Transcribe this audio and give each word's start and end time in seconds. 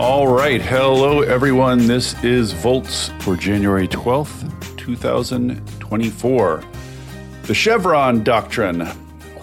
All 0.00 0.26
right. 0.26 0.62
Hello, 0.62 1.20
everyone. 1.20 1.86
This 1.86 2.14
is 2.24 2.54
Volts 2.54 3.10
for 3.20 3.36
January 3.36 3.86
12th, 3.86 4.78
2024. 4.78 6.64
The 7.42 7.54
Chevron 7.54 8.24
Doctrine 8.24 8.86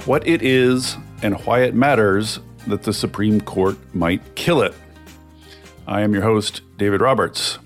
what 0.07 0.27
it 0.27 0.41
is 0.41 0.97
and 1.21 1.35
why 1.45 1.59
it 1.61 1.75
matters 1.75 2.39
that 2.65 2.81
the 2.81 2.91
Supreme 2.91 3.39
Court 3.39 3.77
might 3.93 4.33
kill 4.33 4.63
it. 4.63 4.73
I 5.85 6.01
am 6.01 6.11
your 6.11 6.23
host, 6.23 6.61
David 6.75 7.01
Roberts. 7.01 7.59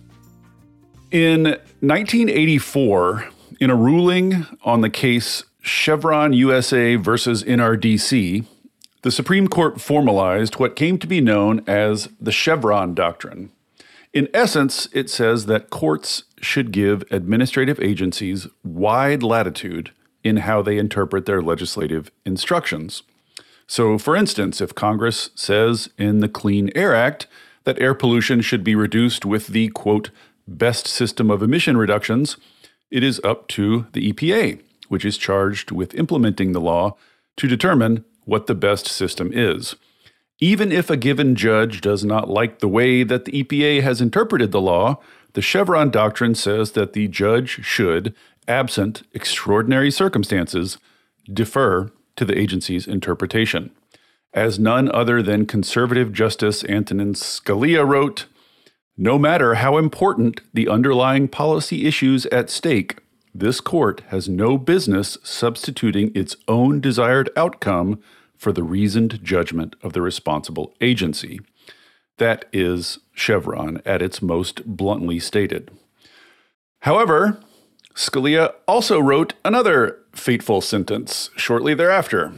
In 1.11 1.43
1984, 1.79 3.29
in 3.61 3.69
a 3.69 3.75
ruling 3.75 4.45
on 4.65 4.81
the 4.81 4.89
case 4.89 5.45
Chevron 5.61 6.33
USA 6.33 6.97
versus 6.97 7.41
NRDC, 7.45 8.45
the 9.03 9.11
Supreme 9.11 9.47
Court 9.47 9.81
formalized 9.81 10.59
what 10.59 10.75
came 10.75 10.97
to 10.99 11.07
be 11.07 11.21
known 11.21 11.63
as 11.65 12.09
the 12.19 12.31
Chevron 12.31 12.93
Doctrine. 12.93 13.51
In 14.13 14.27
essence, 14.33 14.87
it 14.93 15.09
says 15.09 15.45
that 15.45 15.69
courts 15.69 16.25
should 16.39 16.71
give 16.71 17.03
administrative 17.09 17.79
agencies 17.79 18.47
wide 18.63 19.23
latitude 19.23 19.91
in 20.23 20.37
how 20.37 20.61
they 20.61 20.77
interpret 20.77 21.25
their 21.25 21.41
legislative 21.41 22.11
instructions. 22.25 23.03
So, 23.65 23.97
for 23.97 24.15
instance, 24.15 24.61
if 24.61 24.75
Congress 24.75 25.29
says 25.33 25.89
in 25.97 26.19
the 26.19 26.29
Clean 26.29 26.69
Air 26.75 26.93
Act 26.93 27.25
that 27.63 27.81
air 27.81 27.95
pollution 27.95 28.41
should 28.41 28.63
be 28.63 28.75
reduced 28.75 29.25
with 29.25 29.47
the 29.47 29.69
quote, 29.69 30.11
best 30.47 30.87
system 30.87 31.31
of 31.31 31.41
emission 31.41 31.77
reductions, 31.77 32.37
it 32.91 33.03
is 33.03 33.21
up 33.23 33.47
to 33.47 33.87
the 33.93 34.11
EPA, 34.11 34.61
which 34.89 35.05
is 35.05 35.17
charged 35.17 35.71
with 35.71 35.95
implementing 35.95 36.51
the 36.51 36.61
law 36.61 36.97
to 37.37 37.47
determine 37.47 38.03
what 38.31 38.47
the 38.47 38.55
best 38.55 38.87
system 38.87 39.29
is. 39.33 39.75
Even 40.39 40.71
if 40.71 40.89
a 40.89 40.95
given 40.95 41.35
judge 41.35 41.81
does 41.81 42.05
not 42.05 42.29
like 42.29 42.59
the 42.59 42.67
way 42.69 43.03
that 43.03 43.25
the 43.25 43.43
EPA 43.43 43.81
has 43.83 43.99
interpreted 43.99 44.53
the 44.53 44.61
law, 44.61 45.01
the 45.33 45.41
Chevron 45.41 45.91
doctrine 45.91 46.33
says 46.33 46.71
that 46.71 46.93
the 46.93 47.09
judge 47.09 47.65
should, 47.65 48.15
absent 48.47 49.03
extraordinary 49.13 49.91
circumstances, 49.91 50.77
defer 51.31 51.91
to 52.15 52.23
the 52.23 52.37
agency's 52.37 52.87
interpretation. 52.87 53.69
As 54.33 54.57
none 54.57 54.89
other 54.95 55.21
than 55.21 55.45
conservative 55.45 56.13
Justice 56.13 56.63
Antonin 56.63 57.15
Scalia 57.15 57.85
wrote, 57.85 58.27
no 58.95 59.19
matter 59.19 59.55
how 59.55 59.77
important 59.77 60.39
the 60.53 60.69
underlying 60.69 61.27
policy 61.27 61.85
issues 61.85 62.25
at 62.27 62.49
stake, 62.49 62.99
this 63.33 63.61
court 63.61 64.01
has 64.07 64.27
no 64.27 64.57
business 64.57 65.17
substituting 65.21 66.11
its 66.15 66.35
own 66.47 66.79
desired 66.79 67.29
outcome 67.35 68.01
for 68.41 68.51
the 68.51 68.63
reasoned 68.63 69.19
judgment 69.23 69.75
of 69.83 69.93
the 69.93 70.01
responsible 70.01 70.73
agency. 70.81 71.39
That 72.17 72.45
is 72.51 72.97
Chevron 73.13 73.83
at 73.85 74.01
its 74.01 74.19
most 74.19 74.65
bluntly 74.65 75.19
stated. 75.19 75.69
However, 76.79 77.39
Scalia 77.93 78.55
also 78.67 78.99
wrote 78.99 79.35
another 79.45 79.99
fateful 80.11 80.59
sentence 80.59 81.29
shortly 81.35 81.75
thereafter. 81.75 82.33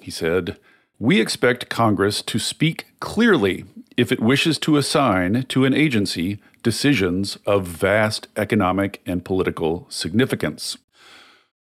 He 0.00 0.10
said, 0.10 0.56
We 0.98 1.20
expect 1.20 1.68
Congress 1.68 2.22
to 2.22 2.38
speak 2.38 2.86
clearly 2.98 3.66
if 3.98 4.10
it 4.10 4.20
wishes 4.20 4.58
to 4.60 4.78
assign 4.78 5.44
to 5.50 5.66
an 5.66 5.74
agency 5.74 6.40
decisions 6.62 7.36
of 7.44 7.66
vast 7.66 8.26
economic 8.38 9.02
and 9.04 9.22
political 9.22 9.84
significance. 9.90 10.78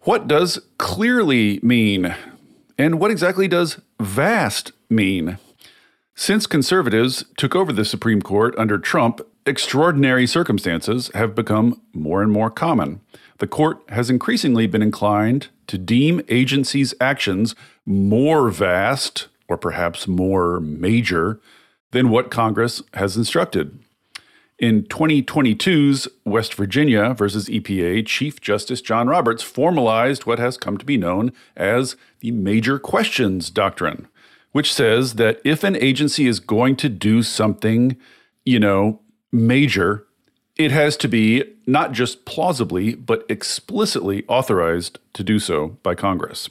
What 0.01 0.27
does 0.27 0.59
clearly 0.77 1.59
mean? 1.63 2.13
And 2.79 2.99
what 2.99 3.11
exactly 3.11 3.47
does 3.47 3.79
vast 3.99 4.71
mean? 4.89 5.37
Since 6.15 6.47
conservatives 6.47 7.23
took 7.37 7.55
over 7.55 7.71
the 7.71 7.85
Supreme 7.85 8.23
Court 8.23 8.55
under 8.57 8.79
Trump, 8.79 9.21
extraordinary 9.45 10.25
circumstances 10.25 11.11
have 11.13 11.35
become 11.35 11.79
more 11.93 12.23
and 12.23 12.31
more 12.31 12.49
common 12.49 13.01
the 13.39 13.47
court 13.47 13.81
has 13.89 14.09
increasingly 14.09 14.67
been 14.67 14.81
inclined 14.81 15.47
to 15.67 15.77
deem 15.77 16.21
agencies' 16.29 16.93
actions 17.01 17.55
more 17.85 18.49
vast 18.49 19.27
or 19.47 19.57
perhaps 19.57 20.07
more 20.07 20.59
major 20.59 21.39
than 21.91 22.09
what 22.09 22.29
Congress 22.29 22.83
has 22.93 23.17
instructed. 23.17 23.79
In 24.59 24.83
2022's 24.83 26.09
West 26.25 26.53
Virginia 26.53 27.13
versus 27.13 27.47
EPA, 27.47 28.05
Chief 28.05 28.41
Justice 28.41 28.81
John 28.81 29.07
Roberts 29.07 29.41
formalized 29.41 30.25
what 30.25 30.37
has 30.37 30.57
come 30.57 30.77
to 30.77 30.83
be 30.83 30.97
known 30.97 31.31
as 31.55 31.95
the 32.19 32.31
Major 32.31 32.77
Questions 32.77 33.49
Doctrine, 33.49 34.09
which 34.51 34.73
says 34.73 35.13
that 35.13 35.39
if 35.45 35.63
an 35.63 35.77
agency 35.77 36.27
is 36.27 36.41
going 36.41 36.75
to 36.75 36.89
do 36.89 37.23
something, 37.23 37.95
you 38.43 38.59
know, 38.59 38.99
major, 39.31 40.05
it 40.57 40.71
has 40.71 40.97
to 40.97 41.07
be 41.07 41.45
not 41.65 41.93
just 41.93 42.25
plausibly, 42.25 42.95
but 42.95 43.25
explicitly 43.29 44.25
authorized 44.27 44.99
to 45.13 45.23
do 45.23 45.39
so 45.39 45.77
by 45.83 45.95
Congress. 45.95 46.49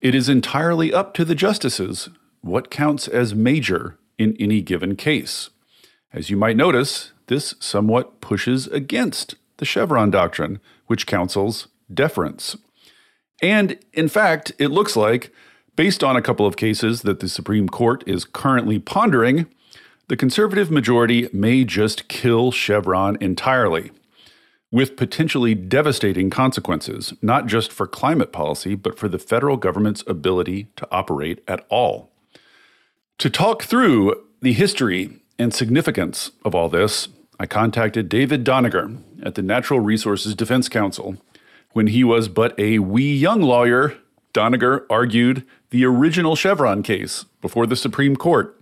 It 0.00 0.16
is 0.16 0.28
entirely 0.28 0.92
up 0.92 1.14
to 1.14 1.24
the 1.24 1.36
justices 1.36 2.08
what 2.40 2.72
counts 2.72 3.06
as 3.06 3.36
major 3.36 3.98
in 4.18 4.36
any 4.40 4.62
given 4.62 4.96
case. 4.96 5.50
As 6.12 6.28
you 6.28 6.36
might 6.36 6.56
notice, 6.56 7.12
this 7.28 7.54
somewhat 7.60 8.20
pushes 8.20 8.66
against 8.68 9.34
the 9.58 9.64
Chevron 9.64 10.10
doctrine, 10.10 10.60
which 10.86 11.06
counsels 11.06 11.68
deference. 11.92 12.56
And 13.42 13.78
in 13.92 14.08
fact, 14.08 14.52
it 14.58 14.68
looks 14.68 14.96
like, 14.96 15.32
based 15.76 16.02
on 16.02 16.16
a 16.16 16.22
couple 16.22 16.46
of 16.46 16.56
cases 16.56 17.02
that 17.02 17.20
the 17.20 17.28
Supreme 17.28 17.68
Court 17.68 18.02
is 18.06 18.24
currently 18.24 18.78
pondering, 18.78 19.46
the 20.08 20.16
conservative 20.16 20.70
majority 20.70 21.28
may 21.32 21.64
just 21.64 22.08
kill 22.08 22.52
Chevron 22.52 23.18
entirely, 23.20 23.90
with 24.70 24.96
potentially 24.96 25.54
devastating 25.54 26.30
consequences, 26.30 27.12
not 27.20 27.46
just 27.46 27.72
for 27.72 27.86
climate 27.86 28.32
policy, 28.32 28.74
but 28.74 28.98
for 28.98 29.08
the 29.08 29.18
federal 29.18 29.56
government's 29.56 30.04
ability 30.06 30.68
to 30.76 30.88
operate 30.90 31.42
at 31.48 31.66
all. 31.68 32.10
To 33.18 33.30
talk 33.30 33.62
through 33.62 34.22
the 34.40 34.52
history 34.52 35.20
and 35.38 35.52
significance 35.52 36.30
of 36.44 36.54
all 36.54 36.68
this, 36.68 37.08
I 37.38 37.46
contacted 37.46 38.08
David 38.08 38.44
Doniger 38.44 38.98
at 39.22 39.34
the 39.34 39.42
Natural 39.42 39.80
Resources 39.80 40.34
Defense 40.34 40.68
Council. 40.68 41.18
When 41.72 41.88
he 41.88 42.02
was 42.02 42.28
but 42.28 42.58
a 42.58 42.78
wee 42.78 43.14
young 43.14 43.42
lawyer, 43.42 43.94
Doniger 44.32 44.86
argued 44.88 45.44
the 45.70 45.84
original 45.84 46.36
Chevron 46.36 46.82
case 46.82 47.24
before 47.42 47.66
the 47.66 47.76
Supreme 47.76 48.16
Court 48.16 48.58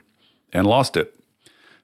and 0.53 0.67
lost 0.67 0.97
it. 0.97 1.15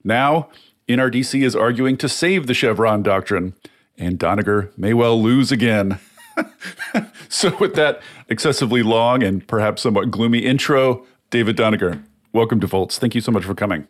Now, 0.02 0.48
NRDC 0.88 1.44
is 1.44 1.54
arguing 1.54 1.96
to 1.98 2.08
save 2.08 2.48
the 2.48 2.54
Chevron 2.54 3.04
doctrine, 3.04 3.54
and 3.96 4.18
Doniger 4.18 4.76
may 4.76 4.92
well 4.92 5.20
lose 5.20 5.52
again. 5.52 6.00
so, 7.28 7.56
with 7.58 7.74
that 7.74 8.00
excessively 8.28 8.82
long 8.82 9.22
and 9.22 9.46
perhaps 9.46 9.82
somewhat 9.82 10.10
gloomy 10.10 10.40
intro, 10.40 11.06
David 11.30 11.56
Doniger, 11.56 12.02
welcome 12.32 12.58
to 12.60 12.66
Volts. 12.66 12.98
Thank 12.98 13.14
you 13.14 13.20
so 13.20 13.30
much 13.30 13.44
for 13.44 13.54
coming. 13.54 13.86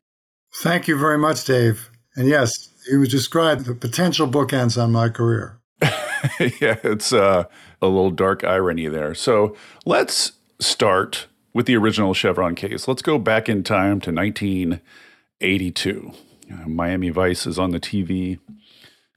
Thank 0.62 0.88
you 0.88 0.98
very 0.98 1.18
much, 1.18 1.44
Dave. 1.44 1.90
And 2.16 2.28
yes, 2.28 2.69
you 2.88 3.06
described 3.06 3.66
the 3.66 3.74
potential 3.74 4.28
bookends 4.28 4.80
on 4.80 4.92
my 4.92 5.08
career. 5.08 5.58
yeah, 5.82 6.78
it's 6.84 7.12
uh, 7.12 7.44
a 7.80 7.86
little 7.86 8.10
dark 8.10 8.44
irony 8.44 8.88
there. 8.88 9.14
So 9.14 9.56
let's 9.84 10.32
start 10.58 11.26
with 11.52 11.66
the 11.66 11.76
original 11.76 12.14
Chevron 12.14 12.54
case. 12.54 12.86
Let's 12.86 13.02
go 13.02 13.18
back 13.18 13.48
in 13.48 13.62
time 13.62 14.00
to 14.02 14.12
1982. 14.12 16.12
Uh, 16.52 16.68
Miami 16.68 17.10
Vice 17.10 17.46
is 17.46 17.58
on 17.58 17.70
the 17.70 17.80
TV. 17.80 18.38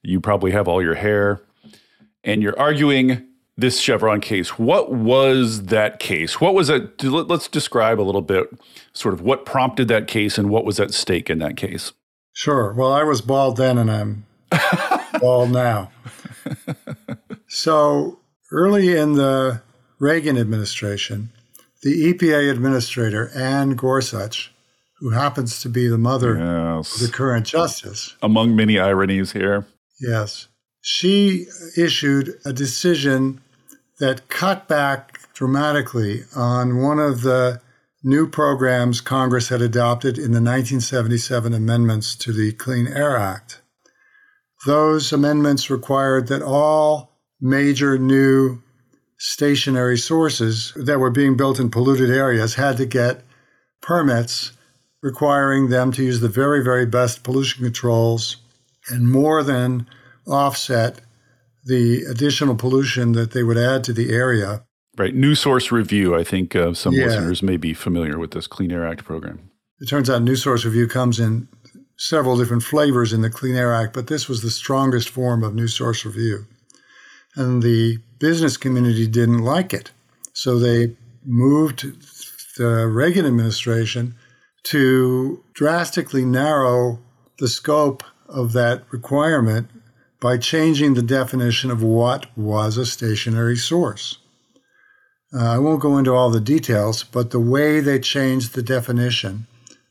You 0.01 0.19
probably 0.19 0.51
have 0.51 0.67
all 0.67 0.81
your 0.81 0.95
hair, 0.95 1.41
and 2.23 2.41
you're 2.41 2.59
arguing 2.59 3.27
this 3.55 3.79
Chevron 3.79 4.19
case. 4.19 4.57
What 4.57 4.91
was 4.91 5.65
that 5.65 5.99
case? 5.99 6.41
What 6.41 6.55
was 6.55 6.69
it? 6.69 7.03
Let's 7.03 7.47
describe 7.47 7.99
a 7.99 8.03
little 8.03 8.21
bit, 8.21 8.49
sort 8.93 9.13
of 9.13 9.21
what 9.21 9.45
prompted 9.45 9.87
that 9.89 10.07
case 10.07 10.37
and 10.37 10.49
what 10.49 10.65
was 10.65 10.79
at 10.79 10.93
stake 10.93 11.29
in 11.29 11.39
that 11.39 11.57
case. 11.57 11.93
Sure. 12.33 12.73
Well, 12.73 12.91
I 12.91 13.03
was 13.03 13.21
bald 13.21 13.57
then, 13.57 13.77
and 13.77 13.91
I'm 13.91 14.25
bald 15.19 15.51
now. 15.51 15.91
So 17.47 18.19
early 18.51 18.95
in 18.95 19.13
the 19.13 19.61
Reagan 19.99 20.37
administration, 20.37 21.31
the 21.83 22.13
EPA 22.13 22.51
administrator 22.51 23.29
Anne 23.35 23.75
Gorsuch 23.75 24.53
who 25.03 25.09
happens 25.09 25.59
to 25.59 25.67
be 25.67 25.89
the 25.89 25.97
mother 25.97 26.37
yes. 26.37 26.95
of 26.95 27.05
the 27.05 27.13
current 27.13 27.45
justice. 27.45 28.15
Among 28.21 28.55
many 28.55 28.79
ironies 28.79 29.33
here. 29.33 29.65
Yes. 29.99 30.47
She 30.79 31.45
issued 31.77 32.39
a 32.45 32.53
decision 32.53 33.41
that 33.99 34.29
cut 34.29 34.69
back 34.69 35.19
dramatically 35.33 36.23
on 36.37 36.81
one 36.81 36.99
of 36.99 37.21
the 37.21 37.59
new 38.03 38.27
programs 38.27 38.99
Congress 39.01 39.49
had 39.49 39.61
adopted 39.61 40.17
in 40.17 40.31
the 40.31 40.41
1977 40.41 41.53
amendments 41.53 42.15
to 42.15 42.33
the 42.33 42.51
Clean 42.51 42.87
Air 42.87 43.17
Act. 43.17 43.61
Those 44.65 45.13
amendments 45.13 45.69
required 45.69 46.27
that 46.27 46.41
all 46.41 47.17
major 47.39 47.97
new 47.97 48.61
stationary 49.17 49.97
sources 49.97 50.73
that 50.75 50.99
were 50.99 51.09
being 51.09 51.37
built 51.37 51.59
in 51.59 51.69
polluted 51.69 52.09
areas 52.09 52.55
had 52.55 52.77
to 52.77 52.85
get 52.85 53.23
permits 53.81 54.51
requiring 55.01 55.69
them 55.69 55.91
to 55.91 56.03
use 56.03 56.21
the 56.21 56.29
very, 56.29 56.63
very 56.63 56.85
best 56.85 57.23
pollution 57.23 57.63
controls 57.63 58.37
and 58.89 59.09
more 59.09 59.43
than 59.43 59.87
offset 60.27 61.01
the 61.65 62.03
additional 62.03 62.55
pollution 62.55 63.13
that 63.13 63.31
they 63.31 63.43
would 63.43 63.57
add 63.57 63.83
to 63.83 63.93
the 63.93 64.11
area. 64.11 64.65
Right. 64.95 65.15
New 65.15 65.33
Source 65.33 65.71
Review. 65.71 66.15
I 66.15 66.23
think 66.23 66.55
uh, 66.55 66.73
some 66.73 66.93
yeah. 66.93 67.05
listeners 67.05 67.41
may 67.41 67.57
be 67.57 67.73
familiar 67.73 68.19
with 68.19 68.31
this 68.31 68.45
Clean 68.45 68.71
Air 68.71 68.85
Act 68.85 69.03
program. 69.03 69.49
It 69.79 69.87
turns 69.87 70.09
out 70.09 70.21
New 70.21 70.35
Source 70.35 70.65
Review 70.65 70.87
comes 70.87 71.19
in 71.19 71.47
several 71.97 72.37
different 72.37 72.63
flavors 72.63 73.11
in 73.11 73.21
the 73.21 73.29
Clean 73.29 73.55
Air 73.55 73.73
Act, 73.73 73.93
but 73.93 74.07
this 74.07 74.27
was 74.27 74.41
the 74.41 74.51
strongest 74.51 75.09
form 75.09 75.43
of 75.43 75.55
New 75.55 75.67
Source 75.67 76.05
Review. 76.05 76.45
And 77.35 77.63
the 77.63 77.97
business 78.19 78.55
community 78.55 79.07
didn't 79.07 79.39
like 79.43 79.73
it. 79.73 79.91
So 80.33 80.59
they 80.59 80.95
moved 81.25 81.85
the 82.57 82.87
Reagan 82.87 83.25
administration 83.25 84.15
to 84.63 85.43
drastically 85.53 86.23
narrow 86.23 86.99
the 87.39 87.47
scope 87.47 88.03
of 88.29 88.53
that 88.53 88.83
requirement 88.91 89.69
by 90.21 90.37
changing 90.37 90.93
the 90.93 91.01
definition 91.01 91.69
of 91.69 91.83
what 91.83 92.25
was 92.37 92.77
a 92.77 92.85
stationary 92.85 93.57
source. 93.57 94.19
Uh, 95.35 95.53
I 95.53 95.57
won't 95.57 95.81
go 95.81 95.97
into 95.97 96.13
all 96.13 96.29
the 96.29 96.39
details, 96.39 97.03
but 97.03 97.31
the 97.31 97.39
way 97.39 97.79
they 97.79 97.99
changed 97.99 98.53
the 98.53 98.61
definition 98.61 99.47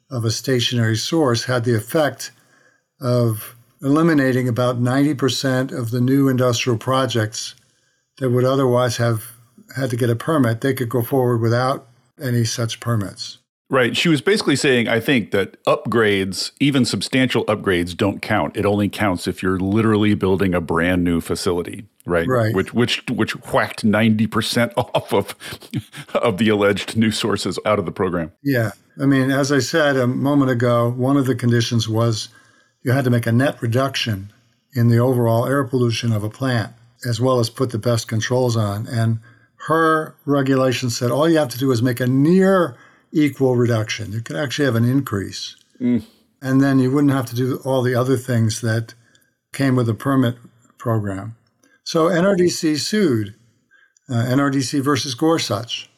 of 0.08 0.24
a 0.24 0.30
stationary 0.30 0.96
source 0.96 1.44
had 1.44 1.64
the 1.64 1.74
effect 1.74 2.30
of 3.00 3.56
eliminating 3.82 4.48
about 4.48 4.80
90% 4.80 5.76
of 5.76 5.90
the 5.90 6.00
new 6.00 6.28
industrial 6.28 6.78
projects 6.78 7.56
that 8.18 8.30
would 8.30 8.44
otherwise 8.44 8.98
have 8.98 9.32
had 9.74 9.90
to 9.90 9.96
get 9.96 10.10
a 10.10 10.14
permit. 10.14 10.60
They 10.60 10.74
could 10.74 10.88
go 10.88 11.02
forward 11.02 11.38
without 11.38 11.88
any 12.20 12.44
such 12.44 12.78
permits. 12.78 13.38
Right. 13.72 13.96
She 13.96 14.10
was 14.10 14.20
basically 14.20 14.56
saying, 14.56 14.88
I 14.88 15.00
think 15.00 15.30
that 15.30 15.56
upgrades, 15.64 16.50
even 16.60 16.84
substantial 16.84 17.42
upgrades, 17.46 17.96
don't 17.96 18.20
count. 18.20 18.54
It 18.54 18.66
only 18.66 18.90
counts 18.90 19.26
if 19.26 19.42
you're 19.42 19.58
literally 19.58 20.12
building 20.12 20.52
a 20.52 20.60
brand 20.60 21.04
new 21.04 21.22
facility, 21.22 21.86
right? 22.04 22.28
Right. 22.28 22.54
Which 22.54 22.74
which 22.74 23.02
which 23.08 23.32
whacked 23.46 23.82
ninety 23.82 24.26
percent 24.26 24.74
off 24.76 25.14
of 25.14 25.34
of 26.12 26.36
the 26.36 26.50
alleged 26.50 26.98
new 26.98 27.10
sources 27.10 27.58
out 27.64 27.78
of 27.78 27.86
the 27.86 27.92
program. 27.92 28.32
Yeah. 28.44 28.72
I 29.00 29.06
mean, 29.06 29.30
as 29.30 29.50
I 29.50 29.60
said 29.60 29.96
a 29.96 30.06
moment 30.06 30.50
ago, 30.50 30.90
one 30.90 31.16
of 31.16 31.24
the 31.24 31.34
conditions 31.34 31.88
was 31.88 32.28
you 32.82 32.92
had 32.92 33.04
to 33.04 33.10
make 33.10 33.26
a 33.26 33.32
net 33.32 33.62
reduction 33.62 34.34
in 34.74 34.88
the 34.88 34.98
overall 34.98 35.46
air 35.46 35.64
pollution 35.64 36.12
of 36.12 36.22
a 36.22 36.28
plant, 36.28 36.74
as 37.08 37.22
well 37.22 37.40
as 37.40 37.48
put 37.48 37.70
the 37.70 37.78
best 37.78 38.06
controls 38.06 38.54
on. 38.54 38.86
And 38.86 39.20
her 39.66 40.14
regulation 40.26 40.90
said 40.90 41.10
all 41.10 41.26
you 41.26 41.38
have 41.38 41.48
to 41.48 41.58
do 41.58 41.70
is 41.70 41.80
make 41.80 42.00
a 42.00 42.06
near 42.06 42.76
equal 43.12 43.56
reduction. 43.56 44.12
You 44.12 44.20
could 44.20 44.36
actually 44.36 44.64
have 44.64 44.76
an 44.76 44.84
increase. 44.84 45.56
Mm. 45.80 46.04
And 46.40 46.60
then 46.60 46.78
you 46.78 46.90
wouldn't 46.90 47.12
have 47.12 47.26
to 47.26 47.36
do 47.36 47.60
all 47.64 47.82
the 47.82 47.94
other 47.94 48.16
things 48.16 48.60
that 48.62 48.94
came 49.52 49.76
with 49.76 49.86
the 49.86 49.94
permit 49.94 50.36
program. 50.78 51.36
So 51.84 52.06
NRDC 52.06 52.78
sued 52.78 53.34
uh, 54.08 54.14
NRDC 54.14 54.82
versus 54.82 55.14
Gorsuch. 55.14 55.88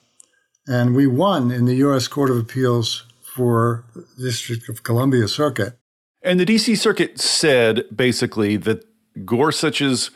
And 0.67 0.95
we 0.95 1.07
won 1.07 1.51
in 1.51 1.65
the 1.67 1.75
U.S. 1.77 2.09
Court 2.09 2.31
of 2.31 2.39
Appeals 2.39 3.05
for 3.23 3.85
District 4.19 4.69
of 4.69 4.83
Columbia 4.83 5.29
Circuit. 5.29 5.77
And 6.23 6.41
the 6.41 6.47
D.C. 6.47 6.77
Circuit 6.77 7.21
said 7.21 7.85
basically 7.95 8.57
that 8.59 8.87
Gorsuch's 9.27 10.11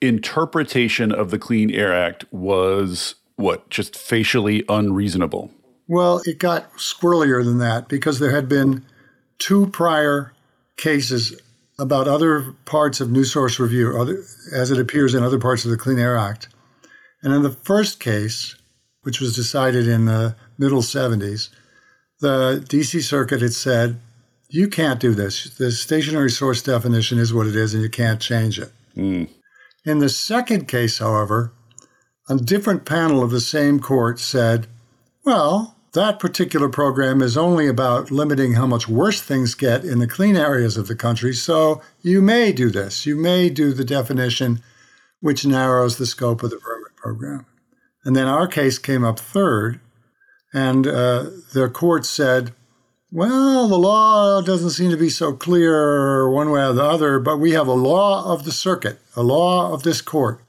interpretation 0.00 1.10
of 1.10 1.30
the 1.30 1.38
Clean 1.38 1.70
Air 1.70 1.92
Act 1.92 2.24
was 2.32 3.16
what, 3.34 3.68
just 3.70 3.96
facially 3.96 4.64
unreasonable. 4.68 5.50
Well, 5.88 6.20
it 6.26 6.38
got 6.38 6.74
squirrelier 6.74 7.42
than 7.42 7.58
that 7.58 7.88
because 7.88 8.18
there 8.18 8.30
had 8.30 8.48
been 8.48 8.84
two 9.38 9.66
prior 9.68 10.34
cases 10.76 11.40
about 11.78 12.08
other 12.08 12.54
parts 12.64 13.00
of 13.00 13.10
New 13.10 13.24
Source 13.24 13.58
Review, 13.58 13.96
other, 13.98 14.22
as 14.52 14.70
it 14.70 14.78
appears 14.78 15.14
in 15.14 15.22
other 15.22 15.38
parts 15.38 15.64
of 15.64 15.70
the 15.70 15.76
Clean 15.76 15.98
Air 15.98 16.16
Act. 16.16 16.48
And 17.22 17.32
in 17.32 17.42
the 17.42 17.50
first 17.50 18.00
case, 18.00 18.56
which 19.02 19.20
was 19.20 19.34
decided 19.34 19.88
in 19.88 20.04
the 20.04 20.36
middle 20.58 20.82
70s, 20.82 21.48
the 22.20 22.64
DC 22.68 23.02
Circuit 23.02 23.40
had 23.40 23.54
said, 23.54 24.00
you 24.48 24.68
can't 24.68 24.98
do 24.98 25.14
this. 25.14 25.44
The 25.56 25.70
stationary 25.70 26.30
source 26.30 26.62
definition 26.62 27.18
is 27.18 27.32
what 27.32 27.46
it 27.46 27.54
is, 27.54 27.74
and 27.74 27.82
you 27.82 27.90
can't 27.90 28.20
change 28.20 28.58
it. 28.58 28.72
Mm. 28.96 29.28
In 29.84 29.98
the 29.98 30.08
second 30.08 30.66
case, 30.68 30.98
however, 30.98 31.52
a 32.28 32.36
different 32.36 32.84
panel 32.84 33.22
of 33.22 33.30
the 33.30 33.40
same 33.40 33.78
court 33.78 34.18
said, 34.18 34.66
well, 35.24 35.76
that 35.92 36.18
particular 36.18 36.68
program 36.68 37.22
is 37.22 37.36
only 37.36 37.66
about 37.66 38.10
limiting 38.10 38.54
how 38.54 38.66
much 38.66 38.88
worse 38.88 39.20
things 39.20 39.54
get 39.54 39.84
in 39.84 39.98
the 39.98 40.06
clean 40.06 40.36
areas 40.36 40.76
of 40.76 40.86
the 40.86 40.96
country. 40.96 41.32
So 41.32 41.80
you 42.02 42.20
may 42.20 42.52
do 42.52 42.70
this. 42.70 43.06
You 43.06 43.16
may 43.16 43.48
do 43.48 43.72
the 43.72 43.84
definition 43.84 44.62
which 45.20 45.46
narrows 45.46 45.96
the 45.96 46.06
scope 46.06 46.42
of 46.42 46.50
the 46.50 46.56
permit 46.56 46.94
program. 46.96 47.46
And 48.04 48.14
then 48.14 48.26
our 48.26 48.46
case 48.46 48.78
came 48.78 49.04
up 49.04 49.18
third, 49.18 49.80
and 50.52 50.86
uh, 50.86 51.30
the 51.52 51.68
court 51.68 52.06
said, 52.06 52.52
well, 53.10 53.66
the 53.68 53.78
law 53.78 54.42
doesn't 54.42 54.70
seem 54.70 54.90
to 54.90 54.96
be 54.96 55.10
so 55.10 55.32
clear 55.32 56.28
one 56.28 56.50
way 56.50 56.62
or 56.62 56.74
the 56.74 56.84
other, 56.84 57.18
but 57.18 57.38
we 57.38 57.52
have 57.52 57.66
a 57.66 57.72
law 57.72 58.32
of 58.32 58.44
the 58.44 58.52
circuit, 58.52 59.00
a 59.16 59.22
law 59.22 59.72
of 59.72 59.82
this 59.82 60.00
court, 60.00 60.40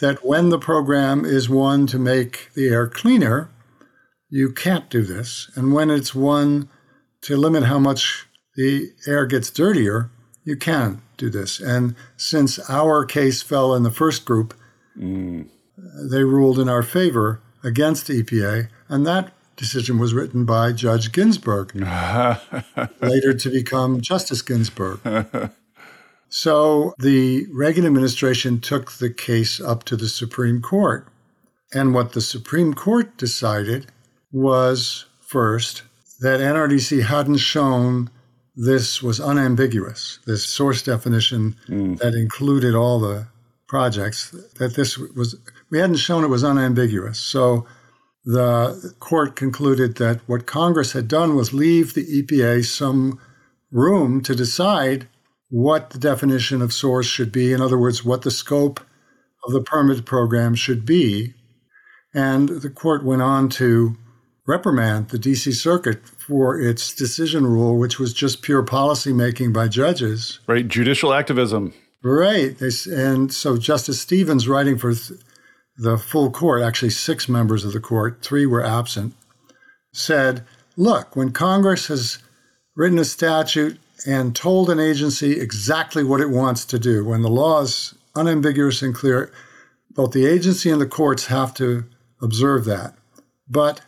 that 0.00 0.24
when 0.24 0.48
the 0.48 0.58
program 0.58 1.24
is 1.24 1.48
one 1.48 1.86
to 1.86 1.98
make 1.98 2.48
the 2.54 2.68
air 2.68 2.86
cleaner, 2.86 3.50
you 4.30 4.52
can't 4.52 4.88
do 4.90 5.02
this. 5.02 5.50
And 5.54 5.72
when 5.72 5.90
it's 5.90 6.14
one 6.14 6.68
to 7.22 7.36
limit 7.36 7.64
how 7.64 7.78
much 7.78 8.26
the 8.56 8.92
air 9.06 9.26
gets 9.26 9.50
dirtier, 9.50 10.10
you 10.44 10.56
can 10.56 11.02
do 11.16 11.30
this. 11.30 11.60
And 11.60 11.94
since 12.16 12.58
our 12.70 13.04
case 13.04 13.42
fell 13.42 13.74
in 13.74 13.82
the 13.82 13.90
first 13.90 14.24
group, 14.24 14.54
mm. 14.98 15.48
they 15.76 16.24
ruled 16.24 16.58
in 16.58 16.68
our 16.68 16.82
favor 16.82 17.40
against 17.62 18.08
EPA. 18.08 18.68
And 18.88 19.06
that 19.06 19.32
decision 19.56 19.98
was 19.98 20.14
written 20.14 20.44
by 20.44 20.72
Judge 20.72 21.12
Ginsburg, 21.12 21.74
later 23.02 23.34
to 23.34 23.50
become 23.50 24.00
Justice 24.00 24.40
Ginsburg. 24.40 25.00
so 26.28 26.94
the 26.98 27.46
Reagan 27.50 27.84
administration 27.84 28.60
took 28.60 28.92
the 28.92 29.10
case 29.10 29.60
up 29.60 29.84
to 29.84 29.96
the 29.96 30.08
Supreme 30.08 30.62
Court. 30.62 31.06
And 31.74 31.92
what 31.92 32.12
the 32.12 32.22
Supreme 32.22 32.72
Court 32.72 33.18
decided 33.18 33.92
was 34.32 35.06
first 35.20 35.82
that 36.20 36.40
NRDC 36.40 37.04
hadn't 37.04 37.38
shown 37.38 38.10
this 38.56 39.02
was 39.02 39.20
unambiguous, 39.20 40.18
this 40.26 40.44
source 40.44 40.82
definition 40.82 41.54
mm. 41.68 41.96
that 41.98 42.14
included 42.14 42.74
all 42.74 42.98
the 42.98 43.28
projects, 43.68 44.30
that 44.58 44.74
this 44.74 44.98
was, 44.98 45.36
we 45.70 45.78
hadn't 45.78 45.96
shown 45.96 46.24
it 46.24 46.28
was 46.28 46.42
unambiguous. 46.42 47.20
So 47.20 47.66
the 48.24 48.94
court 48.98 49.36
concluded 49.36 49.96
that 49.96 50.20
what 50.26 50.46
Congress 50.46 50.92
had 50.92 51.06
done 51.06 51.36
was 51.36 51.54
leave 51.54 51.94
the 51.94 52.04
EPA 52.22 52.64
some 52.64 53.20
room 53.70 54.22
to 54.22 54.34
decide 54.34 55.08
what 55.50 55.90
the 55.90 55.98
definition 55.98 56.60
of 56.60 56.72
source 56.72 57.06
should 57.06 57.30
be. 57.30 57.52
In 57.52 57.60
other 57.60 57.78
words, 57.78 58.04
what 58.04 58.22
the 58.22 58.30
scope 58.30 58.80
of 59.46 59.52
the 59.52 59.62
permit 59.62 60.04
program 60.04 60.54
should 60.54 60.84
be. 60.84 61.34
And 62.12 62.48
the 62.48 62.70
court 62.70 63.04
went 63.04 63.22
on 63.22 63.48
to 63.50 63.96
reprimand 64.48 65.10
the 65.10 65.18
DC 65.18 65.52
Circuit 65.52 66.08
for 66.08 66.58
its 66.58 66.94
decision 66.94 67.46
rule, 67.46 67.78
which 67.78 67.98
was 67.98 68.14
just 68.14 68.42
pure 68.42 68.62
policy 68.62 69.12
making 69.12 69.52
by 69.52 69.68
judges. 69.68 70.40
Right, 70.46 70.66
judicial 70.66 71.12
activism. 71.12 71.74
Right. 72.02 72.60
And 72.86 73.32
so 73.32 73.58
Justice 73.58 74.00
Stevens, 74.00 74.48
writing 74.48 74.78
for 74.78 74.94
the 75.76 75.98
full 75.98 76.30
court, 76.30 76.62
actually 76.62 76.90
six 76.90 77.28
members 77.28 77.64
of 77.64 77.72
the 77.72 77.80
court, 77.80 78.22
three 78.22 78.46
were 78.46 78.64
absent, 78.64 79.14
said, 79.92 80.44
Look, 80.76 81.14
when 81.14 81.32
Congress 81.32 81.88
has 81.88 82.18
written 82.74 82.98
a 82.98 83.04
statute 83.04 83.78
and 84.06 84.34
told 84.34 84.70
an 84.70 84.80
agency 84.80 85.38
exactly 85.40 86.04
what 86.04 86.20
it 86.20 86.30
wants 86.30 86.64
to 86.66 86.78
do, 86.78 87.04
when 87.04 87.22
the 87.22 87.28
law 87.28 87.60
is 87.60 87.94
unambiguous 88.14 88.80
and 88.80 88.94
clear, 88.94 89.30
both 89.90 90.12
the 90.12 90.26
agency 90.26 90.70
and 90.70 90.80
the 90.80 90.86
courts 90.86 91.26
have 91.26 91.52
to 91.54 91.84
observe 92.22 92.64
that. 92.64 92.94
But 93.48 93.80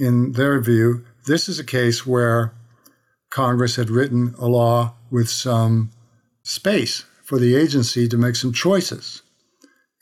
in 0.00 0.32
their 0.32 0.60
view, 0.60 1.04
this 1.26 1.48
is 1.48 1.58
a 1.58 1.64
case 1.64 2.06
where 2.06 2.54
Congress 3.28 3.76
had 3.76 3.90
written 3.90 4.34
a 4.38 4.46
law 4.46 4.94
with 5.10 5.28
some 5.28 5.90
space 6.42 7.04
for 7.22 7.38
the 7.38 7.54
agency 7.54 8.08
to 8.08 8.16
make 8.16 8.34
some 8.34 8.52
choices. 8.52 9.22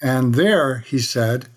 And 0.01 0.35
there, 0.35 0.79
he 0.79 1.01
said, 1.01 1.49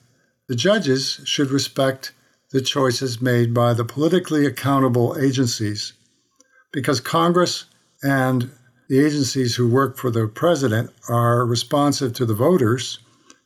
the 0.48 0.56
judges 0.56 1.22
should 1.24 1.52
respect 1.52 2.12
the 2.52 2.62
choices 2.62 3.22
made 3.22 3.54
by 3.54 3.74
the 3.74 3.86
politically 3.86 4.46
accountable 4.46 5.16
agencies 5.18 5.94
because 6.74 7.00
Congress 7.00 7.66
and 8.04 8.52
the 8.90 9.00
agencies 9.00 9.56
who 9.56 9.70
work 9.70 9.98
for 9.98 10.10
the 10.10 10.28
president 10.28 10.90
are 11.08 11.46
responsive 11.46 12.12
to 12.14 12.26
the 12.26 12.34
voters, 12.34 13.00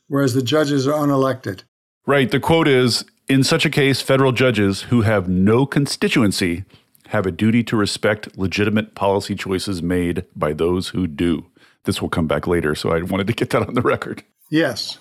whereas 0.08 0.34
the 0.34 0.42
judges 0.42 0.88
are 0.88 1.06
unelected. 1.06 1.62
Right. 2.06 2.30
The 2.30 2.40
quote 2.40 2.66
is 2.66 3.04
in 3.28 3.42
such 3.42 3.64
a 3.64 3.70
case, 3.70 4.00
federal 4.00 4.32
judges 4.32 4.82
who 4.82 5.02
have 5.02 5.28
no 5.28 5.66
constituency 5.66 6.64
have 7.08 7.26
a 7.26 7.32
duty 7.32 7.62
to 7.64 7.76
respect 7.76 8.36
legitimate 8.36 8.94
policy 8.94 9.34
choices 9.34 9.82
made 9.82 10.24
by 10.34 10.52
those 10.52 10.88
who 10.88 11.06
do. 11.06 11.46
This 11.84 12.02
will 12.02 12.08
come 12.08 12.26
back 12.26 12.46
later, 12.46 12.74
so 12.74 12.90
I 12.90 13.02
wanted 13.02 13.28
to 13.28 13.32
get 13.32 13.50
that 13.50 13.62
on 13.62 13.74
the 13.74 13.82
record. 13.82 14.24
Yes. 14.50 14.98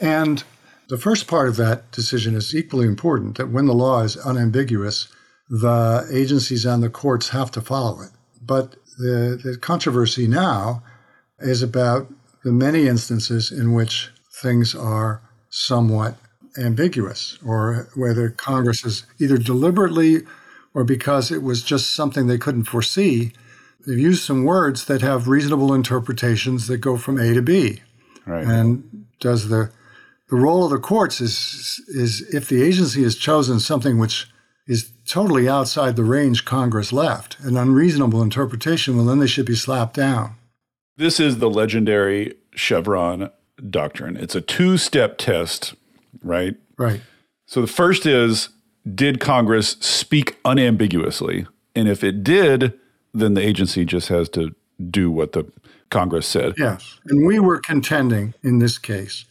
And 0.00 0.42
the 0.88 0.98
first 0.98 1.26
part 1.26 1.48
of 1.48 1.56
that 1.56 1.90
decision 1.90 2.34
is 2.34 2.54
equally 2.54 2.86
important 2.86 3.36
that 3.36 3.50
when 3.50 3.66
the 3.66 3.74
law 3.74 4.02
is 4.02 4.16
unambiguous, 4.16 5.08
the 5.48 6.08
agencies 6.12 6.64
and 6.64 6.82
the 6.82 6.90
courts 6.90 7.30
have 7.30 7.50
to 7.52 7.60
follow 7.60 8.00
it. 8.00 8.10
But 8.40 8.76
the, 8.98 9.40
the 9.42 9.58
controversy 9.60 10.26
now 10.26 10.82
is 11.40 11.62
about 11.62 12.12
the 12.44 12.52
many 12.52 12.86
instances 12.86 13.50
in 13.50 13.72
which 13.72 14.10
things 14.40 14.74
are 14.74 15.22
somewhat 15.50 16.16
ambiguous, 16.56 17.38
or 17.44 17.88
whether 17.94 18.30
Congress 18.30 18.82
has 18.82 19.04
either 19.18 19.38
deliberately 19.38 20.22
or 20.74 20.84
because 20.84 21.30
it 21.30 21.42
was 21.42 21.62
just 21.62 21.94
something 21.94 22.26
they 22.26 22.38
couldn't 22.38 22.64
foresee, 22.64 23.32
they've 23.86 23.98
used 23.98 24.22
some 24.22 24.44
words 24.44 24.84
that 24.84 25.02
have 25.02 25.28
reasonable 25.28 25.74
interpretations 25.74 26.66
that 26.68 26.78
go 26.78 26.96
from 26.96 27.18
A 27.18 27.34
to 27.34 27.42
B. 27.42 27.82
Right. 28.26 28.46
And 28.46 29.06
does 29.20 29.48
the 29.48 29.70
the 30.28 30.36
role 30.36 30.64
of 30.64 30.70
the 30.70 30.78
courts 30.78 31.20
is 31.20 31.82
is 31.88 32.22
if 32.34 32.48
the 32.48 32.62
agency 32.62 33.02
has 33.02 33.16
chosen 33.16 33.60
something 33.60 33.98
which 33.98 34.28
is 34.66 34.90
totally 35.06 35.48
outside 35.48 35.96
the 35.96 36.04
range 36.04 36.44
Congress 36.44 36.92
left, 36.92 37.38
an 37.40 37.56
unreasonable 37.56 38.22
interpretation, 38.22 38.96
well 38.96 39.06
then 39.06 39.18
they 39.18 39.26
should 39.26 39.46
be 39.46 39.56
slapped 39.56 39.94
down. 39.94 40.34
This 40.98 41.18
is 41.18 41.38
the 41.38 41.48
legendary 41.48 42.34
Chevron 42.54 43.30
doctrine. 43.70 44.16
It's 44.16 44.34
a 44.34 44.40
two-step 44.40 45.16
test, 45.16 45.74
right? 46.22 46.54
Right. 46.76 47.00
So 47.46 47.60
the 47.60 47.66
first 47.66 48.06
is 48.06 48.50
did 48.94 49.20
Congress 49.20 49.76
speak 49.80 50.38
unambiguously? 50.44 51.46
And 51.74 51.88
if 51.88 52.02
it 52.02 52.24
did, 52.24 52.78
then 53.14 53.34
the 53.34 53.42
agency 53.42 53.84
just 53.84 54.08
has 54.08 54.28
to 54.30 54.54
do 54.90 55.10
what 55.10 55.32
the 55.32 55.50
Congress 55.90 56.26
said. 56.26 56.54
Yes. 56.56 56.98
And 57.06 57.26
we 57.26 57.38
were 57.38 57.58
contending 57.58 58.34
in 58.42 58.58
this 58.58 58.78
case 58.78 59.24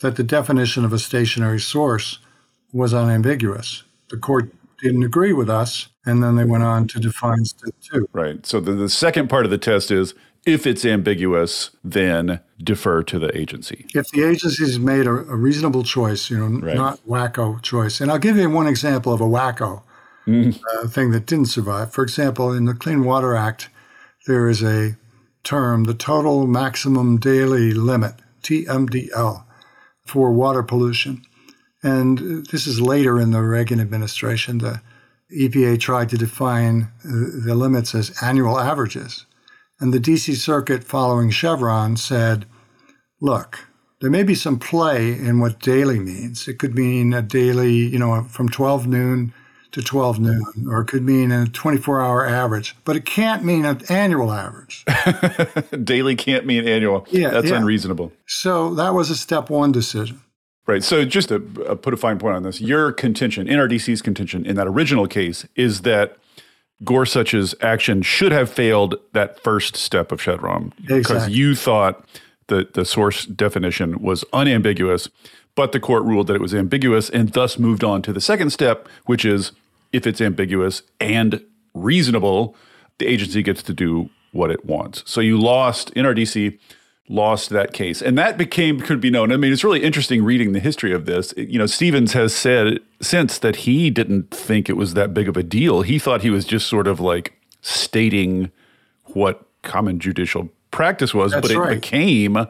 that 0.00 0.16
the 0.16 0.22
definition 0.22 0.84
of 0.84 0.92
a 0.92 0.98
stationary 0.98 1.60
source 1.60 2.18
was 2.72 2.92
unambiguous. 2.92 3.84
The 4.10 4.16
court 4.16 4.52
didn't 4.82 5.02
agree 5.02 5.32
with 5.32 5.48
us, 5.48 5.88
and 6.04 6.22
then 6.22 6.36
they 6.36 6.44
went 6.44 6.62
on 6.62 6.86
to 6.88 7.00
define 7.00 7.44
step 7.44 7.74
two. 7.80 8.08
Right. 8.12 8.44
So 8.44 8.60
the, 8.60 8.72
the 8.72 8.88
second 8.88 9.28
part 9.28 9.44
of 9.44 9.50
the 9.50 9.58
test 9.58 9.90
is 9.90 10.14
if 10.46 10.66
it's 10.66 10.84
ambiguous, 10.84 11.70
then 11.82 12.40
defer 12.62 13.02
to 13.04 13.18
the 13.18 13.36
agency. 13.36 13.86
If 13.94 14.08
the 14.08 14.22
agency's 14.24 14.78
made 14.78 15.06
a, 15.06 15.10
a 15.10 15.36
reasonable 15.36 15.82
choice, 15.84 16.30
you 16.30 16.38
know, 16.38 16.60
Right. 16.60 16.76
not 16.76 17.00
wacko 17.06 17.60
choice. 17.62 18.00
And 18.00 18.10
I'll 18.10 18.18
give 18.18 18.36
you 18.36 18.48
one 18.50 18.66
example 18.66 19.12
of 19.12 19.20
a 19.20 19.26
wacko 19.26 19.82
uh, 20.26 20.88
thing 20.88 21.10
that 21.10 21.26
didn't 21.26 21.46
survive. 21.48 21.92
For 21.92 22.02
example, 22.02 22.52
in 22.52 22.64
the 22.64 22.74
Clean 22.74 23.04
Water 23.04 23.34
Act, 23.34 23.68
there 24.26 24.48
is 24.48 24.62
a 24.62 24.96
term, 25.42 25.84
the 25.84 25.92
total 25.94 26.46
maximum 26.46 27.18
daily 27.18 27.72
limit, 27.72 28.14
TMDL, 28.42 29.44
for 30.06 30.32
water 30.32 30.62
pollution. 30.62 31.22
And 31.82 32.46
this 32.50 32.66
is 32.66 32.80
later 32.80 33.20
in 33.20 33.32
the 33.32 33.42
Reagan 33.42 33.80
administration. 33.80 34.58
The 34.58 34.80
EPA 35.30 35.78
tried 35.80 36.08
to 36.10 36.16
define 36.16 36.88
uh, 37.04 37.08
the 37.44 37.54
limits 37.54 37.94
as 37.94 38.22
annual 38.22 38.58
averages. 38.58 39.26
And 39.84 39.92
the 39.92 40.00
DC 40.00 40.36
Circuit, 40.36 40.82
following 40.82 41.28
Chevron, 41.28 41.98
said, 41.98 42.46
look, 43.20 43.68
there 44.00 44.08
may 44.08 44.22
be 44.22 44.34
some 44.34 44.58
play 44.58 45.12
in 45.12 45.40
what 45.40 45.60
daily 45.60 45.98
means. 45.98 46.48
It 46.48 46.58
could 46.58 46.74
mean 46.74 47.12
a 47.12 47.20
daily, 47.20 47.74
you 47.74 47.98
know, 47.98 48.22
from 48.22 48.48
12 48.48 48.86
noon 48.86 49.34
to 49.72 49.82
12 49.82 50.20
noon, 50.20 50.66
or 50.70 50.80
it 50.80 50.86
could 50.86 51.02
mean 51.02 51.30
a 51.30 51.48
24 51.48 52.00
hour 52.00 52.26
average, 52.26 52.74
but 52.86 52.96
it 52.96 53.04
can't 53.04 53.44
mean 53.44 53.66
an 53.66 53.82
annual 53.90 54.32
average. 54.32 54.86
Daily 55.84 56.16
can't 56.16 56.46
mean 56.46 56.66
annual. 56.66 57.06
Yeah, 57.10 57.28
That's 57.28 57.50
yeah. 57.50 57.58
unreasonable. 57.58 58.10
So 58.24 58.72
that 58.76 58.94
was 58.94 59.10
a 59.10 59.16
step 59.16 59.50
one 59.50 59.70
decision. 59.70 60.22
Right. 60.66 60.82
So 60.82 61.04
just 61.04 61.28
to 61.28 61.66
uh, 61.68 61.74
put 61.74 61.92
a 61.92 61.98
fine 61.98 62.18
point 62.18 62.36
on 62.36 62.42
this, 62.42 62.58
your 62.58 62.90
contention, 62.90 63.48
NRDC's 63.48 64.00
contention 64.00 64.46
in 64.46 64.56
that 64.56 64.66
original 64.66 65.06
case 65.06 65.46
is 65.56 65.82
that 65.82 66.16
Gorsuch's 66.84 67.54
action 67.60 68.02
should 68.02 68.32
have 68.32 68.50
failed 68.50 68.96
that 69.12 69.40
first 69.40 69.76
step 69.76 70.12
of 70.12 70.20
Chevron 70.20 70.72
because 70.80 70.98
Exactly. 70.98 71.34
you 71.34 71.54
thought 71.54 72.04
the 72.48 72.68
the 72.74 72.84
source 72.84 73.24
definition 73.26 74.00
was 74.02 74.24
unambiguous, 74.32 75.08
but 75.54 75.72
the 75.72 75.80
court 75.80 76.02
ruled 76.04 76.26
that 76.26 76.34
it 76.34 76.40
was 76.40 76.54
ambiguous 76.54 77.08
and 77.10 77.30
thus 77.30 77.58
moved 77.58 77.82
on 77.84 78.02
to 78.02 78.12
the 78.12 78.20
second 78.20 78.50
step, 78.50 78.88
which 79.06 79.24
is 79.24 79.52
if 79.92 80.06
it's 80.06 80.20
ambiguous 80.20 80.82
and 81.00 81.42
reasonable, 81.74 82.54
the 82.98 83.06
agency 83.06 83.42
gets 83.42 83.62
to 83.62 83.72
do 83.72 84.10
what 84.32 84.50
it 84.50 84.64
wants. 84.64 85.02
So 85.06 85.20
you 85.20 85.38
lost 85.38 85.90
in 85.90 86.04
NRDC 86.04 86.58
lost 87.08 87.50
that 87.50 87.72
case. 87.72 88.00
And 88.00 88.16
that 88.16 88.38
became 88.38 88.80
could 88.80 89.00
be 89.00 89.10
known. 89.10 89.30
I 89.30 89.36
mean, 89.36 89.52
it's 89.52 89.64
really 89.64 89.82
interesting 89.82 90.24
reading 90.24 90.52
the 90.52 90.60
history 90.60 90.92
of 90.92 91.04
this. 91.04 91.34
You 91.36 91.58
know, 91.58 91.66
Stevens 91.66 92.12
has 92.14 92.34
said 92.34 92.78
since 93.00 93.38
that 93.38 93.56
he 93.56 93.90
didn't 93.90 94.30
think 94.30 94.68
it 94.68 94.76
was 94.76 94.94
that 94.94 95.12
big 95.12 95.28
of 95.28 95.36
a 95.36 95.42
deal. 95.42 95.82
He 95.82 95.98
thought 95.98 96.22
he 96.22 96.30
was 96.30 96.44
just 96.44 96.66
sort 96.66 96.86
of 96.86 97.00
like 97.00 97.34
stating 97.60 98.50
what 99.06 99.46
common 99.62 99.98
judicial 99.98 100.48
practice 100.70 101.14
was, 101.14 101.32
That's 101.32 101.48
but 101.48 101.50
it 101.54 101.58
right. 101.58 101.80
became 101.80 102.46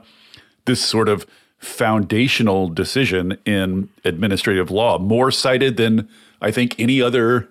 this 0.65 0.85
sort 0.85 1.09
of 1.09 1.27
foundational 1.59 2.69
decision 2.69 3.39
in 3.45 3.89
administrative 4.05 4.71
law, 4.71 4.99
more 4.99 5.31
cited 5.31 5.77
than 5.77 6.09
I 6.41 6.51
think 6.51 6.79
any 6.79 7.01
other 7.01 7.49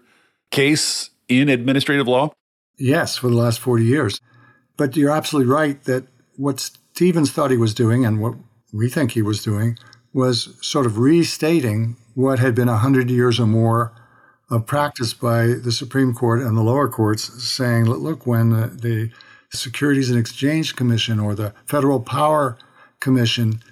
case 0.52 1.10
in 1.28 1.50
administrative 1.50 2.08
law. 2.08 2.32
Yes, 2.78 3.18
for 3.18 3.30
the 3.30 3.36
last 3.36 3.60
40 3.60 3.84
years. 3.84 4.20
But 4.78 4.96
you're 4.96 5.12
absolutely 5.12 5.52
right 5.52 5.84
that 5.84 6.06
what 6.38 6.72
Stevens 6.94 7.32
thought 7.32 7.50
he 7.50 7.58
was 7.58 7.74
doing 7.74 8.06
and 8.06 8.22
what 8.22 8.36
we 8.72 8.88
think 8.88 9.12
he 9.12 9.24
was 9.24 9.44
doing 9.44 9.78
was 10.14 10.56
sort 10.62 10.86
of 10.86 11.00
restating 11.00 11.96
what 12.14 12.38
had 12.38 12.54
been 12.54 12.68
100 12.68 13.10
years 13.10 13.40
or 13.40 13.48
more 13.48 13.92
of 14.52 14.68
practice 14.68 15.12
by 15.12 15.48
the 15.48 15.72
Supreme 15.72 16.14
Court 16.14 16.40
and 16.42 16.56
the 16.56 16.62
lower 16.62 16.88
courts, 16.88 17.44
saying, 17.44 17.86
look, 17.86 18.28
when 18.28 18.52
the 18.52 19.10
Securities 19.52 20.12
and 20.12 20.20
Exchange 20.20 20.76
Commission 20.76 21.20
or 21.20 21.34
the 21.34 21.56
Federal 21.66 22.00
Power 22.00 22.60
Commission, 23.00 23.64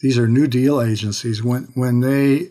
these 0.00 0.18
are 0.18 0.26
New 0.26 0.48
Deal 0.48 0.82
agencies, 0.82 1.44
when, 1.44 1.68
when 1.74 2.00
they 2.00 2.50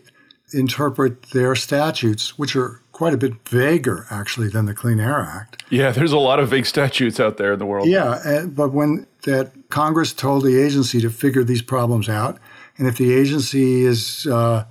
interpret 0.54 1.22
their 1.32 1.54
statutes, 1.54 2.38
which 2.38 2.56
are 2.56 2.80
quite 2.94 3.12
a 3.12 3.16
bit 3.16 3.46
vaguer, 3.48 4.06
actually, 4.08 4.48
than 4.48 4.66
the 4.66 4.72
Clean 4.72 5.00
Air 5.00 5.20
Act. 5.20 5.64
Yeah, 5.68 5.90
there's 5.90 6.12
a 6.12 6.18
lot 6.18 6.38
of 6.38 6.48
vague 6.48 6.64
statutes 6.64 7.18
out 7.18 7.36
there 7.38 7.52
in 7.52 7.58
the 7.58 7.66
world. 7.66 7.88
Yeah, 7.88 8.20
uh, 8.24 8.46
but 8.46 8.72
when 8.72 9.06
that 9.24 9.52
Congress 9.68 10.12
told 10.12 10.44
the 10.44 10.62
agency 10.62 11.00
to 11.00 11.10
figure 11.10 11.42
these 11.42 11.60
problems 11.60 12.08
out, 12.08 12.38
and 12.78 12.86
if 12.86 12.96
the 12.96 13.12
agency 13.12 13.84
has 13.84 14.26
uh, 14.30 14.64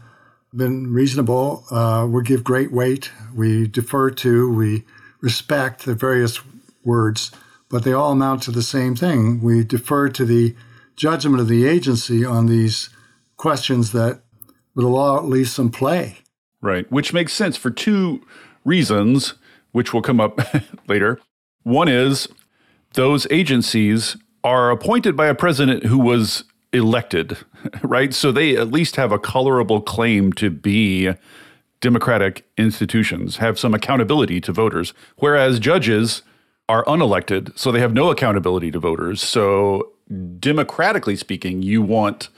been 0.55 0.93
reasonable, 0.93 1.65
uh, 1.69 2.07
we 2.09 2.23
give 2.23 2.45
great 2.45 2.71
weight, 2.71 3.11
we 3.35 3.67
defer 3.67 4.09
to, 4.09 4.51
we 4.51 4.85
respect 5.19 5.83
the 5.83 5.93
various 5.93 6.39
words, 6.85 7.29
but 7.67 7.83
they 7.83 7.91
all 7.91 8.13
amount 8.13 8.43
to 8.43 8.51
the 8.51 8.63
same 8.63 8.95
thing. 8.95 9.41
We 9.41 9.65
defer 9.65 10.07
to 10.09 10.23
the 10.23 10.55
judgment 10.95 11.41
of 11.41 11.49
the 11.49 11.67
agency 11.67 12.23
on 12.23 12.45
these 12.45 12.89
questions 13.35 13.91
that 13.91 14.21
the 14.75 14.87
law 14.87 15.21
leaves 15.21 15.51
some 15.51 15.71
play. 15.71 16.22
Right, 16.63 16.89
which 16.89 17.11
makes 17.11 17.33
sense 17.33 17.57
for 17.57 17.69
two 17.69 18.25
reasons, 18.63 19.33
which 19.73 19.93
will 19.93 20.01
come 20.01 20.21
up 20.21 20.39
later. 20.87 21.19
One 21.63 21.89
is 21.89 22.29
those 22.93 23.27
agencies 23.29 24.15
are 24.45 24.71
appointed 24.71 25.17
by 25.17 25.27
a 25.27 25.35
president 25.35 25.83
who 25.83 25.99
was 25.99 26.45
elected, 26.71 27.37
right? 27.83 28.13
So 28.13 28.31
they 28.31 28.55
at 28.55 28.71
least 28.71 28.95
have 28.95 29.11
a 29.11 29.19
colorable 29.19 29.81
claim 29.81 30.31
to 30.33 30.49
be 30.49 31.13
democratic 31.81 32.45
institutions, 32.57 33.37
have 33.37 33.59
some 33.59 33.73
accountability 33.73 34.39
to 34.39 34.53
voters, 34.53 34.93
whereas 35.17 35.59
judges 35.59 36.21
are 36.69 36.85
unelected, 36.85 37.57
so 37.59 37.73
they 37.73 37.81
have 37.81 37.93
no 37.93 38.09
accountability 38.09 38.71
to 38.71 38.79
voters. 38.79 39.21
So 39.21 39.91
democratically 40.39 41.17
speaking, 41.17 41.61
you 41.61 41.81
want 41.81 42.29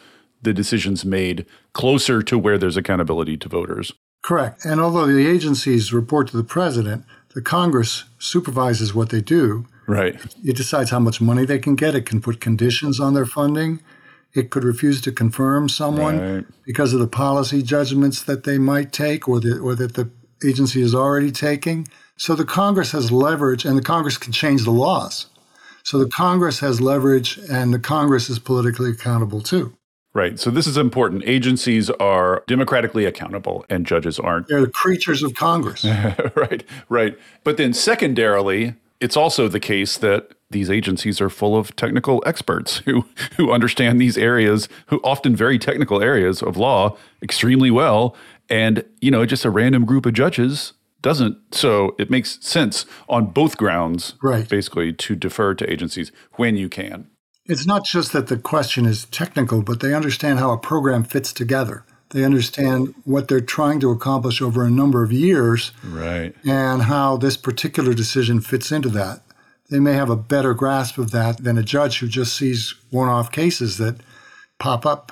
the 0.41 0.51
decisions 0.51 1.05
made 1.05 1.46
closer 1.74 2.24
to 2.24 2.39
where 2.39 2.58
there's 2.58 2.75
accountability 2.75 3.38
to 3.38 3.48
voters. 3.48 3.94
Correct. 4.25 4.65
And 4.65 4.82
although 4.82 5.05
the 5.05 5.27
agencies 5.27 5.94
report 5.94 6.29
to 6.29 6.38
the 6.38 6.44
president, 6.44 7.05
the 7.36 7.44
Congress 7.44 8.05
supervises 8.17 8.96
what 8.96 9.10
they 9.10 9.22
do. 9.22 9.67
Right. 9.86 10.20
It 10.44 10.55
decides 10.55 10.89
how 10.89 10.98
much 10.98 11.22
money 11.22 11.46
they 11.46 11.60
can 11.60 11.75
get. 11.75 11.94
It 11.94 12.08
can 12.08 12.22
put 12.22 12.41
conditions 12.41 13.00
on 13.00 13.13
their 13.13 13.27
funding. 13.27 13.82
It 14.34 14.50
could 14.50 14.63
refuse 14.63 15.00
to 15.01 15.12
confirm 15.12 15.70
someone 15.70 16.17
Right. 16.20 16.46
because 16.65 16.91
of 16.91 17.00
the 17.01 17.08
policy 17.08 17.62
judgments 17.62 18.24
that 18.24 18.46
they 18.46 18.58
might 18.58 18.91
take 18.91 19.27
or, 19.29 19.39
that 19.41 19.60
or 19.60 19.75
that 19.75 19.94
the 19.94 20.10
agency 20.44 20.82
is 20.82 20.96
already 20.96 21.32
taking. 21.32 21.88
So 22.17 22.34
the 22.34 22.46
Congress 22.46 22.94
has 22.94 23.12
leverage, 23.12 23.63
and 23.63 23.77
the 23.77 23.84
Congress 23.84 24.17
can 24.17 24.34
change 24.34 24.63
the 24.63 24.72
laws. 24.72 25.27
So 25.84 26.00
the 26.00 26.10
Congress 26.10 26.62
has 26.62 26.82
leverage, 26.82 27.38
and 27.48 27.72
the 27.72 27.79
Congress 27.79 28.27
is 28.27 28.39
politically 28.39 28.89
accountable 28.89 29.41
too. 29.41 29.77
Right. 30.15 30.39
So 30.39 30.50
this 30.50 30.65
is 30.65 30.77
important. 30.77 31.24
Agencies 31.25 31.89
are 31.89 32.41
democratically 32.48 33.03
accountable 33.03 33.65
and 33.69 33.86
judges 33.86 34.17
aren't. 34.17 34.48
They're 34.48 34.62
the 34.62 34.69
creatures 34.69 35.22
of 35.22 35.34
Congress. 35.34 35.84
right. 36.36 36.63
Right. 36.88 37.19
But 37.43 37.57
then 37.57 37.74
secondarily, 37.74 38.75
it's 39.01 39.17
also 39.17 39.50
the 39.50 39.60
case 39.60 39.98
that 39.98 40.31
these 40.51 40.69
agencies 40.69 41.19
are 41.19 41.29
full 41.29 41.57
of 41.57 41.75
technical 41.75 42.24
experts 42.25 42.77
who 42.86 43.05
who 43.36 43.51
understand 43.51 44.00
these 44.00 44.17
areas, 44.17 44.69
who 44.88 45.01
often 45.03 45.36
very 45.36 45.60
technical 45.60 46.01
areas 46.01 46.41
of 46.41 46.55
law 46.55 46.95
extremely 47.22 47.69
well. 47.69 48.15
And, 48.50 48.86
you 49.01 49.12
know, 49.12 49.25
just 49.25 49.43
a 49.43 49.50
random 49.50 49.84
group 49.84 50.05
of 50.05 50.13
judges 50.13 50.72
doesn't. 51.01 51.38
So 51.53 51.93
it 52.00 52.10
makes 52.10 52.43
sense 52.45 52.86
on 53.10 53.27
both 53.27 53.57
grounds, 53.57 54.15
right. 54.24 54.48
basically, 54.48 54.93
to 54.93 55.15
defer 55.15 55.53
to 55.55 55.69
agencies 55.69 56.13
when 56.34 56.55
you 56.55 56.69
can. 56.69 57.10
It's 57.47 57.65
not 57.65 57.85
just 57.85 58.11
that 58.13 58.27
the 58.27 58.37
question 58.37 58.85
is 58.85 59.05
technical, 59.05 59.61
but 59.61 59.79
they 59.79 59.93
understand 59.93 60.39
how 60.39 60.51
a 60.51 60.57
program 60.57 61.03
fits 61.03 61.31
together. 61.31 61.85
They 62.09 62.23
understand 62.23 62.95
what 63.03 63.27
they're 63.27 63.41
trying 63.41 63.79
to 63.81 63.91
accomplish 63.91 64.41
over 64.41 64.63
a 64.63 64.71
number 64.71 65.03
of 65.03 65.11
years. 65.11 65.71
Right. 65.83 66.33
And 66.45 66.83
how 66.83 67.17
this 67.17 67.37
particular 67.37 67.93
decision 67.93 68.41
fits 68.41 68.71
into 68.71 68.89
that. 68.89 69.21
They 69.69 69.79
may 69.79 69.93
have 69.93 70.09
a 70.09 70.15
better 70.15 70.53
grasp 70.53 70.97
of 70.97 71.11
that 71.11 71.43
than 71.43 71.57
a 71.57 71.63
judge 71.63 71.99
who 71.99 72.07
just 72.07 72.35
sees 72.35 72.75
one 72.89 73.09
off 73.09 73.31
cases 73.31 73.77
that 73.77 73.97
pop 74.59 74.85
up. 74.85 75.11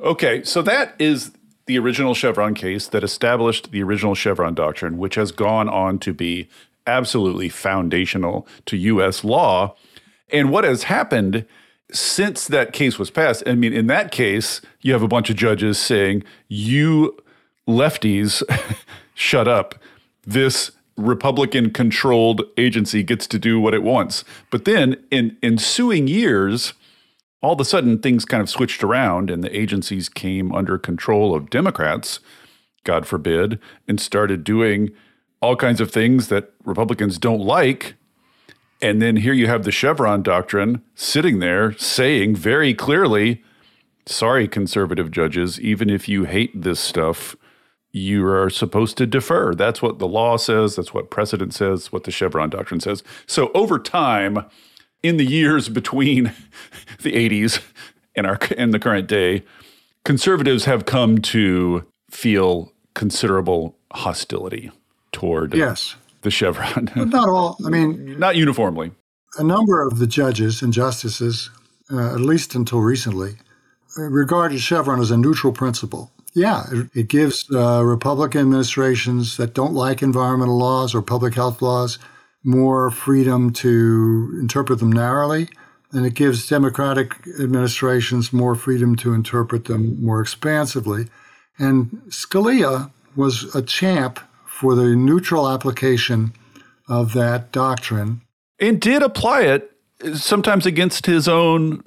Okay, 0.00 0.42
so 0.44 0.62
that 0.62 0.94
is 0.98 1.32
the 1.66 1.78
original 1.78 2.14
Chevron 2.14 2.54
case 2.54 2.86
that 2.88 3.04
established 3.04 3.72
the 3.72 3.82
original 3.82 4.14
Chevron 4.14 4.54
doctrine, 4.54 4.98
which 4.98 5.16
has 5.16 5.32
gone 5.32 5.68
on 5.68 5.98
to 5.98 6.14
be 6.14 6.48
absolutely 6.86 7.48
foundational 7.48 8.46
to 8.66 8.76
U.S. 8.76 9.22
law. 9.22 9.76
And 10.30 10.50
what 10.50 10.64
has 10.64 10.84
happened 10.84 11.44
since 11.92 12.46
that 12.46 12.72
case 12.72 12.98
was 12.98 13.10
passed, 13.10 13.42
I 13.46 13.54
mean, 13.54 13.72
in 13.72 13.86
that 13.86 14.10
case, 14.10 14.60
you 14.80 14.92
have 14.92 15.02
a 15.02 15.08
bunch 15.08 15.30
of 15.30 15.36
judges 15.36 15.78
saying, 15.78 16.22
you 16.48 17.16
lefties, 17.66 18.42
shut 19.14 19.48
up. 19.48 19.74
This 20.26 20.70
Republican 20.96 21.70
controlled 21.70 22.42
agency 22.56 23.02
gets 23.02 23.26
to 23.28 23.38
do 23.38 23.60
what 23.60 23.74
it 23.74 23.82
wants. 23.82 24.24
But 24.50 24.64
then 24.64 24.96
in 25.10 25.36
ensuing 25.42 26.08
years, 26.08 26.74
all 27.40 27.52
of 27.52 27.60
a 27.60 27.64
sudden 27.64 28.00
things 28.00 28.24
kind 28.24 28.42
of 28.42 28.50
switched 28.50 28.82
around 28.82 29.30
and 29.30 29.42
the 29.42 29.56
agencies 29.56 30.08
came 30.08 30.52
under 30.52 30.76
control 30.76 31.34
of 31.34 31.50
Democrats, 31.50 32.20
God 32.84 33.06
forbid, 33.06 33.60
and 33.86 34.00
started 34.00 34.42
doing 34.44 34.90
all 35.40 35.54
kinds 35.54 35.80
of 35.80 35.90
things 35.90 36.28
that 36.28 36.52
Republicans 36.64 37.16
don't 37.16 37.40
like 37.40 37.94
and 38.80 39.02
then 39.02 39.16
here 39.16 39.32
you 39.32 39.46
have 39.48 39.64
the 39.64 39.72
Chevron 39.72 40.22
doctrine 40.22 40.82
sitting 40.94 41.40
there 41.40 41.72
saying 41.78 42.36
very 42.36 42.74
clearly, 42.74 43.42
sorry, 44.06 44.46
conservative 44.46 45.10
judges, 45.10 45.60
even 45.60 45.90
if 45.90 46.08
you 46.08 46.24
hate 46.24 46.62
this 46.62 46.78
stuff, 46.78 47.36
you 47.90 48.26
are 48.26 48.50
supposed 48.50 48.96
to 48.98 49.06
defer. 49.06 49.54
That's 49.54 49.82
what 49.82 49.98
the 49.98 50.06
law 50.06 50.36
says. 50.36 50.76
That's 50.76 50.94
what 50.94 51.10
precedent 51.10 51.54
says, 51.54 51.90
what 51.90 52.04
the 52.04 52.10
Chevron 52.10 52.50
doctrine 52.50 52.80
says. 52.80 53.02
So 53.26 53.50
over 53.52 53.78
time, 53.78 54.44
in 55.02 55.16
the 55.16 55.26
years 55.26 55.68
between 55.68 56.32
the 57.02 57.12
80s 57.12 57.62
and 58.14 58.26
our 58.26 58.38
and 58.56 58.72
the 58.72 58.78
current 58.78 59.08
day, 59.08 59.44
conservatives 60.04 60.66
have 60.66 60.84
come 60.84 61.18
to 61.18 61.84
feel 62.10 62.72
considerable 62.94 63.76
hostility 63.92 64.70
toward 65.12 65.54
yes 65.54 65.96
the 66.28 66.32
Chevron. 66.32 66.90
Not 66.94 67.28
all. 67.28 67.56
I 67.64 67.70
mean, 67.70 68.18
not 68.18 68.36
uniformly. 68.36 68.92
A 69.38 69.42
number 69.42 69.86
of 69.86 69.98
the 69.98 70.06
judges 70.06 70.62
and 70.62 70.72
justices, 70.72 71.50
uh, 71.90 72.14
at 72.14 72.20
least 72.20 72.54
until 72.54 72.80
recently, 72.80 73.36
regarded 73.96 74.60
Chevron 74.60 75.00
as 75.00 75.10
a 75.10 75.16
neutral 75.16 75.52
principle. 75.52 76.12
Yeah, 76.34 76.64
it, 76.70 76.90
it 76.94 77.08
gives 77.08 77.46
uh, 77.50 77.82
Republican 77.82 78.42
administrations 78.42 79.38
that 79.38 79.54
don't 79.54 79.72
like 79.72 80.02
environmental 80.02 80.58
laws 80.58 80.94
or 80.94 81.02
public 81.02 81.34
health 81.34 81.62
laws 81.62 81.98
more 82.44 82.90
freedom 82.90 83.52
to 83.52 84.38
interpret 84.40 84.78
them 84.78 84.92
narrowly, 84.92 85.48
and 85.92 86.06
it 86.06 86.14
gives 86.14 86.48
Democratic 86.48 87.14
administrations 87.40 88.32
more 88.32 88.54
freedom 88.54 88.94
to 88.96 89.14
interpret 89.14 89.64
them 89.64 90.02
more 90.04 90.20
expansively. 90.20 91.08
And 91.58 92.02
Scalia 92.08 92.90
was 93.16 93.54
a 93.54 93.62
champ 93.62 94.20
for 94.58 94.74
the 94.74 94.96
neutral 94.96 95.48
application 95.48 96.32
of 96.88 97.12
that 97.12 97.52
doctrine. 97.52 98.20
And 98.58 98.80
did 98.80 99.04
apply 99.04 99.42
it 99.42 99.70
uh, 100.04 100.16
sometimes 100.16 100.66
against 100.66 101.06
his 101.06 101.28
own 101.28 101.80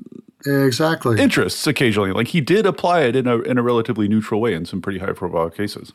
exactly 0.45 1.19
interests 1.19 1.67
occasionally. 1.67 2.13
Like 2.13 2.29
he 2.29 2.39
did 2.39 2.65
apply 2.65 3.01
it 3.01 3.17
in 3.17 3.27
a 3.27 3.39
in 3.39 3.57
a 3.57 3.61
relatively 3.61 4.07
neutral 4.07 4.39
way 4.39 4.53
in 4.53 4.65
some 4.65 4.81
pretty 4.81 4.99
high 4.99 5.11
profile 5.11 5.49
cases. 5.49 5.91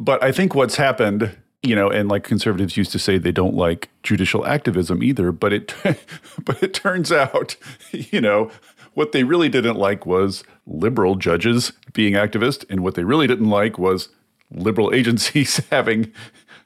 But 0.00 0.22
I 0.22 0.32
think 0.32 0.54
what's 0.54 0.76
happened, 0.76 1.36
you 1.62 1.76
know, 1.76 1.90
and 1.90 2.08
like 2.08 2.24
conservatives 2.24 2.78
used 2.78 2.92
to 2.92 2.98
say 2.98 3.18
they 3.18 3.30
don't 3.30 3.54
like 3.54 3.90
judicial 4.02 4.46
activism 4.46 5.02
either, 5.02 5.30
but 5.30 5.52
it 5.52 5.74
but 6.44 6.62
it 6.62 6.72
turns 6.72 7.12
out, 7.12 7.56
you 7.90 8.22
know, 8.22 8.50
what 8.94 9.12
they 9.12 9.24
really 9.24 9.50
didn't 9.50 9.76
like 9.76 10.06
was 10.06 10.42
liberal 10.66 11.16
judges 11.16 11.72
being 11.92 12.14
activists 12.14 12.64
and 12.70 12.80
what 12.80 12.94
they 12.94 13.04
really 13.04 13.26
didn't 13.26 13.50
like 13.50 13.78
was 13.78 14.08
liberal 14.50 14.92
agencies 14.94 15.58
having 15.70 16.12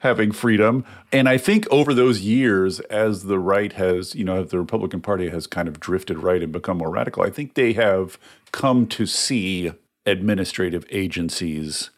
having 0.01 0.33
freedom. 0.33 0.85
And 1.13 1.29
I 1.29 1.39
think 1.39 1.67
over 1.71 1.95
those 1.95 2.21
years, 2.21 2.81
as 2.81 3.25
the 3.25 3.39
right 3.39 3.73
has, 3.75 4.17
you 4.17 4.25
know, 4.25 4.43
the 4.43 4.59
Republican 4.59 5.01
Party 5.01 5.29
has 5.29 5.47
kind 5.47 5.69
of 5.69 5.79
drifted 5.79 6.19
right 6.19 6.43
and 6.43 6.53
become 6.53 6.79
more 6.79 6.91
radical, 6.91 7.23
I 7.23 7.31
think 7.31 7.55
they 7.55 7.73
have 7.75 8.19
come 8.51 8.89
to 8.89 9.07
see 9.07 9.73
administrative 10.05 10.85
agencies 10.91 11.91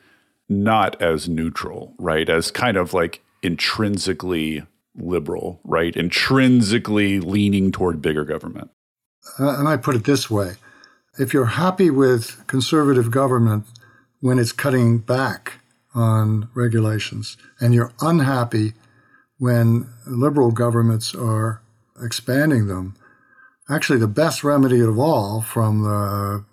not 0.50 1.00
as 1.00 1.30
neutral, 1.30 1.94
right? 1.98 2.28
As 2.28 2.50
kind 2.50 2.76
of 2.76 2.92
like 2.92 3.22
intrinsically 3.42 4.66
liberal, 4.94 5.60
right? 5.64 5.96
Intrinsically 5.96 7.20
leaning 7.20 7.72
toward 7.72 8.02
bigger 8.02 8.26
government. 8.26 8.70
Uh, 9.38 9.64
I 9.66 9.78
put 9.78 9.96
it 9.96 10.04
this 10.04 10.30
way 10.30 10.56
if 11.18 11.32
you're 11.32 11.46
happy 11.46 11.90
with 11.90 12.46
conservative 12.46 13.10
government 13.10 13.64
when 14.20 14.38
it's 14.38 14.52
cutting 14.52 14.98
back 14.98 15.60
on 15.94 16.48
regulations, 16.54 17.36
and 17.60 17.74
you're 17.74 17.92
unhappy 18.00 18.72
when 19.38 19.88
liberal 20.06 20.50
governments 20.50 21.14
are 21.14 21.62
expanding 22.02 22.66
them, 22.66 22.94
actually, 23.68 23.98
the 23.98 24.08
best 24.08 24.44
remedy 24.44 24.80
of 24.80 24.98
all, 24.98 25.40
from 25.40 25.82
the 25.82 26.44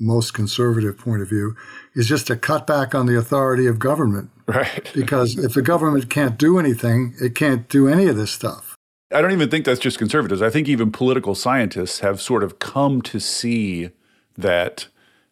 most 0.00 0.32
conservative 0.32 0.96
point 0.96 1.22
of 1.22 1.28
view, 1.28 1.56
is 1.94 2.06
just 2.06 2.26
to 2.28 2.36
cut 2.36 2.66
back 2.66 2.94
on 2.94 3.06
the 3.06 3.16
authority 3.16 3.66
of 3.66 3.78
government. 3.78 4.30
Right. 4.46 4.90
because 4.94 5.36
if 5.38 5.54
the 5.54 5.62
government 5.62 6.08
can't 6.08 6.38
do 6.38 6.58
anything, 6.58 7.14
it 7.20 7.34
can't 7.34 7.68
do 7.68 7.88
any 7.88 8.06
of 8.06 8.16
this 8.16 8.30
stuff. 8.30 8.76
I 9.12 9.22
don't 9.22 9.32
even 9.32 9.48
think 9.48 9.64
that's 9.64 9.80
just 9.80 9.98
conservatives. 9.98 10.42
I 10.42 10.50
think 10.50 10.68
even 10.68 10.92
political 10.92 11.34
scientists 11.34 12.00
have 12.00 12.20
sort 12.20 12.44
of 12.44 12.58
come 12.58 13.00
to 13.02 13.18
see 13.18 13.90
that 14.36 14.88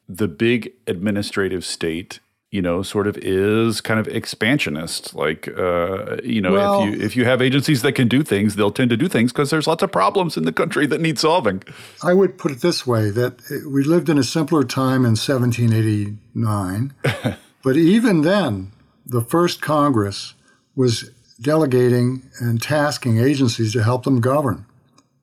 the 0.09 0.29
big 0.29 0.73
administrative 0.87 1.65
state 1.65 2.21
you 2.57 2.63
know, 2.63 2.83
sort 2.83 3.07
of 3.07 3.19
is 3.19 3.83
kind 3.83 4.01
of 4.01 4.09
expansionist. 4.09 5.15
Like, 5.15 5.47
uh, 5.59 6.17
you 6.25 6.41
know, 6.41 6.53
well, 6.53 6.83
if 6.83 6.87
you 6.87 7.07
if 7.07 7.17
you 7.17 7.25
have 7.27 7.43
agencies 7.43 7.83
that 7.83 7.93
can 7.93 8.09
do 8.09 8.23
things, 8.23 8.57
they'll 8.57 8.71
tend 8.71 8.89
to 8.89 8.97
do 8.97 9.09
things 9.09 9.31
because 9.31 9.51
there's 9.51 9.67
lots 9.67 9.83
of 9.83 9.93
problems 9.93 10.39
in 10.39 10.45
the 10.45 10.55
country 10.55 10.87
that 10.87 10.99
need 10.99 11.19
solving. 11.19 11.63
I 12.03 12.15
would 12.15 12.39
put 12.39 12.53
it 12.53 12.63
this 12.63 12.87
way: 12.87 13.11
that 13.11 13.43
we 13.71 13.85
lived 13.85 14.09
in 14.09 14.17
a 14.17 14.25
simpler 14.25 14.65
time 14.65 15.05
in 15.05 15.17
1789, 15.17 16.95
but 17.63 17.77
even 17.77 18.23
then, 18.23 18.73
the 19.05 19.21
first 19.21 19.61
Congress 19.61 20.33
was 20.75 21.11
delegating 21.39 22.23
and 22.41 22.63
tasking 22.63 23.19
agencies 23.19 23.75
to 23.75 23.85
help 23.85 24.05
them 24.05 24.23
govern, 24.23 24.65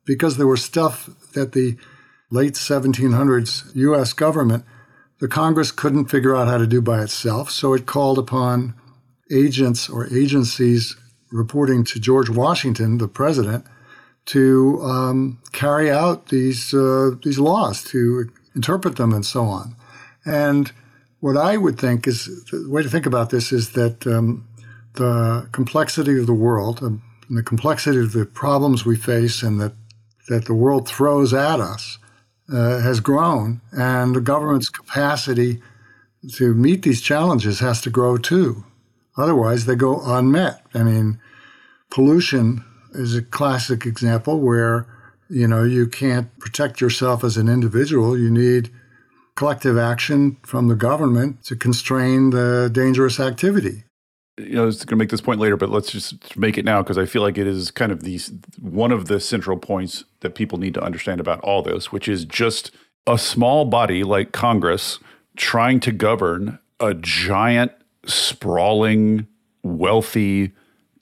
because 0.05 0.37
there 0.37 0.45
was 0.45 0.63
stuff 0.63 1.09
that 1.33 1.53
the 1.53 1.77
late 2.29 2.53
1700s 2.53 3.75
U.S. 3.75 4.13
government 4.13 4.65
the 5.23 5.29
Congress 5.29 5.71
couldn't 5.71 6.07
figure 6.07 6.35
out 6.35 6.49
how 6.49 6.57
to 6.57 6.67
do 6.67 6.81
by 6.81 7.01
itself, 7.01 7.49
so 7.49 7.71
it 7.73 7.85
called 7.85 8.19
upon 8.19 8.73
agents 9.31 9.87
or 9.87 10.05
agencies 10.13 10.97
reporting 11.31 11.85
to 11.85 11.97
George 11.97 12.29
Washington, 12.29 12.97
the 12.97 13.07
president, 13.07 13.65
to 14.25 14.81
um, 14.83 15.39
carry 15.53 15.89
out 15.89 16.27
these 16.27 16.73
uh, 16.73 17.11
these 17.23 17.39
laws, 17.39 17.85
to 17.85 18.29
interpret 18.53 18.97
them, 18.97 19.13
and 19.13 19.25
so 19.25 19.45
on. 19.45 19.77
And 20.25 20.73
what 21.21 21.37
I 21.37 21.55
would 21.55 21.79
think 21.79 22.05
is 22.05 22.25
the 22.51 22.67
way 22.69 22.83
to 22.83 22.89
think 22.89 23.05
about 23.05 23.29
this 23.29 23.53
is 23.53 23.71
that 23.79 24.05
um, 24.05 24.45
the 24.95 25.47
complexity 25.53 26.19
of 26.19 26.27
the 26.27 26.33
world 26.33 26.83
um, 26.83 27.01
and 27.29 27.37
the 27.37 27.43
complexity 27.43 27.99
of 27.99 28.11
the 28.11 28.25
problems 28.25 28.85
we 28.85 28.97
face, 28.97 29.41
and 29.41 29.61
that 29.61 29.75
that 30.27 30.47
the 30.47 30.53
world 30.53 30.85
throws 30.85 31.33
at 31.33 31.61
us 31.61 31.97
uh, 32.51 32.79
has 32.79 32.99
grown, 32.99 33.61
and 33.71 34.15
the 34.15 34.21
government's 34.21 34.69
capacity 34.69 35.61
to 36.33 36.53
meet 36.53 36.83
these 36.83 37.01
challenges 37.01 37.59
has 37.59 37.81
to 37.81 37.89
grow 37.89 38.17
too. 38.17 38.63
Otherwise, 39.17 39.65
they 39.65 39.75
go 39.75 40.01
unmet. 40.05 40.65
I 40.73 40.83
mean, 40.83 41.19
pollution 41.89 42.63
is 42.93 43.15
a 43.15 43.21
classic 43.21 43.85
example 43.85 44.39
where 44.39 44.87
you 45.29 45.47
know 45.47 45.63
you 45.63 45.87
can't 45.87 46.37
protect 46.39 46.81
yourself 46.81 47.23
as 47.23 47.37
an 47.37 47.47
individual. 47.47 48.17
You 48.17 48.31
need 48.31 48.71
collective 49.35 49.77
action 49.77 50.37
from 50.43 50.67
the 50.67 50.75
government 50.75 51.43
to 51.45 51.55
constrain 51.55 52.29
the 52.29 52.69
dangerous 52.71 53.19
activity. 53.19 53.83
You 54.37 54.55
know, 54.55 54.63
I 54.63 54.65
was 54.65 54.77
going 54.77 54.97
to 54.97 55.03
make 55.03 55.09
this 55.09 55.21
point 55.21 55.39
later, 55.39 55.57
but 55.57 55.69
let's 55.69 55.91
just 55.91 56.35
make 56.35 56.57
it 56.57 56.65
now 56.65 56.81
because 56.81 56.97
I 56.97 57.05
feel 57.05 57.21
like 57.21 57.37
it 57.37 57.45
is 57.45 57.69
kind 57.69 57.91
of 57.91 58.01
these 58.01 58.31
one 58.59 58.91
of 58.91 59.07
the 59.07 59.19
central 59.19 59.57
points 59.57 60.05
that 60.21 60.33
people 60.33 60.57
need 60.57 60.73
to 60.73 60.81
understand 60.81 61.19
about 61.19 61.39
all 61.41 61.61
this, 61.61 61.91
which 61.91 62.07
is 62.07 62.25
just 62.25 62.71
a 63.05 63.17
small 63.17 63.65
body 63.65 64.03
like 64.03 64.31
Congress 64.31 64.99
trying 65.35 65.79
to 65.81 65.91
govern 65.91 66.59
a 66.79 66.93
giant, 66.93 67.71
sprawling, 68.05 69.27
wealthy, 69.61 70.51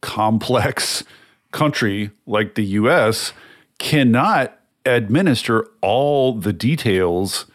complex 0.02 1.04
country 1.52 2.12
like 2.26 2.56
the 2.56 2.64
US 2.64 3.34
cannot 3.78 4.58
administer 4.86 5.68
all 5.82 6.34
the 6.34 6.54
details 6.54 7.46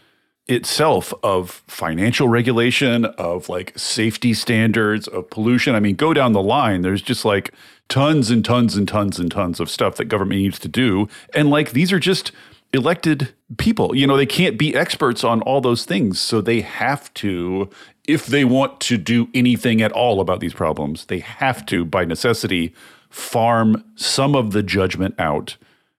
itself 0.49 1.13
of 1.23 1.63
financial 1.67 2.29
regulation, 2.29 3.05
of 3.05 3.49
like 3.49 3.77
safety 3.77 4.33
standards, 4.33 5.09
of 5.09 5.29
pollution. 5.31 5.75
I 5.75 5.81
mean, 5.81 5.97
go 5.97 6.15
down 6.15 6.33
the 6.33 6.43
line, 6.43 6.83
there's 6.83 7.03
just 7.03 7.25
like 7.25 7.53
tons 7.89 8.31
and 8.31 8.45
tons 8.45 8.77
and 8.77 8.87
tons 8.87 9.19
and 9.19 9.31
tons 9.31 9.61
of 9.61 9.71
stuff 9.71 9.97
that 9.97 10.07
government 10.07 10.41
needs 10.41 10.59
to 10.61 10.69
do. 10.69 11.09
And 11.35 11.51
like 11.51 11.73
these 11.73 11.93
are 11.93 11.99
just 11.99 12.33
elected 12.73 13.33
people. 13.59 13.95
You 13.97 14.07
know, 14.07 14.17
they 14.17 14.27
can't 14.27 14.59
be 14.59 14.75
experts 14.75 15.25
on 15.25 15.41
all 15.43 15.61
those 15.61 15.85
things. 15.85 16.21
So 16.21 16.41
they 16.41 16.61
have 16.61 17.13
to, 17.15 17.71
if 18.07 18.27
they 18.27 18.45
want 18.45 18.81
to 18.81 18.99
do 18.99 19.29
anything 19.35 19.83
at 19.83 19.93
all 19.93 20.21
about 20.21 20.41
these 20.41 20.55
problems, 20.55 21.07
they 21.07 21.21
have 21.21 21.65
to, 21.67 21.85
by 21.85 22.05
necessity, 22.05 22.75
farm 23.09 23.85
some 23.95 24.35
of 24.35 24.53
the 24.53 24.63
judgment 24.63 25.15
out 25.19 25.57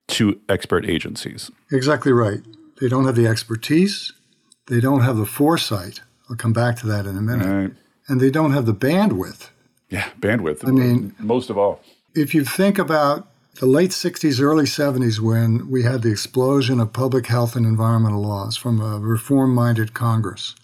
to 0.08 0.40
expert 0.48 0.88
agencies. 0.88 1.50
Exactly 1.72 2.12
right. 2.12 2.40
They 2.80 2.88
don't 2.88 3.06
have 3.06 3.16
the 3.16 3.26
expertise, 3.26 4.12
they 4.68 4.80
don't 4.80 5.00
have 5.00 5.16
the 5.16 5.26
foresight. 5.26 6.00
I'll 6.28 6.36
come 6.36 6.52
back 6.52 6.76
to 6.78 6.86
that 6.86 7.06
in 7.06 7.16
a 7.16 7.22
minute. 7.22 7.46
Right. 7.46 7.72
And 8.06 8.20
they 8.20 8.30
don't 8.30 8.52
have 8.52 8.66
the 8.66 8.74
bandwidth. 8.74 9.50
Yeah, 9.90 10.10
bandwidth. 10.20 10.66
I 10.66 10.70
mean, 10.70 11.14
most 11.18 11.50
of 11.50 11.58
all. 11.58 11.80
If 12.14 12.34
you 12.34 12.44
think 12.44 12.78
about 12.78 13.28
the 13.60 13.66
late 13.66 13.90
60s, 13.90 14.40
early 14.40 14.64
70s, 14.64 15.20
when 15.20 15.70
we 15.70 15.82
had 15.82 16.02
the 16.02 16.10
explosion 16.10 16.80
of 16.80 16.92
public 16.92 17.26
health 17.26 17.56
and 17.56 17.66
environmental 17.66 18.22
laws 18.22 18.56
from 18.56 18.80
a 18.80 18.98
reform 18.98 19.54
minded 19.54 19.94
Congress, 19.94 20.54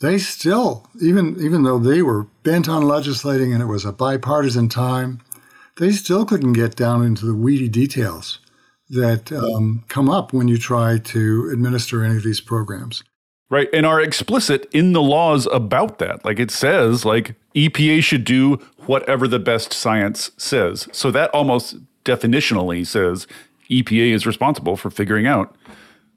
they 0.00 0.18
still, 0.18 0.88
even, 1.00 1.36
even 1.40 1.62
though 1.62 1.78
they 1.78 2.02
were 2.02 2.24
bent 2.42 2.68
on 2.68 2.82
legislating 2.82 3.52
and 3.52 3.62
it 3.62 3.66
was 3.66 3.84
a 3.84 3.92
bipartisan 3.92 4.68
time, 4.68 5.20
they 5.76 5.92
still 5.92 6.24
couldn't 6.24 6.54
get 6.54 6.74
down 6.74 7.04
into 7.04 7.26
the 7.26 7.34
weedy 7.34 7.68
details 7.68 8.38
that 8.90 9.32
um, 9.32 9.84
come 9.88 10.10
up 10.10 10.32
when 10.32 10.48
you 10.48 10.58
try 10.58 10.98
to 10.98 11.48
administer 11.52 12.04
any 12.04 12.16
of 12.16 12.24
these 12.24 12.40
programs. 12.40 13.02
Right. 13.48 13.68
And 13.72 13.84
are 13.84 14.00
explicit 14.00 14.68
in 14.72 14.92
the 14.92 15.02
laws 15.02 15.46
about 15.52 15.98
that. 15.98 16.24
Like 16.24 16.38
it 16.38 16.50
says, 16.50 17.04
like 17.04 17.34
EPA 17.54 18.02
should 18.02 18.24
do 18.24 18.54
whatever 18.86 19.26
the 19.26 19.40
best 19.40 19.72
science 19.72 20.30
says. 20.36 20.88
So 20.92 21.10
that 21.10 21.30
almost 21.30 21.76
definitionally 22.04 22.86
says 22.86 23.26
EPA 23.68 24.12
is 24.12 24.26
responsible 24.26 24.76
for 24.76 24.90
figuring 24.90 25.26
out 25.26 25.56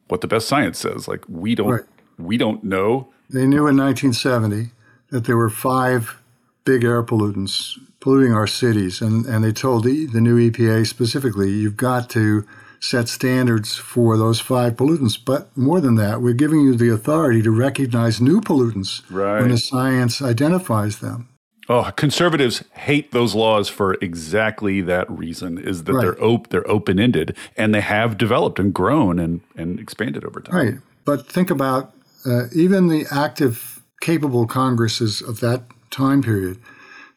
what 0.10 0.22
the 0.22 0.28
best 0.28 0.48
science 0.48 0.78
says. 0.78 1.08
Like 1.08 1.26
we 1.28 1.56
don't 1.56 1.70
right. 1.70 1.84
we 2.20 2.38
don't 2.38 2.64
know. 2.64 3.10
They 3.30 3.48
knew 3.48 3.68
in 3.68 3.78
1970 3.78 4.72
that 5.10 5.26
there 5.26 5.38
were 5.38 5.50
five 5.50 6.20
big 6.66 6.84
air 6.84 7.04
pollutants 7.04 7.80
polluting 8.00 8.34
our 8.34 8.48
cities, 8.48 9.02
and, 9.02 9.26
and 9.26 9.44
they 9.44 9.52
told 9.52 9.86
the, 9.86 10.06
the 10.08 10.20
new 10.20 10.38
EPA 10.38 10.86
specifically, 10.86 11.50
you've 11.50 11.78
got 11.78 12.10
to 12.10 12.46
set 12.84 13.08
standards 13.08 13.76
for 13.76 14.18
those 14.18 14.42
five 14.42 14.76
pollutants. 14.76 15.18
But 15.24 15.56
more 15.56 15.80
than 15.80 15.96
that, 15.96 16.22
we're 16.22 16.34
giving 16.34 16.60
you 16.62 16.76
the 16.76 16.90
authority 16.90 17.42
to 17.42 17.50
recognize 17.50 18.20
new 18.20 18.42
pollutants 18.42 19.02
right. 19.10 19.40
when 19.40 19.52
the 19.52 19.58
science 19.58 20.22
identifies 20.22 21.00
them. 21.00 21.30
Oh, 21.70 21.90
conservatives 21.96 22.62
hate 22.74 23.14
those 23.14 23.34
laws 23.34 23.70
for 23.70 23.94
exactly 24.02 24.82
that 24.82 25.10
reason 25.10 25.58
is 25.58 25.86
that 25.86 25.94
right. 25.94 26.02
they're 26.02 26.22
op- 26.22 26.50
they're 26.50 26.70
open-ended 26.70 27.38
and 27.56 27.74
they 27.74 27.80
have 27.80 28.18
developed 28.18 28.60
and 28.60 28.74
grown 28.74 29.18
and, 29.18 29.40
and 29.56 29.80
expanded 29.80 30.26
over 30.26 30.42
time. 30.42 30.56
Right. 30.56 30.76
But 31.06 31.26
think 31.26 31.50
about 31.50 31.94
uh, 32.26 32.48
even 32.54 32.90
the 32.90 33.06
active 33.10 33.82
capable 34.02 34.46
congresses 34.46 35.22
of 35.22 35.40
that 35.40 35.64
time 35.90 36.22
period. 36.22 36.60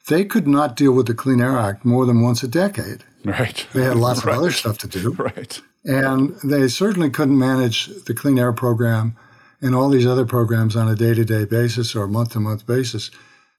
They 0.09 0.25
could 0.25 0.47
not 0.47 0.77
deal 0.77 0.93
with 0.93 1.09
the 1.09 1.15
Clean 1.15 1.41
Air 1.41 1.59
Act 1.59 1.85
more 1.85 2.07
than 2.07 2.23
once 2.23 2.45
a 2.45 2.49
decade. 2.49 3.03
Right. 3.25 3.67
They 3.73 3.83
had 3.83 3.97
lots 3.97 4.25
right. 4.25 4.33
of 4.35 4.39
other 4.39 4.51
stuff 4.51 4.79
to 4.79 4.89
do. 4.89 5.11
Right. 5.13 5.61
And 5.85 6.37
they 6.43 6.69
certainly 6.69 7.11
couldn't 7.11 7.39
manage 7.39 7.87
the 8.05 8.15
Clean 8.15 8.39
Air 8.39 8.53
Program 8.53 9.17
and 9.61 9.75
all 9.75 9.89
these 9.89 10.07
other 10.07 10.27
programs 10.27 10.77
on 10.77 10.89
a 10.89 10.95
day 10.95 11.15
to 11.15 11.25
day 11.25 11.45
basis 11.45 11.95
or 11.95 12.07
month 12.07 12.33
to 12.33 12.41
month 12.41 12.67
basis. 12.67 13.11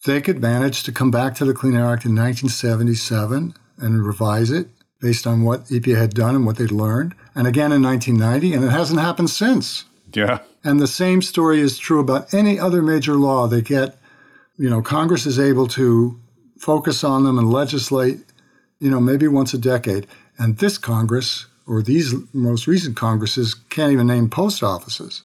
They 0.06 0.22
could 0.22 0.42
manage 0.42 0.84
to 0.84 0.92
come 0.92 1.12
back 1.12 1.36
to 1.36 1.46
the 1.46 1.54
Clean 1.54 1.76
Air 1.76 1.86
Act 1.86 2.06
in 2.06 2.16
1977 2.16 3.54
and 3.78 4.06
revise 4.06 4.52
it 4.52 4.68
based 5.00 5.28
on 5.28 5.44
what 5.44 5.66
EPA 5.66 5.98
had 5.98 6.14
done 6.14 6.36
and 6.36 6.46
what 6.46 6.58
they'd 6.58 6.72
learned, 6.72 7.14
and 7.36 7.48
again 7.48 7.72
in 7.72 7.84
1990, 7.84 8.54
and 8.54 8.66
it 8.66 8.72
hasn't 8.72 9.00
happened 9.00 9.30
since. 9.30 9.86
Yeah. 10.14 10.40
And 10.64 10.80
the 10.80 10.88
same 10.88 11.22
story 11.22 11.60
is 11.60 11.78
true 11.78 12.00
about 12.00 12.34
any 12.34 12.60
other 12.60 12.82
major 12.82 13.14
law. 13.14 13.48
They 13.48 13.62
get, 13.62 13.98
you 14.58 14.70
know, 14.70 14.82
Congress 14.82 15.26
is 15.26 15.40
able 15.40 15.68
to 15.70 16.20
focus 16.58 17.04
on 17.04 17.24
them 17.24 17.38
and 17.38 17.52
legislate 17.52 18.20
you 18.80 18.90
know, 18.90 19.00
maybe 19.00 19.28
once 19.28 19.54
a 19.54 19.58
decade. 19.58 20.08
And 20.38 20.58
this 20.58 20.78
Congress 20.78 21.48
or 21.66 21.82
these 21.82 22.14
most 22.34 22.68
recent 22.68 22.96
Congresses 22.96 23.54
can't 23.54 23.92
even 23.92 24.08
name 24.08 24.30
post 24.30 24.64
offices. 24.64 25.24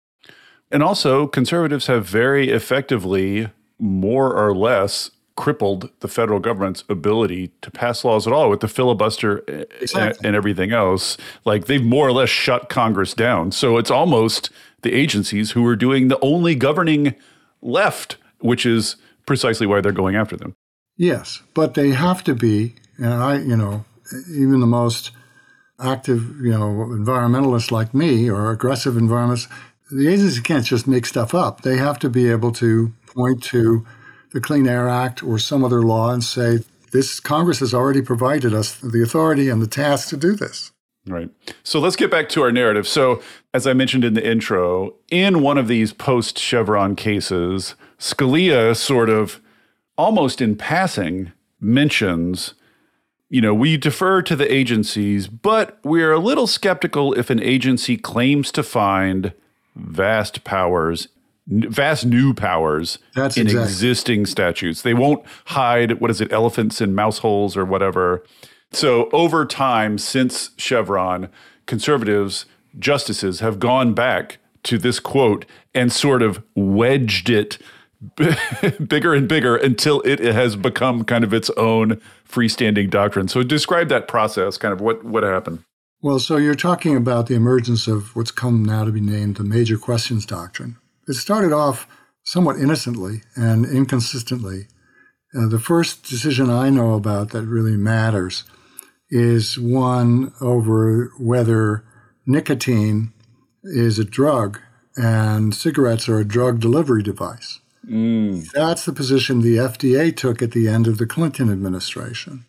And 0.70 0.82
also, 0.82 1.26
conservatives 1.26 1.88
have 1.88 2.06
very 2.06 2.50
effectively, 2.50 3.48
more 3.78 4.32
or 4.32 4.54
less, 4.54 5.10
crippled 5.36 5.90
the 6.00 6.08
federal 6.08 6.38
government's 6.38 6.84
ability 6.88 7.50
to 7.62 7.70
pass 7.70 8.04
laws 8.04 8.26
at 8.26 8.32
all 8.32 8.50
with 8.50 8.60
the 8.60 8.68
filibuster 8.68 9.42
eh, 9.48 9.64
exactly. 9.80 10.26
and 10.26 10.36
everything 10.36 10.70
else. 10.70 11.16
Like 11.44 11.64
they've 11.64 11.82
more 11.82 12.06
or 12.06 12.12
less 12.12 12.28
shut 12.28 12.68
Congress 12.68 13.14
down. 13.14 13.50
So 13.50 13.78
it's 13.78 13.90
almost 13.90 14.50
the 14.82 14.92
agencies 14.92 15.52
who 15.52 15.66
are 15.66 15.76
doing 15.76 16.08
the 16.08 16.18
only 16.20 16.54
governing 16.54 17.14
left, 17.62 18.16
which 18.40 18.66
is 18.66 18.96
precisely 19.26 19.66
why 19.66 19.80
they're 19.80 19.92
going 19.92 20.14
after 20.14 20.36
them. 20.36 20.54
Yes, 20.96 21.42
but 21.54 21.74
they 21.74 21.90
have 21.90 22.22
to 22.24 22.34
be 22.34 22.74
and 23.00 23.14
I, 23.14 23.38
you 23.38 23.56
know, 23.56 23.84
even 24.28 24.60
the 24.60 24.66
most 24.66 25.10
active, 25.80 26.36
you 26.40 26.50
know, 26.50 26.86
environmentalists 26.90 27.70
like 27.70 27.94
me 27.94 28.30
or 28.30 28.50
aggressive 28.50 28.94
environmentalists, 28.94 29.50
the 29.90 30.06
agency 30.06 30.40
can't 30.42 30.64
just 30.64 30.86
make 30.86 31.06
stuff 31.06 31.34
up. 31.34 31.62
They 31.62 31.78
have 31.78 31.98
to 32.00 32.10
be 32.10 32.30
able 32.30 32.52
to 32.52 32.92
point 33.06 33.42
to 33.44 33.84
the 34.32 34.40
Clean 34.40 34.66
Air 34.68 34.88
Act 34.88 35.22
or 35.22 35.38
some 35.38 35.64
other 35.64 35.82
law 35.82 36.12
and 36.12 36.22
say, 36.22 36.60
this 36.92 37.20
Congress 37.20 37.60
has 37.60 37.72
already 37.72 38.02
provided 38.02 38.52
us 38.52 38.76
the 38.76 39.02
authority 39.02 39.48
and 39.48 39.62
the 39.62 39.66
task 39.66 40.08
to 40.10 40.16
do 40.16 40.34
this. 40.34 40.72
Right. 41.06 41.30
So 41.62 41.80
let's 41.80 41.96
get 41.96 42.10
back 42.10 42.28
to 42.30 42.42
our 42.42 42.52
narrative. 42.52 42.86
So, 42.86 43.22
as 43.54 43.66
I 43.66 43.72
mentioned 43.72 44.04
in 44.04 44.14
the 44.14 44.28
intro, 44.28 44.94
in 45.10 45.40
one 45.40 45.56
of 45.56 45.66
these 45.66 45.92
post 45.92 46.38
Chevron 46.38 46.94
cases, 46.94 47.74
Scalia 47.98 48.76
sort 48.76 49.08
of 49.08 49.40
almost 49.96 50.40
in 50.40 50.56
passing 50.56 51.32
mentions 51.58 52.54
you 53.30 53.40
know, 53.40 53.54
we 53.54 53.76
defer 53.76 54.20
to 54.22 54.34
the 54.34 54.52
agencies, 54.52 55.28
but 55.28 55.78
we're 55.84 56.12
a 56.12 56.18
little 56.18 56.48
skeptical 56.48 57.12
if 57.14 57.30
an 57.30 57.40
agency 57.40 57.96
claims 57.96 58.50
to 58.52 58.62
find 58.64 59.32
vast 59.76 60.42
powers, 60.42 61.06
vast 61.46 62.04
new 62.04 62.34
powers 62.34 62.98
That's 63.14 63.36
in 63.36 63.46
exactly. 63.46 63.62
existing 63.62 64.26
statutes. 64.26 64.82
They 64.82 64.94
won't 64.94 65.24
hide, 65.46 66.00
what 66.00 66.10
is 66.10 66.20
it, 66.20 66.32
elephants 66.32 66.80
in 66.80 66.92
mouse 66.92 67.18
holes 67.18 67.56
or 67.56 67.64
whatever. 67.64 68.24
So 68.72 69.08
over 69.12 69.46
time, 69.46 69.96
since 69.96 70.50
Chevron, 70.56 71.28
conservatives, 71.66 72.46
justices 72.80 73.38
have 73.38 73.60
gone 73.60 73.94
back 73.94 74.38
to 74.64 74.76
this 74.76 74.98
quote 74.98 75.46
and 75.72 75.92
sort 75.92 76.22
of 76.22 76.42
wedged 76.56 77.30
it 77.30 77.58
bigger 78.86 79.14
and 79.14 79.28
bigger 79.28 79.56
until 79.56 80.00
it 80.02 80.18
has 80.20 80.56
become 80.56 81.04
kind 81.04 81.22
of 81.22 81.34
its 81.34 81.50
own 81.50 82.00
freestanding 82.30 82.90
doctrine. 82.90 83.28
So 83.28 83.42
describe 83.42 83.88
that 83.88 84.08
process, 84.08 84.56
kind 84.56 84.72
of 84.72 84.80
what, 84.80 85.04
what 85.04 85.22
happened. 85.22 85.64
Well, 86.02 86.18
so 86.18 86.36
you're 86.36 86.54
talking 86.54 86.96
about 86.96 87.26
the 87.26 87.34
emergence 87.34 87.86
of 87.86 88.16
what's 88.16 88.30
come 88.30 88.64
now 88.64 88.84
to 88.84 88.92
be 88.92 89.00
named 89.00 89.36
the 89.36 89.44
major 89.44 89.76
questions 89.76 90.24
doctrine. 90.24 90.76
It 91.06 91.14
started 91.14 91.52
off 91.52 91.86
somewhat 92.24 92.56
innocently 92.56 93.22
and 93.36 93.66
inconsistently. 93.66 94.68
Uh, 95.34 95.48
the 95.48 95.58
first 95.58 96.08
decision 96.08 96.48
I 96.48 96.70
know 96.70 96.94
about 96.94 97.30
that 97.30 97.44
really 97.44 97.76
matters 97.76 98.44
is 99.10 99.58
one 99.58 100.32
over 100.40 101.12
whether 101.18 101.84
nicotine 102.26 103.12
is 103.62 103.98
a 103.98 104.04
drug 104.04 104.60
and 104.96 105.54
cigarettes 105.54 106.08
are 106.08 106.18
a 106.18 106.24
drug 106.24 106.60
delivery 106.60 107.02
device. 107.02 107.59
Mm. 107.86 108.50
That's 108.52 108.84
the 108.84 108.92
position 108.92 109.40
the 109.40 109.56
FDA 109.56 110.14
took 110.14 110.42
at 110.42 110.52
the 110.52 110.68
end 110.68 110.86
of 110.86 110.98
the 110.98 111.06
Clinton 111.06 111.50
administration. 111.50 112.44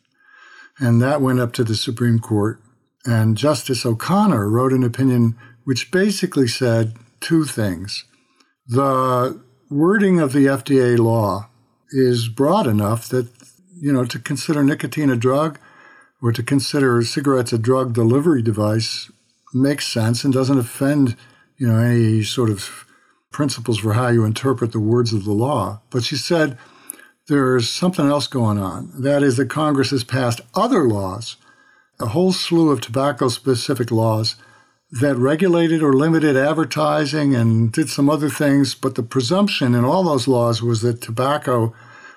And 0.79 1.01
that 1.01 1.21
went 1.21 1.39
up 1.39 1.53
to 1.53 1.63
the 1.63 1.75
Supreme 1.75 2.19
Court. 2.19 2.61
And 3.05 3.37
Justice 3.37 3.85
O'Connor 3.85 4.49
wrote 4.49 4.73
an 4.73 4.83
opinion 4.83 5.35
which 5.63 5.91
basically 5.91 6.47
said 6.47 6.95
two 7.19 7.45
things. 7.45 8.05
The 8.67 9.41
wording 9.69 10.19
of 10.19 10.33
the 10.33 10.45
FDA 10.45 10.97
law 10.97 11.49
is 11.91 12.27
broad 12.27 12.67
enough 12.67 13.07
that, 13.09 13.27
you 13.75 13.91
know, 13.91 14.05
to 14.05 14.19
consider 14.19 14.63
nicotine 14.63 15.09
a 15.09 15.15
drug 15.15 15.59
or 16.21 16.31
to 16.31 16.43
consider 16.43 17.01
cigarettes 17.03 17.53
a 17.53 17.57
drug 17.57 17.93
delivery 17.93 18.41
device 18.41 19.11
makes 19.53 19.87
sense 19.87 20.23
and 20.23 20.33
doesn't 20.33 20.59
offend, 20.59 21.15
you 21.57 21.67
know, 21.67 21.77
any 21.77 22.23
sort 22.23 22.49
of 22.49 22.85
principles 23.31 23.79
for 23.79 23.93
how 23.93 24.09
you 24.09 24.25
interpret 24.25 24.71
the 24.71 24.79
words 24.79 25.13
of 25.13 25.25
the 25.25 25.31
law. 25.31 25.81
But 25.89 26.03
she 26.03 26.15
said 26.15 26.57
there's 27.27 27.69
something 27.69 28.07
else 28.07 28.27
going 28.27 28.57
on. 28.57 28.91
That 28.93 29.23
is 29.23 29.37
that 29.37 29.49
Congress 29.49 29.91
has 29.91 30.03
passed 30.03 30.41
other 30.53 30.83
laws, 30.83 31.37
a 31.99 32.07
whole 32.07 32.33
slew 32.33 32.71
of 32.71 32.81
tobacco 32.81 33.29
specific 33.29 33.91
laws 33.91 34.35
that 34.91 35.15
regulated 35.15 35.81
or 35.81 35.93
limited 35.93 36.35
advertising 36.35 37.33
and 37.33 37.71
did 37.71 37.89
some 37.89 38.09
other 38.09 38.29
things. 38.29 38.75
But 38.75 38.95
the 38.95 39.03
presumption 39.03 39.73
in 39.73 39.85
all 39.85 40.03
those 40.03 40.27
laws 40.27 40.61
was 40.61 40.81
that 40.81 41.01
tobacco, 41.01 41.73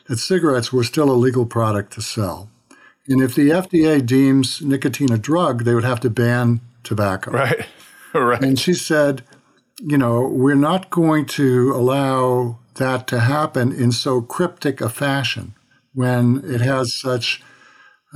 that 0.06 0.18
cigarettes 0.18 0.72
were 0.72 0.84
still 0.84 1.10
a 1.10 1.12
legal 1.12 1.46
product 1.46 1.92
to 1.92 2.02
sell. 2.02 2.50
And 3.06 3.22
if 3.22 3.34
the 3.34 3.50
FDA 3.50 4.04
deems 4.04 4.62
nicotine 4.62 5.12
a 5.12 5.18
drug, 5.18 5.64
they 5.64 5.74
would 5.74 5.84
have 5.84 6.00
to 6.00 6.10
ban 6.10 6.60
tobacco. 6.82 7.30
Right. 7.30 7.66
right. 8.14 8.42
And 8.42 8.58
she 8.58 8.74
said, 8.74 9.22
you 9.80 9.98
know, 9.98 10.26
we're 10.26 10.54
not 10.54 10.90
going 10.90 11.26
to 11.26 11.72
allow 11.74 12.58
that 12.76 13.06
to 13.08 13.20
happen 13.20 13.72
in 13.72 13.92
so 13.92 14.20
cryptic 14.20 14.80
a 14.80 14.88
fashion 14.88 15.54
when 15.92 16.42
it 16.44 16.60
has 16.60 16.94
such 16.94 17.42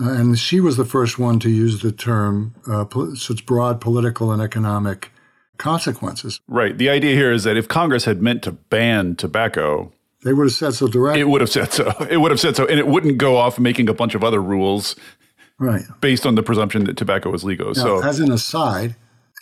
uh, 0.00 0.12
and 0.12 0.38
she 0.38 0.60
was 0.60 0.76
the 0.76 0.84
first 0.84 1.18
one 1.18 1.40
to 1.40 1.50
use 1.50 1.82
the 1.82 1.90
term 1.90 2.54
uh, 2.70 2.84
such 3.14 3.44
broad 3.46 3.80
political 3.80 4.30
and 4.30 4.40
economic 4.40 5.10
consequences. 5.56 6.40
Right. 6.46 6.78
The 6.78 6.88
idea 6.88 7.16
here 7.16 7.32
is 7.32 7.44
that 7.44 7.56
if 7.56 7.66
Congress 7.66 8.04
had 8.04 8.22
meant 8.22 8.42
to 8.44 8.52
ban 8.52 9.16
tobacco, 9.16 9.92
they 10.24 10.32
would 10.32 10.46
have 10.46 10.52
said 10.52 10.74
so 10.74 10.86
directly. 10.88 11.20
It 11.20 11.28
would 11.28 11.40
have 11.40 11.50
said 11.50 11.72
so. 11.72 11.92
It 12.10 12.18
would 12.18 12.30
have 12.30 12.40
said 12.40 12.56
so, 12.56 12.66
and 12.66 12.78
it 12.78 12.86
wouldn't 12.86 13.18
go 13.18 13.36
off 13.36 13.58
making 13.58 13.88
a 13.88 13.94
bunch 13.94 14.14
of 14.14 14.24
other 14.24 14.42
rules, 14.42 14.96
right? 15.58 15.82
Based 16.00 16.26
on 16.26 16.34
the 16.34 16.42
presumption 16.42 16.84
that 16.84 16.96
tobacco 16.96 17.30
was 17.30 17.44
legal. 17.44 17.68
Now, 17.68 17.72
so, 17.72 18.04
as 18.04 18.20
an 18.20 18.32
aside, 18.32 18.96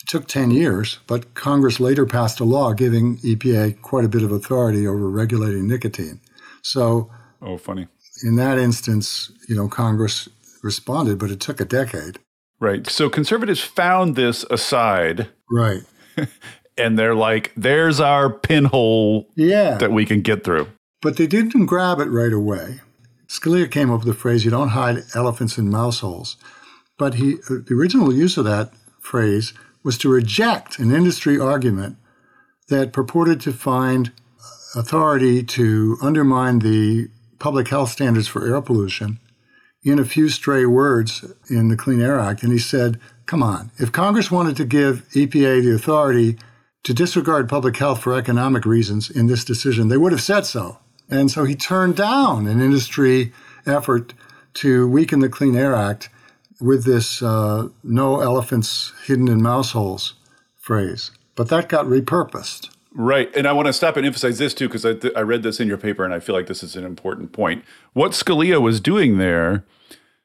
took 0.06 0.26
ten 0.26 0.50
years, 0.50 0.98
but 1.06 1.34
Congress 1.34 1.80
later 1.80 2.06
passed 2.06 2.40
a 2.40 2.44
law 2.44 2.72
giving 2.72 3.18
EPA 3.18 3.80
quite 3.82 4.04
a 4.04 4.08
bit 4.08 4.22
of 4.22 4.32
authority 4.32 4.86
over 4.86 5.10
regulating 5.10 5.66
nicotine. 5.66 6.20
So, 6.62 7.10
oh, 7.42 7.58
funny. 7.58 7.88
In 8.24 8.36
that 8.36 8.58
instance, 8.58 9.30
you 9.48 9.54
know, 9.54 9.68
Congress 9.68 10.28
responded, 10.62 11.18
but 11.18 11.30
it 11.30 11.40
took 11.40 11.60
a 11.60 11.64
decade. 11.64 12.18
Right. 12.58 12.86
So 12.86 13.08
conservatives 13.10 13.60
found 13.60 14.16
this 14.16 14.44
aside. 14.50 15.28
Right. 15.50 15.82
and 16.78 16.98
they're 16.98 17.14
like, 17.14 17.52
there's 17.56 18.00
our 18.00 18.30
pinhole 18.30 19.28
yeah. 19.36 19.76
that 19.78 19.92
we 19.92 20.06
can 20.06 20.22
get 20.22 20.44
through. 20.44 20.68
But 21.02 21.16
they 21.16 21.26
didn't 21.26 21.66
grab 21.66 22.00
it 22.00 22.06
right 22.06 22.32
away. 22.32 22.80
Scalia 23.28 23.70
came 23.70 23.90
up 23.90 24.04
with 24.04 24.14
the 24.14 24.20
phrase, 24.20 24.44
you 24.44 24.50
don't 24.50 24.70
hide 24.70 25.02
elephants 25.14 25.58
in 25.58 25.70
mouse 25.70 26.00
holes. 26.00 26.36
But 26.98 27.14
he, 27.14 27.34
uh, 27.50 27.62
the 27.66 27.74
original 27.74 28.12
use 28.12 28.36
of 28.36 28.44
that 28.46 28.72
phrase 29.00 29.52
was 29.86 29.96
to 29.96 30.08
reject 30.08 30.80
an 30.80 30.90
industry 30.90 31.38
argument 31.38 31.96
that 32.66 32.92
purported 32.92 33.40
to 33.40 33.52
find 33.52 34.10
authority 34.74 35.44
to 35.44 35.96
undermine 36.02 36.58
the 36.58 37.06
public 37.38 37.68
health 37.68 37.88
standards 37.88 38.26
for 38.26 38.44
air 38.44 38.60
pollution 38.60 39.20
in 39.84 40.00
a 40.00 40.04
few 40.04 40.28
stray 40.28 40.66
words 40.66 41.24
in 41.48 41.68
the 41.68 41.76
Clean 41.76 42.02
Air 42.02 42.18
Act. 42.18 42.42
And 42.42 42.52
he 42.52 42.58
said, 42.58 42.98
come 43.26 43.44
on, 43.44 43.70
if 43.78 43.92
Congress 43.92 44.28
wanted 44.28 44.56
to 44.56 44.64
give 44.64 45.08
EPA 45.10 45.62
the 45.62 45.76
authority 45.76 46.36
to 46.82 46.92
disregard 46.92 47.48
public 47.48 47.76
health 47.76 48.02
for 48.02 48.18
economic 48.18 48.66
reasons 48.66 49.08
in 49.08 49.26
this 49.28 49.44
decision, 49.44 49.86
they 49.86 49.96
would 49.96 50.10
have 50.10 50.20
said 50.20 50.46
so. 50.46 50.80
And 51.08 51.30
so 51.30 51.44
he 51.44 51.54
turned 51.54 51.94
down 51.94 52.48
an 52.48 52.60
industry 52.60 53.32
effort 53.66 54.14
to 54.54 54.88
weaken 54.88 55.20
the 55.20 55.28
Clean 55.28 55.54
Air 55.54 55.76
Act 55.76 56.08
with 56.60 56.84
this 56.84 57.22
uh, 57.22 57.68
no 57.82 58.20
elephants 58.20 58.92
hidden 59.04 59.28
in 59.28 59.42
mouse 59.42 59.72
holes 59.72 60.14
phrase. 60.56 61.10
But 61.34 61.48
that 61.48 61.68
got 61.68 61.86
repurposed. 61.86 62.70
Right. 62.92 63.34
And 63.36 63.46
I 63.46 63.52
want 63.52 63.66
to 63.66 63.74
stop 63.74 63.96
and 63.98 64.06
emphasize 64.06 64.38
this 64.38 64.54
too, 64.54 64.68
because 64.68 64.86
I, 64.86 64.94
th- 64.94 65.12
I 65.14 65.20
read 65.20 65.42
this 65.42 65.60
in 65.60 65.68
your 65.68 65.76
paper 65.76 66.04
and 66.04 66.14
I 66.14 66.18
feel 66.18 66.34
like 66.34 66.46
this 66.46 66.62
is 66.62 66.76
an 66.76 66.84
important 66.84 67.32
point. 67.32 67.62
What 67.92 68.12
Scalia 68.12 68.60
was 68.60 68.80
doing 68.80 69.18
there, 69.18 69.64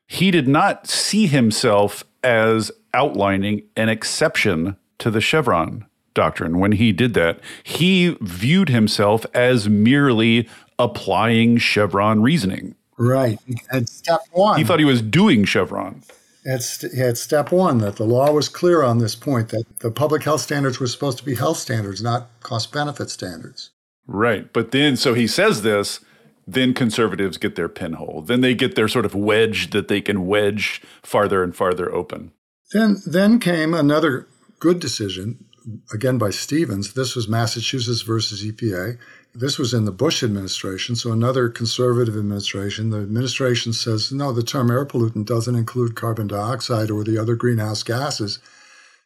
he 0.08 0.32
did 0.32 0.48
not 0.48 0.88
see 0.88 1.28
himself 1.28 2.06
as 2.24 2.72
outlining 2.94 3.63
an 3.76 3.89
exception 3.89 4.78
to 5.00 5.12
the 5.12 5.20
Chevron 5.20 5.86
doctrine 6.13 6.60
when 6.60 6.74
he 6.74 6.94
did 6.94 7.13
that. 7.13 7.41
He 7.63 8.17
viewed 8.22 8.70
himself 8.70 9.26
as 9.34 9.67
merely 9.67 10.48
applying 10.80 11.58
Chevron 11.58 12.22
reasoning. 12.22 12.76
Right. 12.98 13.38
At 13.72 13.89
step 13.89 14.22
one. 14.32 14.58
He 14.58 14.63
thought 14.63 14.80
he 14.80 14.86
was 14.86 15.02
doing 15.02 15.44
Chevron 15.44 16.04
at, 16.45 16.63
st- 16.63 16.93
at 16.93 17.17
step 17.17 17.51
one 17.51 17.80
that 17.80 17.97
the 17.97 18.06
law 18.06 18.32
was 18.32 18.49
clear 18.49 18.84
on 18.84 18.97
this 18.97 19.15
point 19.15 19.49
that 19.49 19.65
the 19.80 19.91
public 19.91 20.23
health 20.23 20.41
standards 20.41 20.80
were 20.80 20.88
supposed 20.88 21.17
to 21.19 21.25
be 21.25 21.36
health 21.36 21.58
standards, 21.58 22.01
not 22.01 22.30
cost 22.41 22.71
benefit 22.71 23.10
standards. 23.10 23.71
Right. 24.08 24.51
But 24.51 24.71
then, 24.71 24.97
so 24.97 25.13
he 25.13 25.27
says 25.27 25.62
this, 25.62 25.99
then 26.47 26.73
conservatives 26.73 27.38
get 27.38 27.56
their 27.56 27.69
pinhole. 27.69 28.21
Then 28.21 28.41
they 28.41 28.56
get 28.56 28.75
their 28.75 28.88
sort 28.88 29.06
of 29.06 29.15
wedge 29.15 29.69
that 29.69 29.88
they 29.88 30.01
can 30.01 30.25
wedge 30.25 30.82
farther 31.04 31.43
and 31.43 31.56
farther 31.56 31.93
open. 31.93 32.32
Then, 32.73 32.97
then 33.06 33.39
came 33.39 33.73
another 33.73 34.27
good 34.60 34.80
decision, 34.80 35.45
again 35.93 36.17
by 36.17 36.30
Stevens. 36.30 36.93
This 36.93 37.15
was 37.15 37.27
Massachusetts 37.27 38.01
versus 38.01 38.43
EPA. 38.43 38.97
This 39.34 39.58
was 39.58 39.74
in 39.74 39.86
the 39.86 39.91
Bush 39.91 40.24
administration, 40.24 40.96
so 40.96 41.12
another 41.12 41.48
conservative 41.48 42.17
administration. 42.17 42.89
The 42.89 43.00
administration 43.00 43.72
says, 43.72 44.12
no, 44.12 44.34
the 44.34 44.44
term 44.44 44.70
air 44.70 44.86
pollutant 44.86 45.26
doesn't 45.26 45.56
include 45.56 45.96
carbon 45.96 46.28
dioxide 46.28 46.91
or 46.91 47.04
the 47.04 47.17
other 47.17 47.36
greenhouse 47.36 47.82
gases. 47.84 48.39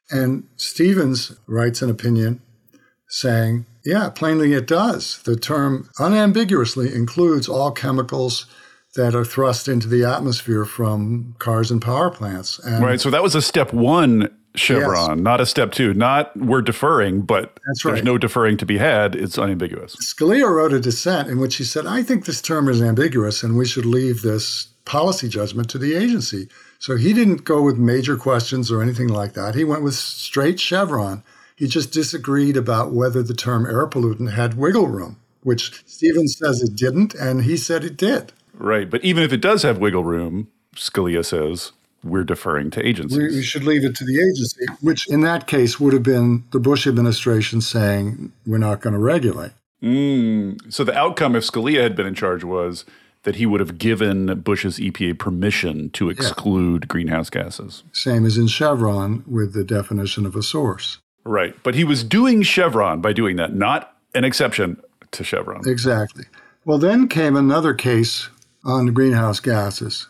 And 0.10 0.48
Stevens 0.58 1.36
writes 1.48 1.82
an 1.82 1.90
opinion 1.90 2.42
saying, 3.08 3.66
yeah, 3.86 4.10
plainly 4.10 4.54
it 4.54 4.66
does. 4.66 5.22
The 5.24 5.36
term 5.36 5.90
unambiguously 6.00 6.94
includes 6.94 7.48
all 7.48 7.72
chemicals 7.72 8.48
that 8.96 9.14
are 9.14 9.26
thrust 9.26 9.68
into 9.68 9.88
the 9.88 10.06
atmosphere 10.06 10.66
from 10.66 11.36
cars 11.38 11.70
and 11.70 11.82
power 11.82 12.10
plants. 12.10 12.60
And 12.60 12.84
right. 12.84 13.00
So 13.00 13.10
that 13.10 13.22
was 13.22 13.36
a 13.36 13.42
step 13.42 13.74
one 13.74 14.30
Chevron, 14.58 15.18
yes. 15.18 15.24
not 15.24 15.42
a 15.42 15.46
step 15.46 15.72
two. 15.72 15.94
Not 15.94 16.36
we're 16.38 16.62
deferring, 16.62 17.22
but 17.22 17.60
That's 17.68 17.84
there's 17.84 18.04
no 18.04 18.18
deferring 18.18 18.58
to 18.58 18.66
be 18.66 18.78
had. 18.78 19.16
It's 19.16 19.38
unambiguous. 19.38 19.96
Scalia 19.98 20.50
wrote 20.50 20.74
a 20.74 20.80
dissent 20.80 21.30
in 21.30 21.40
which 21.40 21.56
he 21.58 21.64
said, 21.64 21.86
I 21.86 22.04
think 22.04 22.26
this 22.26 22.42
term 22.42 22.68
is 22.68 22.82
ambiguous 22.82 23.44
and 23.44 23.58
we 23.58 23.66
should 23.66 23.86
leave 23.86 24.22
this 24.22 24.68
policy 24.86 25.28
judgment 25.28 25.70
to 25.72 25.78
the 25.78 25.96
agency. 25.96 26.48
So 26.80 26.96
he 26.96 27.14
didn't 27.14 27.44
go 27.44 27.62
with 27.62 27.78
major 27.78 28.18
questions 28.18 28.72
or 28.72 28.82
anything 28.82 29.08
like 29.08 29.34
that. 29.34 29.56
He 29.56 29.64
went 29.64 29.84
with 29.84 29.96
straight 29.96 30.60
Chevron. 30.60 31.24
He 31.56 31.68
just 31.68 31.92
disagreed 31.92 32.58
about 32.58 32.92
whether 32.92 33.24
the 33.24 33.34
term 33.34 33.66
air 33.66 33.88
pollutant 33.88 34.34
had 34.34 34.56
wiggle 34.56 34.88
room, 34.88 35.18
which 35.42 35.84
Stevens 35.86 36.38
says 36.38 36.62
it 36.62 36.76
didn't, 36.76 37.16
and 37.16 37.44
he 37.44 37.58
said 37.58 37.84
it 37.84 37.98
did. 37.98 38.34
Right. 38.54 38.90
But 38.90 39.04
even 39.04 39.24
if 39.24 39.34
it 39.34 39.42
does 39.42 39.64
have 39.64 39.78
wiggle 39.78 40.04
room, 40.04 40.50
Scalia 40.76 41.26
says 41.26 41.72
we're 42.06 42.24
deferring 42.24 42.70
to 42.72 42.88
agencies. 42.88 43.18
We, 43.18 43.28
we, 43.28 43.42
should 43.42 43.64
leave 43.64 43.84
it 43.84 43.96
to 43.96 44.06
the 44.06 44.16
agency, 44.16 44.66
which 44.82 45.10
in 45.10 45.22
that 45.22 45.48
case 45.48 45.80
would 45.80 45.94
have 45.94 46.04
been 46.04 46.44
the 46.52 46.60
Bush 46.60 46.88
administration 46.88 47.62
saying 47.62 48.32
we're 48.46 48.58
not 48.58 48.82
going 48.82 48.94
to 48.94 49.00
regulate. 49.00 49.52
Mm. 49.82 50.72
So 50.72 50.84
the 50.84 50.96
outcome, 50.96 51.36
if 51.36 51.44
Scalia 51.44 51.82
had 51.82 51.96
been 51.96 52.08
in 52.08 52.16
charge, 52.16 52.44
was 52.44 52.86
that 53.24 53.36
he 53.36 53.46
would 53.46 53.60
have 53.60 53.78
given 53.78 54.40
Bush's 54.42 54.78
EPA 54.78 55.18
permission 55.18 55.90
to 55.92 56.10
exclude 56.10 56.84
yeah. 56.84 56.88
greenhouse 56.88 57.30
gases. 57.30 57.84
Same 57.92 58.26
as 58.26 58.38
in 58.38 58.48
Chevron 58.48 59.24
with 59.28 59.54
the 59.54 59.64
definition 59.64 60.26
of 60.26 60.36
a 60.36 60.44
source. 60.44 61.00
Right. 61.24 61.56
But 61.64 61.76
he 61.76 61.84
was 61.84 62.04
doing 62.04 62.44
Chevron 62.44 63.02
by 63.02 63.14
doing 63.14 63.36
that, 63.38 63.54
not 63.54 63.98
an 64.14 64.24
exception 64.24 64.80
to 65.12 65.24
Chevron. 65.24 65.68
Exactly. 65.68 66.26
Well, 66.66 66.78
then 66.78 67.08
came 67.08 67.36
another 67.36 67.74
case 67.74 68.30
on 68.64 68.94
greenhouse 68.94 69.40
gases, 69.40 70.08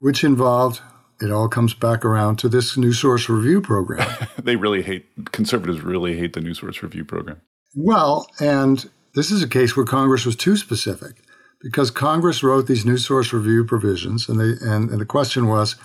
which 0.00 0.24
involved 0.24 0.80
it 1.20 1.30
all 1.30 1.48
comes 1.48 1.74
back 1.74 2.04
around 2.04 2.36
to 2.36 2.48
this 2.48 2.76
new 2.76 2.92
source 2.92 3.28
review 3.28 3.60
program. 3.60 4.08
they 4.42 4.56
really 4.56 4.82
hate 4.82 5.06
conservatives 5.32 5.82
really 5.82 6.16
hate 6.16 6.32
the 6.32 6.40
new 6.40 6.54
source 6.54 6.82
review 6.82 7.04
program. 7.04 7.40
Well, 7.74 8.26
and 8.40 8.88
this 9.14 9.30
is 9.30 9.42
a 9.42 9.48
case 9.48 9.76
where 9.76 9.86
Congress 9.86 10.26
was 10.26 10.36
too 10.36 10.56
specific 10.56 11.22
because 11.60 11.90
Congress 11.90 12.42
wrote 12.42 12.66
these 12.66 12.84
new 12.84 12.96
source 12.96 13.32
review 13.32 13.64
provisions 13.64 14.28
and 14.28 14.40
they 14.40 14.64
and, 14.66 14.90
and 14.90 15.00
the 15.00 15.06
question 15.06 15.46
was 15.46 15.76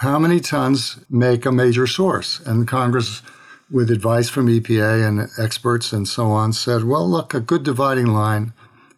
how 0.00 0.18
many 0.18 0.40
tons 0.40 1.04
make 1.08 1.46
a 1.46 1.52
major 1.52 1.86
source? 1.86 2.40
And 2.40 2.66
Congress 2.66 3.22
with 3.70 3.90
advice 3.90 4.28
from 4.28 4.48
EPA 4.48 5.06
and 5.06 5.28
experts 5.38 5.92
and 5.92 6.06
so 6.06 6.30
on 6.30 6.52
said, 6.52 6.84
well, 6.84 7.08
look, 7.08 7.32
a 7.32 7.40
good 7.40 7.62
dividing 7.62 8.06
line 8.06 8.52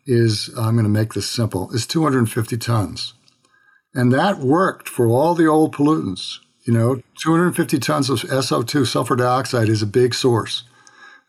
is 0.06 0.48
I'm 0.56 0.74
going 0.74 0.84
to 0.84 0.90
make 0.90 1.14
this 1.14 1.30
simple, 1.30 1.70
is 1.70 1.86
250 1.86 2.56
tons. 2.58 3.14
And 3.94 4.12
that 4.12 4.38
worked 4.38 4.88
for 4.88 5.06
all 5.06 5.34
the 5.34 5.46
old 5.46 5.74
pollutants. 5.74 6.38
You 6.64 6.72
know, 6.72 7.02
250 7.18 7.78
tons 7.78 8.10
of 8.10 8.20
SO2, 8.20 8.86
sulfur 8.86 9.16
dioxide, 9.16 9.68
is 9.68 9.82
a 9.82 9.86
big 9.86 10.14
source. 10.14 10.64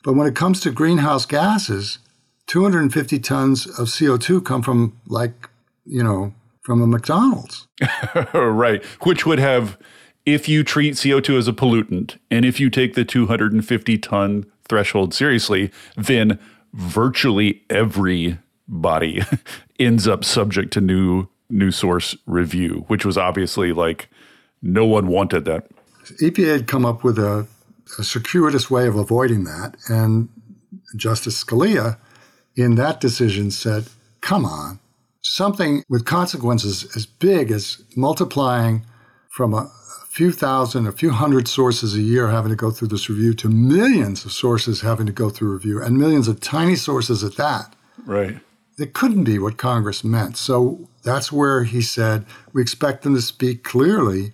But 0.04 0.14
when 0.14 0.28
it 0.28 0.36
comes 0.36 0.62
to 0.62 0.72
greenhouse 0.72 1.26
gases, 1.26 2.00
250 2.48 3.20
tons 3.20 3.68
of 3.68 3.88
CO2 3.88 4.44
come 4.46 4.62
from 4.62 5.00
like, 5.08 5.50
you 5.86 6.04
know, 6.04 6.34
from 6.62 6.82
a 6.82 6.88
McDonald's. 6.88 7.68
right. 8.34 8.84
Which 9.04 9.26
would 9.26 9.40
have, 9.40 9.78
if 10.26 10.48
you 10.48 10.64
treat 10.64 10.96
CO2 10.96 11.38
as 11.38 11.48
a 11.48 11.54
pollutant 11.54 12.18
and 12.32 12.46
if 12.46 12.60
you 12.60 12.70
take 12.70 12.96
the 12.96 13.06
250 13.06 13.98
ton 14.00 14.46
threshold 14.68 15.14
seriously, 15.14 15.72
then 15.96 16.40
virtually 16.74 17.64
every 17.70 18.40
body 18.68 19.22
ends 19.80 20.08
up 20.08 20.24
subject 20.24 20.74
to 20.74 20.82
new 20.82 21.28
new 21.50 21.72
source 21.72 22.16
review, 22.26 22.86
which 22.88 23.06
was 23.06 23.18
obviously 23.18 23.72
like 23.72 24.10
no 24.62 24.86
one 24.86 25.08
wanted 25.08 25.46
that. 25.46 25.68
EPA 26.22 26.52
had 26.52 26.68
come 26.68 26.86
up 26.86 27.04
with 27.04 27.18
a, 27.18 27.48
a 28.00 28.04
circuitous 28.04 28.70
way 28.70 28.88
of 28.88 28.96
avoiding 28.96 29.44
that, 29.44 29.76
and 29.90 30.30
Justice 30.96 31.44
Scalia 31.44 31.98
in 32.56 32.76
that 32.76 33.02
decision 33.02 33.52
said, 33.52 33.88
come 34.22 34.46
on, 34.46 34.80
something 35.22 35.84
with 35.90 36.06
consequences 36.06 36.96
as 36.96 37.06
big 37.06 37.52
as 37.52 37.84
multiplying 37.96 38.86
from 39.30 39.54
a 39.54 39.70
few 40.10 40.32
thousand, 40.32 40.88
a 40.88 40.92
few 40.94 41.12
hundred 41.12 41.48
sources 41.48 41.94
a 41.96 42.02
year 42.02 42.30
having 42.30 42.50
to 42.50 42.56
go 42.56 42.72
through 42.72 42.88
this 42.88 43.10
review 43.10 43.34
to 43.34 43.50
millions 43.50 44.24
of 44.24 44.32
sources 44.32 44.82
having 44.82 45.06
to 45.06 45.12
go 45.12 45.30
through 45.30 45.52
review 45.52 45.82
and 45.82 45.98
millions 45.98 46.28
of 46.30 46.40
tiny 46.40 46.76
sources 46.76 47.24
at 47.24 47.36
that. 47.36 47.76
Right. 48.06 48.38
It 48.78 48.94
couldn't 48.94 49.24
be 49.24 49.40
what 49.40 49.58
Congress 49.58 50.04
meant. 50.04 50.38
So 50.38 50.90
that's 51.04 51.32
where 51.32 51.64
he 51.64 51.82
said 51.82 52.26
we 52.54 52.62
expect 52.62 53.04
them 53.04 53.16
to 53.16 53.22
speak 53.22 53.64
clearly 53.64 54.32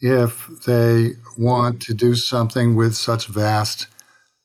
if 0.00 0.48
they 0.66 1.12
want 1.36 1.80
to 1.82 1.94
do 1.94 2.14
something 2.14 2.76
with 2.76 2.94
such 2.94 3.26
vast 3.26 3.86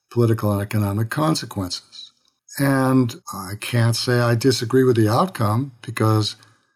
political 0.10 0.52
and 0.52 0.62
economic 0.62 1.10
consequences. 1.10 2.12
And 2.58 3.16
I 3.34 3.54
can't 3.60 3.96
say 3.96 4.20
I 4.20 4.36
disagree 4.36 4.84
with 4.84 4.98
the 4.98 5.08
outcome 5.08 5.74
because 5.82 6.36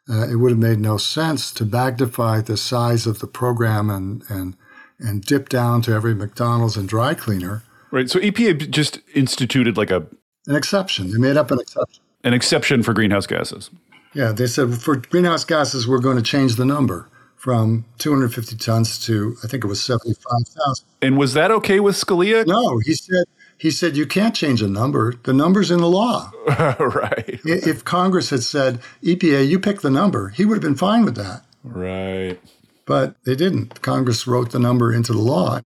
uh, 0.10 0.28
it 0.30 0.36
would 0.36 0.52
have 0.52 0.60
made 0.60 0.80
no 0.80 0.98
sense 0.98 1.52
to 1.54 1.66
magnify 1.66 2.42
the 2.42 2.58
size 2.58 3.08
of 3.08 3.20
the 3.20 3.28
program 3.28 3.90
and, 3.90 4.24
and, 4.30 4.56
and 5.00 5.24
dip 5.24 5.50
down 5.50 5.82
to 5.84 5.92
every 5.92 6.16
McDonald's 6.16 6.78
and 6.78 6.88
dry 6.88 7.14
cleaner. 7.14 7.64
Right. 7.92 8.10
So 8.10 8.20
EPA 8.20 8.70
just 8.70 9.00
instituted 9.14 9.78
like 9.78 9.92
a 9.92 10.08
an 10.48 10.56
exception. 10.56 11.12
They 11.12 11.18
made 11.18 11.38
up 11.38 11.52
an 11.52 11.60
exception. 11.60 12.04
An 12.26 12.34
exception 12.34 12.84
for 12.84 12.94
greenhouse 12.94 13.26
gases. 13.26 13.70
Yeah, 14.14 14.34
they 14.34 14.48
said 14.48 14.74
for 14.76 14.98
greenhouse 14.98 15.46
gases, 15.46 15.88
we're 15.88 16.00
going 16.00 16.18
to 16.18 16.24
change 16.24 16.56
the 16.56 16.66
number 16.66 17.10
from 17.38 17.86
250 18.00 18.58
tons 18.58 19.00
to 19.06 19.38
I 19.44 19.48
think 19.48 19.64
it 19.64 19.68
was 19.68 19.82
75,000. 19.84 20.86
And 21.02 21.18
was 21.18 21.34
that 21.34 21.52
okay 21.52 21.80
with 21.80 21.96
Scalia? 21.96 22.46
No, 22.46 22.80
he 22.80 22.94
said 22.94 23.26
he 23.58 23.72
said, 23.72 23.96
You 23.96 24.06
can't 24.06 24.36
change 24.36 24.62
a 24.62 24.68
number. 24.68 25.14
The 25.24 25.34
number's 25.34 25.72
in 25.72 25.80
the 25.80 25.90
law. 25.90 26.32
right. 26.48 27.40
If 27.44 27.86
Congress 27.86 28.30
had 28.30 28.44
said, 28.44 28.80
EPA, 29.04 29.48
you 29.48 29.60
pick 29.60 29.82
the 29.82 29.90
number, 29.90 30.30
he 30.30 30.46
would 30.46 30.56
have 30.56 30.62
been 30.62 30.76
fine 30.76 31.06
with 31.06 31.16
that. 31.16 31.44
Right. 31.64 32.40
But 32.86 33.16
they 33.26 33.36
didn't. 33.36 33.82
Congress 33.82 34.28
wrote 34.28 34.52
the 34.52 34.60
number 34.60 34.94
into 34.94 35.14
the 35.14 35.20
law. 35.20 35.62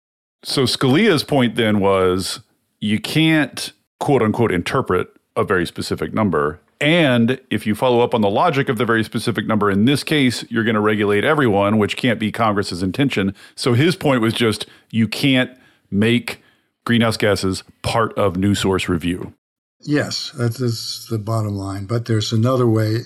So 0.43 0.63
Scalia's 0.63 1.24
point 1.24 1.56
then 1.56 1.80
was 1.80 2.41
you 2.80 3.00
can't, 3.00 3.72
quote 4.00 4.22
unquote, 4.22 4.52
interpret 4.52 5.08
a 5.38 5.43
very 5.43 5.65
specific 5.65 6.13
number. 6.13 6.60
And 6.82 7.39
if 7.50 7.65
you 7.65 7.76
follow 7.76 8.02
up 8.02 8.13
on 8.13 8.21
the 8.21 8.30
logic 8.30 8.69
of 8.69 8.78
the 8.78 8.86
very 8.86 9.04
specific 9.04 9.47
number, 9.47 9.71
in 9.71 9.86
this 9.86 10.04
case, 10.04 10.43
you're 10.50 10.63
going 10.63 10.76
to 10.76 10.82
regulate 10.82 11.23
everyone, 11.23 11.78
which 11.78 11.95
can't 11.95 12.19
be 12.19 12.32
Congress's 12.32 12.84
intention. 12.84 13.34
So 13.56 13.73
his 13.73 13.95
point 13.95 14.21
was 14.21 14.34
just 14.34 14.65
you 14.91 15.08
can't 15.08 15.58
make 15.89 16.43
greenhouse 16.86 17.17
gases 17.17 17.63
part 17.82 18.17
of 18.17 18.38
new 18.38 18.56
source 18.56 18.89
review. 18.89 19.34
Yes, 19.82 20.32
that 20.32 20.60
is 20.60 21.08
the 21.10 21.19
bottom 21.19 21.56
line. 21.56 21.86
But 21.86 22.06
there's 22.06 22.34
another 22.34 22.67
way. 22.67 23.00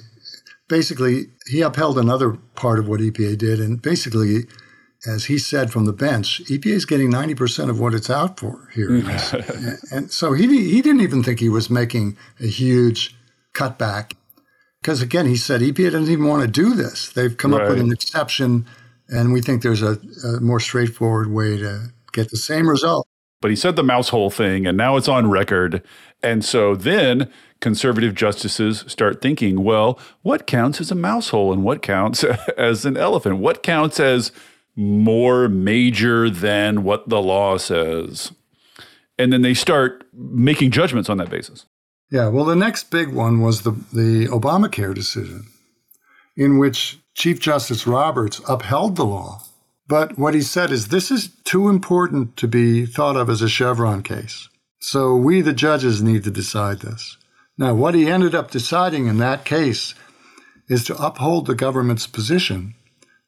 Basically, 0.68 1.28
he 1.48 1.62
upheld 1.62 1.98
another 1.98 2.38
part 2.56 2.80
of 2.80 2.88
what 2.88 3.02
EPA 3.02 3.38
did. 3.38 3.60
And 3.60 3.82
basically, 3.82 4.46
as 5.06 5.26
he 5.26 5.38
said 5.38 5.72
from 5.72 5.86
the 5.86 5.94
bench, 5.94 6.42
EPA 6.46 6.68
is 6.68 6.86
getting 6.86 7.12
90% 7.12 7.70
of 7.70 7.80
what 7.80 7.94
it's 7.94 8.10
out 8.10 8.40
for 8.40 8.70
here. 8.74 8.90
Mm. 8.90 9.92
and 9.92 10.12
so 10.12 10.34
he, 10.34 10.48
he 10.70 10.82
didn't 10.82 11.02
even 11.02 11.24
think 11.24 11.40
he 11.40 11.50
was 11.50 11.70
making 11.70 12.18
a 12.40 12.48
huge 12.48 13.16
cutback. 13.54 14.14
Because 14.82 15.02
again, 15.02 15.26
he 15.26 15.36
said 15.36 15.62
EPA 15.62 15.92
doesn't 15.92 16.12
even 16.12 16.28
want 16.28 16.42
to 16.44 16.48
do 16.48 16.74
this. 16.74 17.12
They've 17.12 17.36
come 17.36 17.54
right. 17.54 17.64
up 17.64 17.70
with 17.70 17.80
an 17.80 17.92
exception, 17.92 18.66
and 19.10 19.34
we 19.34 19.42
think 19.42 19.62
there's 19.62 19.82
a, 19.82 20.00
a 20.24 20.40
more 20.40 20.60
straightforward 20.60 21.32
way 21.32 21.58
to 21.58 21.94
get 22.14 22.30
the 22.30 22.38
same 22.38 22.68
result 22.68 23.08
but 23.42 23.50
he 23.50 23.58
said 23.58 23.76
the 23.76 23.84
mouse 23.84 24.10
hole 24.10 24.30
thing 24.30 24.66
and 24.66 24.78
now 24.78 24.96
it's 24.96 25.10
on 25.10 25.30
record. 25.30 25.84
And 26.24 26.46
so 26.46 26.76
then 26.76 27.30
conservative 27.60 28.14
justices 28.14 28.86
start 28.88 29.22
thinking, 29.22 29.64
well, 29.64 30.00
what 30.22 30.48
counts 30.48 30.80
as 30.80 30.92
a 30.92 30.96
mouse 30.96 31.30
hole 31.30 31.52
and 31.52 31.64
what 31.64 31.82
counts 31.82 32.24
as 32.58 32.86
an 32.86 32.96
elephant? 32.96 33.38
What 33.38 33.64
counts 33.64 34.00
as 34.00 34.32
more 34.76 35.50
major 35.50 36.30
than 36.30 36.84
what 36.84 37.10
the 37.10 37.22
law 37.22 37.58
says? 37.58 38.32
And 39.18 39.32
then 39.32 39.42
they 39.42 39.54
start 39.54 40.06
making 40.14 40.72
judgments 40.72 41.10
on 41.10 41.18
that 41.18 41.30
basis. 41.30 41.66
Yeah, 42.10 42.28
well, 42.28 42.46
the 42.46 42.56
next 42.56 42.92
big 42.92 43.10
one 43.10 43.42
was 43.42 43.62
the, 43.62 43.72
the 43.72 44.28
Obamacare 44.28 44.94
decision, 44.94 45.46
in 46.36 46.58
which 46.58 47.00
Chief 47.14 47.40
Justice 47.40 47.88
Roberts 47.88 48.42
upheld 48.48 48.96
the 48.96 49.06
law 49.06 49.44
but 49.92 50.18
what 50.18 50.34
he 50.34 50.42
said 50.42 50.72
is 50.72 50.88
this 50.88 51.12
is 51.12 51.36
too 51.44 51.68
important 51.68 52.38
to 52.38 52.48
be 52.48 52.86
thought 52.86 53.18
of 53.18 53.30
as 53.30 53.42
a 53.42 53.50
Chevron 53.50 54.04
case. 54.04 54.48
So 54.80 55.18
we, 55.18 55.42
the 55.42 55.52
judges, 55.52 56.02
need 56.02 56.24
to 56.24 56.32
decide 56.32 56.80
this. 56.80 57.18
Now, 57.58 57.74
what 57.74 57.94
he 57.94 58.10
ended 58.10 58.34
up 58.34 58.52
deciding 58.52 59.08
in 59.08 59.18
that 59.18 59.44
case 59.44 59.94
is 60.70 60.86
to 60.86 60.96
uphold 60.96 61.46
the 61.46 61.56
government's 61.56 62.08
position 62.08 62.74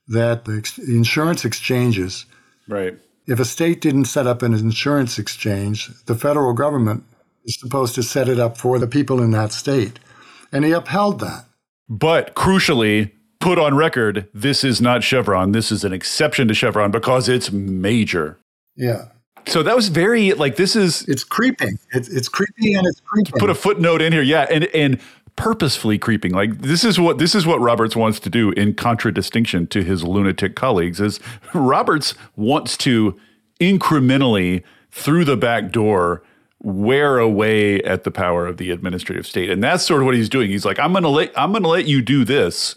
that 0.07 0.45
the 0.45 0.83
insurance 0.87 1.45
exchanges, 1.45 2.25
right. 2.67 2.97
if 3.27 3.39
a 3.39 3.45
state 3.45 3.81
didn't 3.81 4.05
set 4.05 4.27
up 4.27 4.41
an 4.41 4.53
insurance 4.53 5.17
exchange, 5.17 5.89
the 6.05 6.15
federal 6.15 6.53
government 6.53 7.03
is 7.45 7.57
supposed 7.59 7.95
to 7.95 8.03
set 8.03 8.29
it 8.29 8.39
up 8.39 8.57
for 8.57 8.79
the 8.79 8.87
people 8.87 9.21
in 9.21 9.31
that 9.31 9.51
state. 9.51 9.99
And 10.51 10.65
he 10.65 10.71
upheld 10.71 11.19
that. 11.19 11.45
But 11.89 12.35
crucially, 12.35 13.11
put 13.39 13.59
on 13.59 13.75
record 13.75 14.27
this 14.33 14.63
is 14.63 14.79
not 14.79 15.03
Chevron. 15.03 15.51
This 15.51 15.71
is 15.71 15.83
an 15.83 15.93
exception 15.93 16.47
to 16.47 16.53
Chevron 16.53 16.91
because 16.91 17.27
it's 17.27 17.51
major. 17.51 18.37
Yeah. 18.75 19.09
So 19.45 19.61
that 19.63 19.75
was 19.75 19.89
very 19.89 20.31
like 20.33 20.55
this 20.55 20.75
is 20.75 21.03
it's 21.09 21.23
creeping. 21.23 21.77
It's 21.91 22.07
it's 22.07 22.29
creepy 22.29 22.75
and 22.75 22.87
it's 22.87 23.01
creeping. 23.01 23.39
Put 23.39 23.49
a 23.49 23.55
footnote 23.55 24.01
in 24.01 24.13
here, 24.13 24.21
yeah, 24.21 24.47
and 24.49 24.65
and 24.73 24.99
purposefully 25.35 25.97
creeping. 25.97 26.31
Like 26.31 26.61
this 26.61 26.83
is 26.83 26.99
what 26.99 27.17
this 27.17 27.35
is 27.35 27.45
what 27.45 27.59
Roberts 27.59 27.95
wants 27.95 28.19
to 28.21 28.29
do 28.29 28.51
in 28.51 28.73
contradistinction 28.73 29.67
to 29.67 29.83
his 29.83 30.03
lunatic 30.03 30.55
colleagues. 30.55 30.99
Is 30.99 31.19
Roberts 31.53 32.15
wants 32.35 32.77
to 32.77 33.19
incrementally 33.59 34.63
through 34.91 35.25
the 35.25 35.37
back 35.37 35.71
door 35.71 36.23
wear 36.61 37.17
away 37.17 37.81
at 37.81 38.03
the 38.05 38.11
power 38.11 38.47
of 38.47 38.57
the 38.57 38.71
administrative 38.71 39.27
state, 39.27 39.49
and 39.49 39.61
that's 39.61 39.83
sort 39.83 40.01
of 40.01 40.05
what 40.05 40.15
he's 40.15 40.29
doing. 40.29 40.49
He's 40.49 40.65
like, 40.65 40.79
I'm 40.79 40.93
gonna 40.93 41.09
let 41.09 41.31
I'm 41.37 41.51
gonna 41.51 41.67
let 41.67 41.85
you 41.85 42.01
do 42.01 42.23
this 42.23 42.75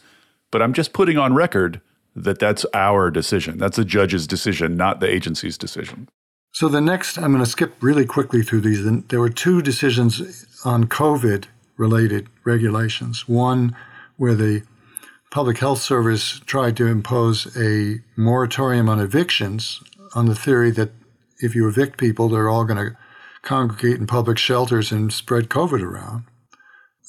but 0.51 0.63
I'm 0.63 0.73
just 0.73 0.93
putting 0.93 1.19
on 1.19 1.35
record 1.35 1.81
that 2.15 2.39
that's 2.39 2.65
our 2.73 3.11
decision. 3.11 3.59
That's 3.59 3.77
the 3.77 3.85
judge's 3.85 4.27
decision, 4.27 4.77
not 4.77 5.01
the 5.01 5.07
agency's 5.07 5.59
decision. 5.59 6.09
So 6.53 6.69
the 6.69 6.81
next, 6.81 7.19
I'm 7.19 7.33
going 7.33 7.45
to 7.45 7.51
skip 7.51 7.75
really 7.83 8.07
quickly 8.07 8.43
through 8.43 8.63
these. 8.63 8.83
There 9.09 9.21
were 9.21 9.29
two 9.29 9.61
decisions 9.61 10.47
on 10.65 10.87
COVID 10.87 11.45
related 11.77 12.29
regulations. 12.45 13.29
One 13.29 13.77
where 14.17 14.35
the 14.35 14.63
Public 15.31 15.59
Health 15.59 15.83
Service 15.83 16.41
tried 16.47 16.77
to 16.79 16.87
impose 16.87 17.57
a 17.57 18.01
moratorium 18.17 18.89
on 18.89 19.01
evictions 19.01 19.83
on 20.15 20.27
the 20.27 20.35
theory 20.35 20.71
that 20.71 20.93
if 21.41 21.55
you 21.55 21.69
evict 21.69 21.99
people, 21.99 22.29
they're 22.29 22.49
all 22.49 22.65
going 22.65 22.91
to 22.91 22.97
congregate 23.43 23.99
in 23.99 24.07
public 24.07 24.39
shelters 24.39 24.91
and 24.91 25.13
spread 25.13 25.49
COVID 25.49 25.83
around. 25.83 26.25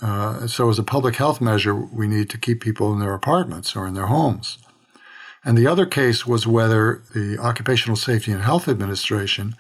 Uh, 0.02 0.46
so, 0.46 0.70
as 0.70 0.78
a 0.78 0.84
public 0.84 1.16
health 1.16 1.42
measure, 1.42 1.74
we 1.74 2.08
need 2.08 2.30
to 2.30 2.38
keep 2.38 2.62
people 2.62 2.94
in 2.94 3.00
their 3.00 3.14
apartments 3.14 3.76
or 3.76 3.88
in 3.88 3.96
their 3.96 4.08
homes. 4.08 4.60
And 5.44 5.58
the 5.58 5.68
other 5.68 5.86
case 5.86 6.28
was 6.28 6.46
whether 6.46 7.02
the 7.16 7.38
Occupational 7.40 7.96
Safety 7.96 8.32
and 8.32 8.44
Health 8.44 8.68
Administration 8.68 9.56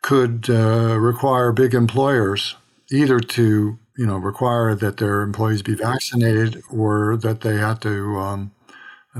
could 0.00 0.48
uh, 0.48 0.98
require 0.98 1.50
big 1.52 1.74
employers 1.74 2.56
either 2.90 3.18
to, 3.18 3.78
you 3.96 4.06
know, 4.06 4.16
require 4.16 4.74
that 4.74 4.96
their 4.96 5.22
employees 5.22 5.62
be 5.62 5.74
vaccinated 5.74 6.62
or 6.70 7.16
that 7.16 7.42
they 7.42 7.56
had 7.56 7.80
to 7.82 8.16
um, 8.18 8.52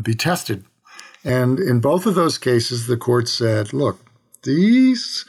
be 0.02 0.14
tested. 0.14 0.64
And 1.24 1.58
in 1.58 1.80
both 1.80 2.06
of 2.06 2.14
those 2.14 2.38
cases, 2.38 2.86
the 2.86 2.96
court 2.96 3.28
said, 3.28 3.72
look, 3.72 3.98
these 4.42 5.24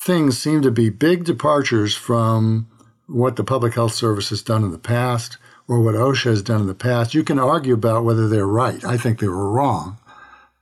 things 0.00 0.38
seem 0.38 0.62
to 0.62 0.70
be 0.70 0.90
big 0.90 1.24
departures 1.24 1.96
from 1.96 2.68
what 3.06 3.36
the 3.36 3.44
Public 3.44 3.74
Health 3.74 3.94
Service 3.94 4.28
has 4.28 4.42
done 4.42 4.62
in 4.62 4.72
the 4.72 4.78
past 4.78 5.38
or 5.66 5.80
what 5.80 5.94
OSHA 5.94 6.24
has 6.24 6.42
done 6.42 6.60
in 6.60 6.66
the 6.66 6.74
past. 6.74 7.14
You 7.14 7.24
can 7.24 7.38
argue 7.38 7.74
about 7.74 8.04
whether 8.04 8.28
they're 8.28 8.46
right. 8.46 8.84
I 8.84 8.96
think 8.96 9.18
they 9.18 9.28
were 9.28 9.50
wrong. 9.50 9.98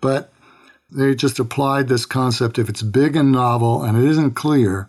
But 0.01 0.33
they 0.91 1.15
just 1.15 1.39
applied 1.39 1.89
this 1.89 2.07
concept 2.07 2.59
if 2.59 2.69
it's 2.69 2.83
big 2.83 3.17
and 3.17 3.33
novel 3.33 3.83
and 3.83 3.99
it 3.99 4.09
isn't 4.09 4.33
clear, 4.33 4.89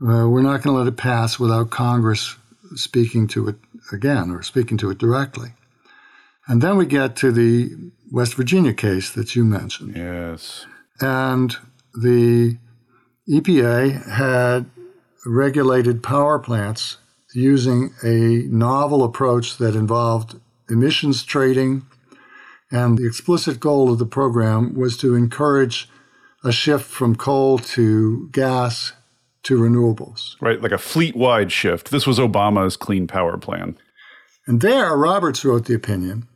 uh, 0.00 0.28
we're 0.28 0.42
not 0.42 0.62
going 0.62 0.74
to 0.74 0.82
let 0.82 0.88
it 0.88 0.96
pass 0.96 1.38
without 1.38 1.70
Congress 1.70 2.36
speaking 2.74 3.26
to 3.28 3.48
it 3.48 3.56
again 3.92 4.30
or 4.30 4.42
speaking 4.42 4.76
to 4.78 4.90
it 4.90 4.98
directly. 4.98 5.54
And 6.46 6.60
then 6.60 6.76
we 6.76 6.86
get 6.86 7.16
to 7.16 7.30
the 7.30 7.70
West 8.10 8.34
Virginia 8.34 8.74
case 8.74 9.10
that 9.10 9.36
you 9.36 9.44
mentioned. 9.44 9.96
Yes. 9.96 10.66
And 11.00 11.56
the 11.94 12.58
EPA 13.28 14.10
had 14.10 14.66
regulated 15.24 16.02
power 16.02 16.38
plants 16.38 16.98
using 17.34 17.94
a 18.02 18.46
novel 18.48 19.04
approach 19.04 19.58
that 19.58 19.74
involved 19.74 20.40
emissions 20.68 21.22
trading. 21.22 21.86
And 22.70 22.98
the 22.98 23.06
explicit 23.06 23.60
goal 23.60 23.92
of 23.92 23.98
the 23.98 24.06
program 24.06 24.74
was 24.74 24.96
to 24.98 25.14
encourage 25.14 25.88
a 26.44 26.52
shift 26.52 26.86
from 26.86 27.14
coal 27.14 27.58
to 27.58 28.28
gas 28.32 28.92
to 29.44 29.58
renewables. 29.58 30.36
Right, 30.40 30.60
like 30.60 30.72
a 30.72 30.78
fleet 30.78 31.16
wide 31.16 31.52
shift. 31.52 31.90
This 31.90 32.06
was 32.06 32.18
Obama's 32.18 32.76
clean 32.76 33.06
power 33.06 33.36
plan. 33.36 33.76
And 34.46 34.60
there, 34.60 34.96
Roberts 34.96 35.44
wrote 35.44 35.66
the 35.66 35.74
opinion, 35.74 36.26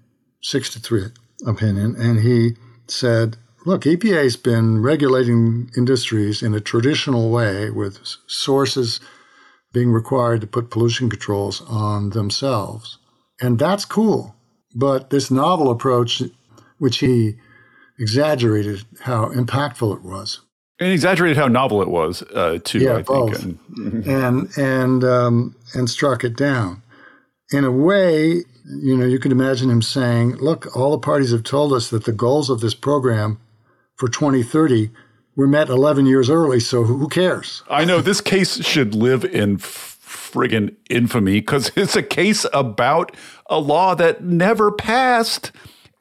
six 0.42 0.70
to 0.70 0.80
three 0.80 1.06
opinion, 1.46 1.96
and 1.98 2.20
he 2.20 2.56
said, 2.88 3.36
look, 3.64 3.82
EPA's 3.82 4.36
been 4.36 4.80
regulating 4.80 5.70
industries 5.76 6.42
in 6.42 6.54
a 6.54 6.60
traditional 6.60 7.30
way 7.30 7.70
with 7.70 7.98
sources 8.28 9.00
being 9.72 9.90
required 9.90 10.40
to 10.40 10.46
put 10.46 10.70
pollution 10.70 11.10
controls 11.10 11.60
on 11.68 12.10
themselves. 12.10 12.98
And 13.40 13.58
that's 13.58 13.84
cool. 13.84 14.34
But 14.74 15.10
this 15.10 15.30
novel 15.30 15.70
approach, 15.70 16.22
which 16.78 16.98
he 16.98 17.34
exaggerated 17.98 18.84
how 19.00 19.30
impactful 19.30 19.96
it 19.96 20.02
was. 20.02 20.40
And 20.78 20.92
exaggerated 20.92 21.38
how 21.38 21.48
novel 21.48 21.80
it 21.80 21.88
was, 21.88 22.22
uh, 22.34 22.58
too. 22.62 22.80
Yeah, 22.80 22.96
I 22.96 23.02
both. 23.02 23.40
think. 23.40 23.58
And 23.76 24.06
and 24.06 24.58
and, 24.58 25.04
um, 25.04 25.56
and 25.74 25.88
struck 25.88 26.22
it 26.22 26.36
down. 26.36 26.82
In 27.52 27.64
a 27.64 27.70
way, 27.70 28.42
you 28.64 28.96
know, 28.96 29.06
you 29.06 29.18
can 29.18 29.32
imagine 29.32 29.70
him 29.70 29.80
saying, 29.80 30.36
"Look, 30.36 30.76
all 30.76 30.90
the 30.90 30.98
parties 30.98 31.30
have 31.32 31.44
told 31.44 31.72
us 31.72 31.88
that 31.90 32.04
the 32.04 32.12
goals 32.12 32.50
of 32.50 32.60
this 32.60 32.74
program 32.74 33.38
for 33.96 34.08
2030 34.08 34.90
were 35.34 35.46
met 35.46 35.68
11 35.68 36.06
years 36.06 36.28
early. 36.28 36.60
So 36.60 36.84
who 36.84 37.08
cares?" 37.08 37.62
I 37.70 37.84
know 37.84 38.00
this 38.00 38.20
case 38.20 38.62
should 38.64 38.94
live 38.94 39.24
in 39.24 39.56
friggin' 39.56 40.74
infamy 40.90 41.40
because 41.40 41.70
it's 41.76 41.96
a 41.96 42.02
case 42.02 42.44
about 42.52 43.16
a 43.48 43.58
law 43.58 43.94
that 43.94 44.24
never 44.24 44.70
passed. 44.70 45.52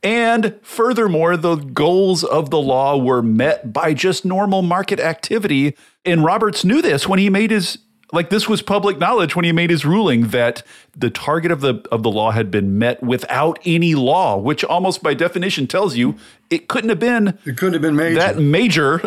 And 0.06 0.60
furthermore, 0.62 1.36
the 1.36 1.56
goals 1.56 2.24
of 2.24 2.52
the 2.52 2.60
law 2.60 2.96
were 2.96 3.24
met 3.24 3.74
by 3.74 3.96
just 3.96 4.24
normal 4.24 4.62
market 4.62 5.00
activity. 5.00 5.76
And 6.06 6.24
Roberts 6.24 6.64
knew 6.64 6.80
this 6.80 7.08
when 7.08 7.18
he 7.18 7.28
made 7.32 7.50
his 7.50 7.80
like 8.12 8.30
this 8.30 8.48
was 8.48 8.62
public 8.62 9.00
knowledge 9.00 9.36
when 9.36 9.46
he 9.46 9.52
made 9.52 9.72
his 9.72 9.84
ruling 9.84 10.28
that 10.28 10.62
the 10.96 11.10
target 11.10 11.52
of 11.52 11.62
the 11.62 11.84
of 11.92 12.04
the 12.04 12.12
law 12.12 12.30
had 12.30 12.52
been 12.52 12.78
met 12.78 13.02
without 13.02 13.58
any 13.66 13.96
law, 13.96 14.38
which 14.38 14.64
almost 14.64 15.02
by 15.02 15.16
definition 15.16 15.66
tells 15.66 15.96
you 15.96 16.16
it 16.52 16.68
couldn't 16.68 16.90
have 16.90 17.00
been 17.00 17.40
it 17.44 17.58
couldn't 17.58 17.74
have 17.74 17.82
been 17.82 17.96
major. 17.96 18.16
that 18.20 18.38
major, 18.38 19.02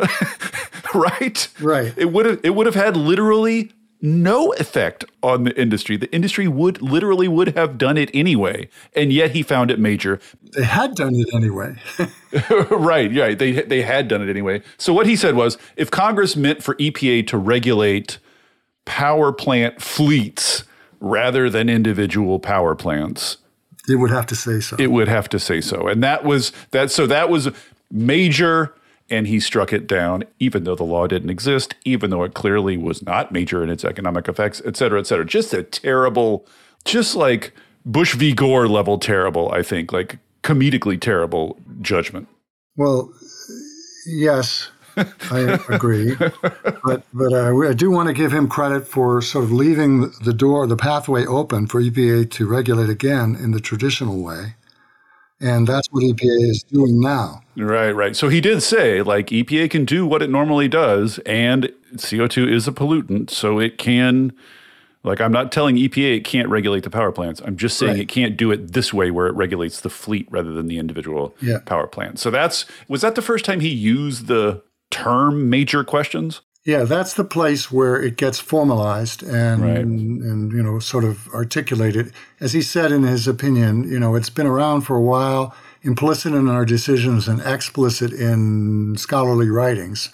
right? 0.95 1.49
Right. 1.61 1.95
It 1.97 2.07
would 2.07 2.27
have 2.27 2.41
it 2.43 2.57
would 2.57 2.67
have 2.67 2.75
had 2.75 2.97
literally 2.97 3.71
no 4.01 4.53
effect 4.55 5.05
on 5.23 5.45
the 5.45 5.61
industry. 5.61 5.97
The 5.97 6.13
industry 6.15 6.47
would 6.47 6.81
literally 6.81 7.29
would 7.29 7.57
have 7.57 7.79
done 7.79 7.97
it 7.97 8.11
anyway, 8.15 8.69
and 8.95 9.13
yet 9.13 9.33
he 9.33 9.43
found 9.43 9.71
it 9.71 9.79
major. 9.79 10.21
They 10.55 10.65
had 10.65 10.95
done 10.95 11.15
it 11.15 11.29
anyway. 11.35 11.77
right, 12.71 13.15
right. 13.15 13.39
They 13.39 13.53
they 13.63 13.83
had 13.83 14.09
done 14.09 14.23
it 14.23 14.31
anyway. 14.31 14.63
So 14.77 14.93
what 14.93 15.07
he 15.07 15.17
said 15.17 15.35
was, 15.35 15.59
if 15.77 15.91
Congress 15.91 16.37
meant 16.37 16.63
for 16.63 16.75
EPA 16.77 17.27
to 17.29 17.39
regulate 17.39 18.19
power 18.85 19.33
plant 19.33 19.83
fleets 19.83 20.65
rather 21.01 21.51
than 21.51 21.69
individual 21.69 22.39
power 22.39 22.75
plants, 22.75 23.39
it 23.89 23.97
would 23.97 24.11
have 24.11 24.27
to 24.27 24.37
say 24.37 24.61
so. 24.61 24.77
it 24.79 24.91
would 24.91 25.09
have 25.09 25.29
to 25.31 25.39
say 25.39 25.61
so. 25.61 25.89
And 25.89 26.03
that 26.03 26.25
was 26.25 26.53
that. 26.71 26.91
So 26.91 27.07
that 27.07 27.31
was 27.31 27.49
major 27.91 28.75
and 29.11 29.27
he 29.27 29.41
struck 29.41 29.73
it 29.73 29.87
down, 29.87 30.25
even 30.39 30.65
though 30.65 30.75
the 30.75 30.85
law 30.85 31.07
didn't 31.07 31.31
exist, 31.31 31.75
even 31.85 32.11
though 32.11 32.25
it 32.25 32.35
clearly 32.35 32.77
was 32.77 33.03
not 33.03 33.33
major 33.33 33.63
in 33.63 33.71
its 33.71 33.85
economic 33.85 34.29
effects, 34.29 34.61
et 34.65 34.77
cetera, 34.77 35.01
et 35.01 35.07
cetera. 35.07 35.25
Just 35.25 35.55
a 35.55 35.63
terrible, 35.63 36.47
just 36.85 37.17
like 37.17 37.53
Bush 37.85 38.15
v. 38.15 38.33
Gore 38.35 38.69
level 38.69 38.99
terrible, 38.99 39.51
I 39.53 39.63
think, 39.63 39.93
like 39.93 40.19
comedically 40.43 41.01
terrible 41.01 41.59
judgment. 41.81 42.29
Well, 42.77 43.13
yes, 44.07 44.71
I 45.31 45.59
agree, 45.69 46.15
but 46.15 47.05
but 47.13 47.33
uh, 47.33 47.57
I 47.67 47.73
do 47.73 47.91
want 47.91 48.09
to 48.09 48.13
give 48.13 48.33
him 48.33 48.49
credit 48.49 48.87
for 48.87 49.23
sort 49.23 49.45
of 49.45 49.53
leaving 49.53 50.11
the 50.23 50.35
door, 50.35 50.67
the 50.67 50.77
pathway 50.77 51.25
open 51.25 51.67
for 51.67 51.81
EPA 51.81 52.31
to 52.33 52.47
regulate 52.47 52.91
again 52.91 53.37
in 53.37 53.53
the 53.53 53.61
traditional 53.61 54.23
way. 54.23 54.55
And 55.41 55.67
that's 55.69 55.87
what 55.93 56.03
EPA 56.03 56.51
is 56.51 56.65
doing 56.65 57.01
now. 57.01 57.43
Right, 57.57 57.93
right. 57.93 58.17
So 58.17 58.29
he 58.29 58.41
did 58.41 58.61
say, 58.63 59.03
like, 59.03 59.29
EPA 59.29 59.71
can 59.71 59.85
do 59.85 60.05
what 60.07 60.21
it 60.21 60.31
normally 60.31 60.67
does, 60.67 61.19
and 61.21 61.73
CO2 61.95 62.53
is 62.53 62.67
a 62.67 62.73
pollutant, 62.73 63.31
so 63.31 63.61
it 63.61 63.79
can. 63.79 64.33
Like, 65.05 65.21
I'm 65.21 65.31
not 65.31 65.53
telling 65.53 65.77
EPA 65.77 66.17
it 66.17 66.25
can't 66.25 66.49
regulate 66.49 66.83
the 66.83 66.91
power 66.91 67.13
plants. 67.13 67.41
I'm 67.45 67.57
just 67.57 67.79
saying 67.79 67.93
Right. 67.93 68.01
it 68.01 68.09
can't 68.09 68.37
do 68.37 68.51
it 68.51 68.73
this 68.73 68.93
way 68.93 69.13
where 69.13 69.29
it 69.29 69.35
regulates 69.35 69.81
the 69.81 69.89
fleet 69.91 70.27
rather 70.29 70.53
than 70.53 70.67
the 70.67 70.77
individual 70.77 71.37
Yeah. 71.41 71.59
power 71.65 71.87
plant. 71.87 72.19
So 72.19 72.33
that's, 72.33 72.65
was 72.89 73.01
that 73.03 73.15
the 73.15 73.23
first 73.23 73.45
time 73.45 73.61
he 73.61 73.69
used 73.69 74.27
the 74.27 74.61
term 74.91 75.49
major 75.49 75.85
questions? 75.85 76.41
Yeah, 76.69 76.85
that's 76.85 77.15
the 77.15 77.25
place 77.25 77.73
where 77.73 77.97
it 77.97 78.19
gets 78.19 78.39
formalized 78.39 79.23
and 79.23 79.63
Right. 79.63 79.79
and 79.79 80.53
you 80.53 80.63
know 80.63 80.79
sort 80.81 81.05
of 81.05 81.27
articulated. 81.33 82.13
As 82.41 82.53
he 82.53 82.61
said 82.61 82.93
in 82.93 83.05
his 83.05 83.27
opinion, 83.27 83.91
you 83.91 83.99
know, 83.99 84.15
it's 84.15 84.29
been 84.29 84.47
around 84.47 84.83
for 84.83 84.95
a 84.95 85.01
while, 85.01 85.55
implicit 85.81 86.35
in 86.35 86.47
our 86.47 86.67
decisions 86.67 87.27
and 87.27 87.41
explicit 87.41 88.13
in 88.13 88.97
scholarly 88.99 89.49
writings, 89.49 90.11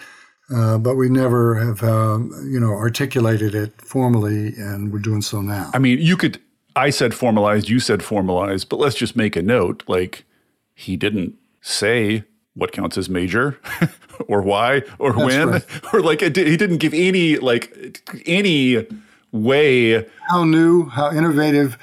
uh, 0.49 0.79
but 0.79 0.95
we 0.95 1.09
never 1.09 1.57
have 1.57 1.83
um, 1.83 2.31
you 2.49 2.61
know 2.61 2.71
articulated 2.73 3.53
it 3.53 3.73
formally, 3.83 4.55
and 4.57 4.93
we're 4.93 5.01
doing 5.11 5.23
so 5.23 5.41
now. 5.41 5.73
I 5.75 5.81
mean, 5.81 5.99
you 5.99 6.17
could, 6.17 6.41
I 6.77 6.91
said 6.91 7.15
formalized, 7.15 7.69
you 7.69 7.81
said 7.81 8.01
formalized, 8.01 8.69
but 8.69 8.79
let's 8.79 8.95
just 8.95 9.17
make 9.17 9.35
a 9.35 9.43
note. 9.43 9.83
Like, 9.89 10.25
he 10.73 10.97
didn't 10.97 11.35
say 11.63 12.23
what 12.55 12.73
counts 12.73 12.97
as 12.97 13.09
major 13.09 13.59
or 14.29 14.41
why 14.43 14.83
or 14.99 15.13
when 15.13 15.49
right. 15.51 15.65
or 15.95 16.01
like 16.01 16.23
it, 16.23 16.37
he 16.37 16.57
didn't 16.57 16.79
give 16.79 16.95
any 16.95 17.37
like 17.37 18.01
any 18.27 18.87
way 19.33 20.07
How 20.29 20.45
new, 20.45 20.87
how 20.89 21.11
innovative, 21.11 21.77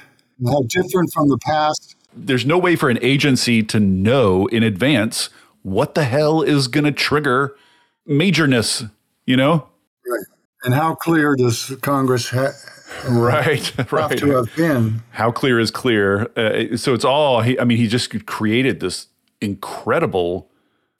how 0.46 0.62
different 0.68 1.12
from 1.12 1.28
the 1.28 1.38
past. 1.38 1.94
there's 2.16 2.46
no 2.46 2.56
way 2.58 2.76
for 2.76 2.88
an 2.90 2.98
agency 3.02 3.62
to 3.64 3.78
know 3.80 4.46
in 4.46 4.62
advance 4.62 5.28
what 5.62 5.94
the 5.94 6.04
hell 6.04 6.42
is 6.42 6.66
going 6.68 6.84
to 6.84 6.92
trigger 6.92 7.54
majorness 8.08 8.90
you 9.26 9.36
know 9.36 9.68
Right. 10.06 10.24
And 10.64 10.74
how 10.74 10.94
clear 10.94 11.36
does 11.36 11.76
Congress 11.82 12.28
ha- 12.30 12.52
right 13.08 13.66
have 13.76 13.92
right 13.92 14.18
to 14.18 14.30
have 14.30 14.56
been? 14.56 15.02
how 15.10 15.30
clear 15.30 15.58
is 15.60 15.70
clear 15.70 16.30
uh, 16.36 16.76
so 16.76 16.92
it's 16.94 17.04
all 17.04 17.40
he, 17.42 17.58
i 17.58 17.64
mean 17.64 17.78
he 17.78 17.86
just 17.86 18.26
created 18.26 18.80
this 18.80 19.06
incredible 19.40 20.48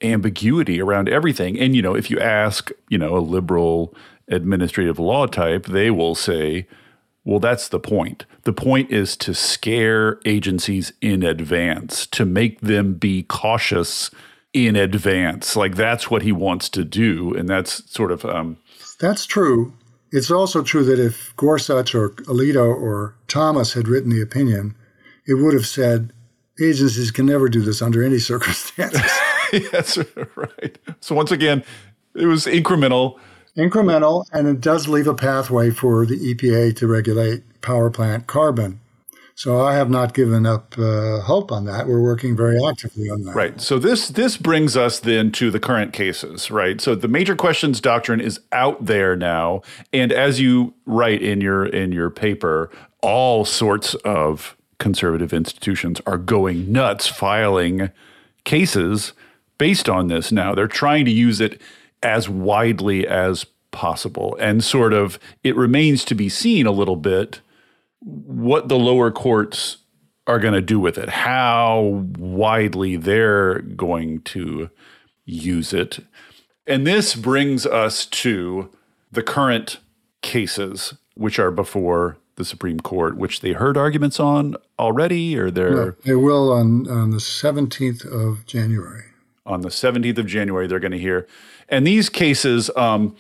ambiguity 0.05 0.81
around 0.81 1.09
everything 1.09 1.59
and 1.59 1.75
you 1.77 1.83
know 1.83 1.95
if 1.95 2.11
you 2.11 2.19
ask 2.19 2.71
you 2.89 2.99
know 2.99 3.17
a 3.17 3.21
liberal 3.21 3.95
administrative 4.29 4.99
law 4.99 5.27
type 5.27 5.67
they 5.67 5.91
will 5.91 6.15
say 6.15 6.67
well 7.25 7.39
that's 7.39 7.69
the 7.69 7.81
point 7.81 8.25
the 8.45 8.53
point 8.53 8.91
is 8.91 9.17
to 9.17 9.35
scare 9.35 10.19
agencies 10.25 10.93
in 11.01 11.23
advance 11.23 12.07
to 12.07 12.25
make 12.25 12.61
them 12.61 12.95
be 12.95 13.23
cautious 13.23 14.11
in 14.53 14.77
advance 14.77 15.57
like 15.57 15.77
that's 15.77 16.11
what 16.11 16.23
he 16.23 16.33
wants 16.33 16.69
to 16.69 16.85
do 16.85 17.35
and 17.35 17.49
that's 17.49 17.91
sort 17.91 18.11
of 18.11 18.25
um, 18.25 18.57
That's 19.03 19.27
true. 19.27 19.73
It's 20.13 20.31
also 20.31 20.63
true 20.63 20.85
that 20.85 21.01
if 21.01 21.35
Gorsuch 21.37 21.93
or 21.93 22.11
Alito 22.29 22.67
or 22.69 23.17
Thomas 23.27 23.73
had 23.73 23.89
written 23.89 24.11
the 24.11 24.23
opinion, 24.23 24.77
it 25.27 25.35
would 25.35 25.55
have 25.55 25.67
said 25.67 26.13
agencies 26.61 27.11
can 27.11 27.27
never 27.27 27.49
do 27.49 27.63
this 27.63 27.83
under 27.83 28.03
any 28.03 28.19
circumstances. 28.33 29.11
yes 29.73 29.99
right 30.37 30.79
so 31.01 31.15
once 31.15 31.31
again 31.31 31.63
it 32.15 32.27
was 32.27 32.47
incremental 32.47 33.19
Incremental, 33.57 34.25
and 34.33 34.49
it 34.49 34.63
does 34.63 34.89
leave 34.89 35.07
a 35.07 35.15
pathway 35.15 35.71
for 35.71 36.07
the 36.07 36.17
EPA 36.17 36.75
to 36.77 36.87
regulate 36.87 37.61
power 37.61 37.91
plant 37.91 38.27
carbon. 38.27 38.81
So 39.35 39.61
I 39.61 39.75
have 39.75 39.91
not 39.91 40.15
given 40.15 40.47
up 40.47 40.75
uh, 40.79 41.21
hope 41.21 41.53
on 41.53 41.67
that. 41.67 41.87
We're 41.87 42.03
working 42.03 42.35
very 42.35 42.65
actively 42.65 43.11
on 43.11 43.23
that. 43.25 43.35
Right. 43.35 43.61
So 43.61 43.79
this 43.79 44.09
this 44.09 44.39
brings 44.39 44.77
us 44.77 45.01
then 45.01 45.33
to 45.33 45.51
the 45.51 45.61
current 45.61 45.93
cases, 45.93 46.51
right? 46.51 46.81
So 46.81 46.95
the 46.95 47.09
major 47.09 47.35
questions 47.35 47.81
doctrine 47.81 48.21
is 48.21 48.41
out 48.53 48.87
there 48.87 49.17
now, 49.17 49.63
and 49.93 50.13
as 50.13 50.41
you 50.41 50.73
write 50.87 51.23
in 51.23 51.41
your 51.43 51.67
in 51.67 51.93
your 51.93 52.09
paper, 52.09 52.71
all 53.03 53.45
sorts 53.45 53.95
of 53.97 54.57
conservative 54.79 55.33
institutions 55.33 56.01
are 56.07 56.19
going 56.19 56.73
nuts 56.73 57.07
filing 57.07 57.91
cases 58.45 59.13
based 59.63 59.89
on 59.89 60.09
this 60.09 60.33
now. 60.33 60.57
They're 60.57 60.67
trying 60.67 61.05
to 61.05 61.13
use 61.13 61.41
it 61.41 61.63
as 62.03 62.29
widely 62.29 63.07
as 63.07 63.47
possible. 63.71 64.37
And 64.41 64.65
sort 64.65 64.93
of, 64.93 65.21
it 65.45 65.55
remains 65.55 66.05
to 66.07 66.17
be 66.17 66.29
seen 66.29 66.67
a 66.67 66.73
little 66.73 66.97
bit 66.97 67.41
what 68.01 68.69
the 68.69 68.77
lower 68.77 69.13
courts 69.13 69.77
are 70.27 70.41
going 70.41 70.55
to 70.55 70.61
do 70.61 70.81
with 70.81 70.99
it, 70.99 71.11
how 71.11 72.03
widely 72.19 72.97
they're 72.97 73.61
going 73.61 74.23
to 74.23 74.69
use 75.27 75.73
it. 75.73 76.01
And 76.67 76.85
this 76.85 77.15
brings 77.15 77.65
us 77.65 78.05
to 78.07 78.69
the 79.13 79.23
current 79.23 79.79
cases, 80.23 80.95
which 81.15 81.39
are 81.39 81.53
before 81.53 82.17
the 82.35 82.45
Supreme 82.45 82.81
Court, 82.81 83.17
which 83.17 83.43
they 83.43 83.53
heard 83.53 83.77
arguments 83.77 84.19
on 84.19 84.57
already, 84.77 85.39
or 85.39 85.53
they're. 85.53 85.97
They 86.05 86.17
will 86.17 86.51
on, 86.51 86.89
on 86.89 87.13
the 87.13 87.19
17th 87.19 88.05
of 88.05 88.45
January. 88.45 89.12
On 89.45 89.63
the 89.63 89.69
17th 89.69 90.19
of 90.19 90.27
January, 90.27 90.67
they're 90.67 90.79
going 90.79 90.93
to 90.93 90.99
hear. 90.99 91.27
And 91.69 91.87
these 91.87 92.09
cases, 92.09 92.71
um, 92.77 93.17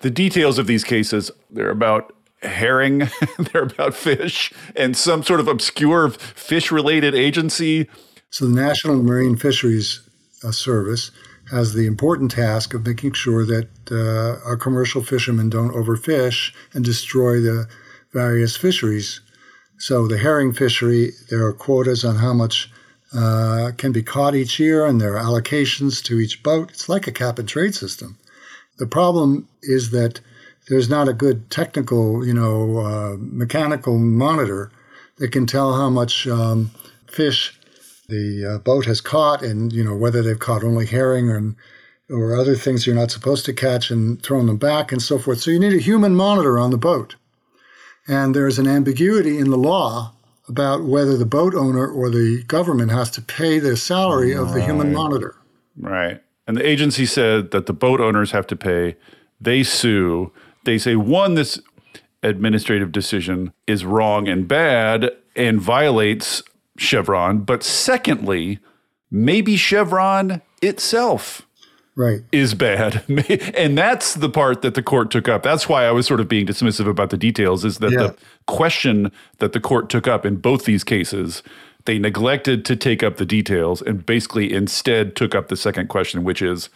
the 0.00 0.10
details 0.10 0.58
of 0.58 0.66
these 0.66 0.84
cases, 0.84 1.30
they're 1.50 1.70
about 1.70 2.14
herring, 2.42 3.08
they're 3.38 3.62
about 3.62 3.94
fish, 3.94 4.52
and 4.76 4.96
some 4.96 5.22
sort 5.22 5.40
of 5.40 5.48
obscure 5.48 6.10
fish 6.10 6.70
related 6.70 7.14
agency. 7.14 7.88
So 8.30 8.46
the 8.46 8.60
National 8.60 9.02
Marine 9.02 9.36
Fisheries 9.36 10.08
uh, 10.44 10.52
Service 10.52 11.10
has 11.50 11.74
the 11.74 11.86
important 11.86 12.30
task 12.30 12.74
of 12.74 12.86
making 12.86 13.12
sure 13.12 13.44
that 13.46 13.68
uh, 13.90 14.46
our 14.46 14.56
commercial 14.56 15.02
fishermen 15.02 15.48
don't 15.48 15.72
overfish 15.72 16.52
and 16.74 16.84
destroy 16.84 17.40
the 17.40 17.68
various 18.12 18.56
fisheries. 18.56 19.20
So 19.78 20.08
the 20.08 20.18
herring 20.18 20.52
fishery, 20.52 21.12
there 21.30 21.44
are 21.44 21.52
quotas 21.52 22.04
on 22.04 22.16
how 22.16 22.32
much 22.32 22.70
uh, 23.16 23.72
can 23.76 23.92
be 23.92 24.02
caught 24.02 24.34
each 24.34 24.58
year, 24.58 24.84
and 24.84 25.00
there 25.00 25.16
are 25.16 25.22
allocations 25.22 26.02
to 26.04 26.20
each 26.20 26.42
boat. 26.42 26.70
It's 26.70 26.88
like 26.88 27.06
a 27.06 27.12
cap 27.12 27.38
and 27.38 27.48
trade 27.48 27.74
system. 27.74 28.18
The 28.78 28.86
problem 28.86 29.48
is 29.62 29.90
that 29.90 30.20
there's 30.68 30.90
not 30.90 31.08
a 31.08 31.14
good 31.14 31.50
technical, 31.50 32.26
you 32.26 32.34
know, 32.34 32.78
uh, 32.78 33.16
mechanical 33.18 33.98
monitor 33.98 34.70
that 35.18 35.32
can 35.32 35.46
tell 35.46 35.74
how 35.74 35.88
much 35.88 36.26
um, 36.26 36.70
fish 37.06 37.58
the 38.08 38.54
uh, 38.54 38.58
boat 38.58 38.84
has 38.84 39.00
caught, 39.00 39.42
and 39.42 39.72
you 39.72 39.82
know 39.82 39.96
whether 39.96 40.22
they've 40.22 40.38
caught 40.38 40.64
only 40.64 40.86
herring 40.86 41.30
or 41.30 41.54
or 42.08 42.36
other 42.36 42.54
things 42.54 42.86
you're 42.86 42.94
not 42.94 43.10
supposed 43.10 43.44
to 43.44 43.52
catch 43.52 43.90
and 43.90 44.22
thrown 44.22 44.46
them 44.46 44.58
back 44.58 44.92
and 44.92 45.02
so 45.02 45.18
forth. 45.18 45.40
So 45.40 45.50
you 45.50 45.58
need 45.58 45.74
a 45.74 45.78
human 45.78 46.14
monitor 46.14 46.58
on 46.58 46.70
the 46.70 46.78
boat, 46.78 47.16
and 48.06 48.34
there's 48.34 48.58
an 48.58 48.68
ambiguity 48.68 49.38
in 49.38 49.50
the 49.50 49.58
law 49.58 50.12
about 50.48 50.84
whether 50.84 51.16
the 51.16 51.26
boat 51.26 51.54
owner 51.54 51.86
or 51.86 52.10
the 52.10 52.42
government 52.44 52.90
has 52.92 53.10
to 53.12 53.22
pay 53.22 53.58
the 53.58 53.76
salary 53.76 54.32
of 54.32 54.52
the 54.52 54.62
human 54.62 54.92
monitor. 54.92 55.36
Right. 55.76 56.22
And 56.46 56.56
the 56.56 56.66
agency 56.66 57.06
said 57.06 57.50
that 57.50 57.66
the 57.66 57.72
boat 57.72 58.00
owners 58.00 58.30
have 58.30 58.46
to 58.48 58.56
pay. 58.56 58.96
They 59.40 59.62
sue. 59.62 60.32
They 60.64 60.78
say, 60.78 60.96
one, 60.96 61.34
this 61.34 61.60
administrative 62.22 62.92
decision 62.92 63.52
is 63.66 63.84
wrong 63.84 64.28
and 64.28 64.46
bad 64.46 65.10
and 65.34 65.60
violates 65.60 66.42
Chevron. 66.78 67.40
But 67.40 67.62
secondly, 67.62 68.58
maybe 69.10 69.56
Chevron 69.56 70.42
itself 70.62 71.45
right. 71.96 72.20
is 72.30 72.54
bad. 72.54 73.02
and 73.56 73.76
that's 73.76 74.14
the 74.14 74.28
part 74.28 74.62
that 74.62 74.74
the 74.74 74.82
court 74.82 75.10
took 75.10 75.28
up. 75.28 75.42
That's 75.42 75.68
why 75.68 75.86
I 75.86 75.90
was 75.90 76.06
sort 76.06 76.20
of 76.20 76.28
being 76.28 76.46
dismissive 76.46 76.88
about 76.88 77.10
the 77.10 77.16
details 77.16 77.64
is 77.64 77.78
that 77.78 77.90
yeah. 77.90 77.98
the 77.98 78.16
question 78.46 79.10
that 79.38 79.52
the 79.52 79.60
court 79.60 79.90
took 79.90 80.06
up 80.06 80.24
in 80.24 80.36
both 80.36 80.64
these 80.64 80.84
cases, 80.84 81.42
they 81.86 81.98
neglected 81.98 82.64
to 82.66 82.76
take 82.76 83.02
up 83.02 83.16
the 83.16 83.26
details 83.26 83.82
and 83.82 84.06
basically 84.06 84.52
instead 84.52 85.16
took 85.16 85.34
up 85.34 85.48
the 85.48 85.56
second 85.56 85.88
question, 85.88 86.22
which 86.22 86.42
is 86.42 86.68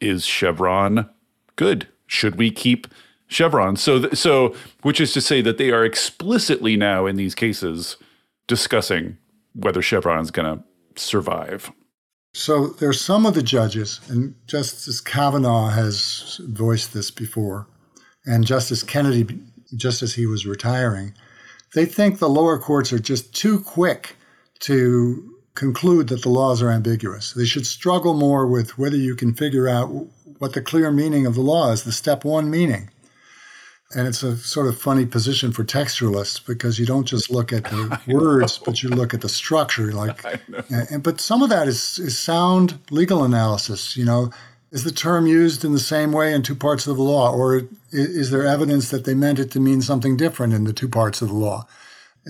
is 0.00 0.24
Chevron 0.24 1.10
good? 1.56 1.88
Should 2.06 2.36
we 2.36 2.50
keep 2.50 2.86
Chevron? 3.26 3.76
So 3.76 4.00
th- 4.00 4.14
so 4.14 4.54
which 4.82 5.00
is 5.00 5.12
to 5.12 5.20
say 5.20 5.42
that 5.42 5.58
they 5.58 5.70
are 5.70 5.84
explicitly 5.84 6.76
now 6.76 7.04
in 7.04 7.16
these 7.16 7.34
cases 7.34 7.96
discussing 8.46 9.18
whether 9.54 9.82
Chevron 9.82 10.20
is 10.20 10.30
going 10.30 10.58
to 10.58 10.64
survive. 11.00 11.72
So 12.32 12.68
there's 12.68 13.00
some 13.00 13.26
of 13.26 13.34
the 13.34 13.42
judges, 13.42 14.00
and 14.08 14.34
Justice 14.46 15.00
Kavanaugh 15.00 15.70
has 15.70 16.40
voiced 16.44 16.92
this 16.92 17.10
before, 17.10 17.66
and 18.26 18.46
Justice 18.46 18.82
Kennedy, 18.82 19.40
just 19.74 20.02
as 20.02 20.14
he 20.14 20.26
was 20.26 20.46
retiring, 20.46 21.14
they 21.74 21.84
think 21.86 22.18
the 22.18 22.28
lower 22.28 22.58
courts 22.58 22.92
are 22.92 22.98
just 22.98 23.34
too 23.34 23.60
quick 23.60 24.16
to 24.60 25.34
conclude 25.54 26.08
that 26.08 26.22
the 26.22 26.28
laws 26.28 26.62
are 26.62 26.70
ambiguous. 26.70 27.32
They 27.32 27.44
should 27.44 27.66
struggle 27.66 28.14
more 28.14 28.46
with 28.46 28.78
whether 28.78 28.96
you 28.96 29.16
can 29.16 29.34
figure 29.34 29.68
out 29.68 29.88
what 30.38 30.52
the 30.52 30.62
clear 30.62 30.90
meaning 30.90 31.26
of 31.26 31.34
the 31.34 31.40
law 31.40 31.72
is, 31.72 31.82
the 31.82 31.92
step 31.92 32.24
one 32.24 32.50
meaning. 32.50 32.90
And 33.94 34.06
it's 34.06 34.22
a 34.22 34.36
sort 34.36 34.66
of 34.66 34.78
funny 34.78 35.06
position 35.06 35.50
for 35.50 35.64
textualists 35.64 36.44
because 36.44 36.78
you 36.78 36.84
don't 36.84 37.06
just 37.06 37.30
look 37.30 37.52
at 37.52 37.64
the 37.70 38.00
words, 38.06 38.58
but 38.58 38.82
you 38.82 38.90
look 38.90 39.14
at 39.14 39.22
the 39.22 39.28
structure. 39.28 39.92
Like, 39.98 40.22
and, 40.70 41.02
but 41.02 41.20
some 41.20 41.42
of 41.42 41.48
that 41.48 41.66
is, 41.66 41.98
is 41.98 42.18
sound 42.18 42.78
legal 42.90 43.24
analysis. 43.24 43.96
You 43.96 44.04
know, 44.04 44.30
is 44.70 44.84
the 44.84 44.92
term 44.92 45.26
used 45.26 45.64
in 45.64 45.72
the 45.72 45.80
same 45.80 46.12
way 46.12 46.32
in 46.32 46.42
two 46.42 46.54
parts 46.54 46.86
of 46.86 46.96
the 46.96 47.02
law, 47.02 47.32
or 47.32 47.62
is 47.90 48.30
there 48.30 48.46
evidence 48.46 48.90
that 48.90 49.04
they 49.04 49.14
meant 49.14 49.38
it 49.38 49.50
to 49.52 49.60
mean 49.60 49.80
something 49.80 50.16
different 50.16 50.52
in 50.52 50.64
the 50.64 50.72
two 50.72 50.88
parts 50.88 51.22
of 51.22 51.28
the 51.28 51.34
law? 51.34 51.66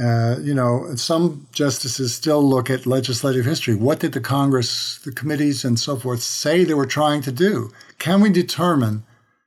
Uh, 0.01 0.37
you 0.41 0.55
know, 0.55 0.95
some 0.95 1.49
justices 1.51 2.15
still 2.15 2.43
look 2.43 2.71
at 2.71 2.87
legislative 2.87 3.45
history. 3.45 3.75
What 3.75 3.99
did 3.99 4.13
the 4.13 4.21
Congress, 4.21 4.99
the 4.99 5.11
committees, 5.11 5.65
and 5.65 5.79
so 5.79 5.97
forth 5.97 6.23
say 6.23 6.63
they 6.63 6.75
were 6.75 6.87
trying 6.87 7.21
to 7.23 7.33
do? 7.33 7.73
Can 7.99 8.21
we 8.21 8.31
determine 8.31 9.03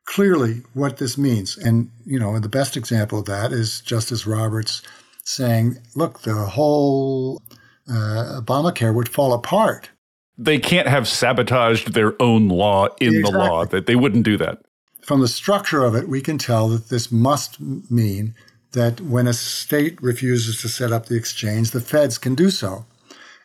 clearly 0.06 0.62
what 0.74 0.98
this 0.98 1.18
means. 1.18 1.58
And, 1.58 1.90
you 2.06 2.20
know, 2.20 2.38
the 2.40 2.50
best 2.50 2.76
example 2.76 3.20
of 3.20 3.26
that 3.26 3.52
is 3.52 3.82
Justice 3.82 4.28
Roberts 4.28 4.82
saying, 5.24 5.78
look, 5.96 6.22
the 6.22 6.34
whole 6.34 7.42
uh, 7.90 8.42
Obamacare 8.42 8.94
would 8.94 9.10
fall 9.10 9.34
apart. 9.34 9.90
They 10.38 10.60
can't 10.60 10.88
have 10.88 11.08
sabotaged 11.08 11.94
their 11.94 12.20
own 12.22 12.48
law 12.48 12.88
in 13.00 13.16
exactly. 13.16 13.22
the 13.22 13.38
law, 13.38 13.66
that 13.66 13.86
they 13.86 13.96
wouldn't 13.96 14.26
do 14.26 14.38
that. 14.38 14.64
From 15.02 15.22
the 15.22 15.28
structure 15.28 15.84
of 15.84 15.96
it, 15.96 16.08
we 16.08 16.22
can 16.22 16.38
tell 16.38 16.68
that 16.70 16.90
this 16.90 17.12
must 17.12 17.60
mean 17.60 18.34
that 18.72 19.02
when 19.02 19.28
a 19.28 19.34
state 19.34 20.02
refuses 20.02 20.62
to 20.62 20.70
set 20.70 20.92
up 20.92 21.08
the 21.08 21.16
exchange, 21.16 21.72
the 21.72 21.82
feds 21.82 22.18
can 22.18 22.36
do 22.36 22.50
so. 22.50 22.86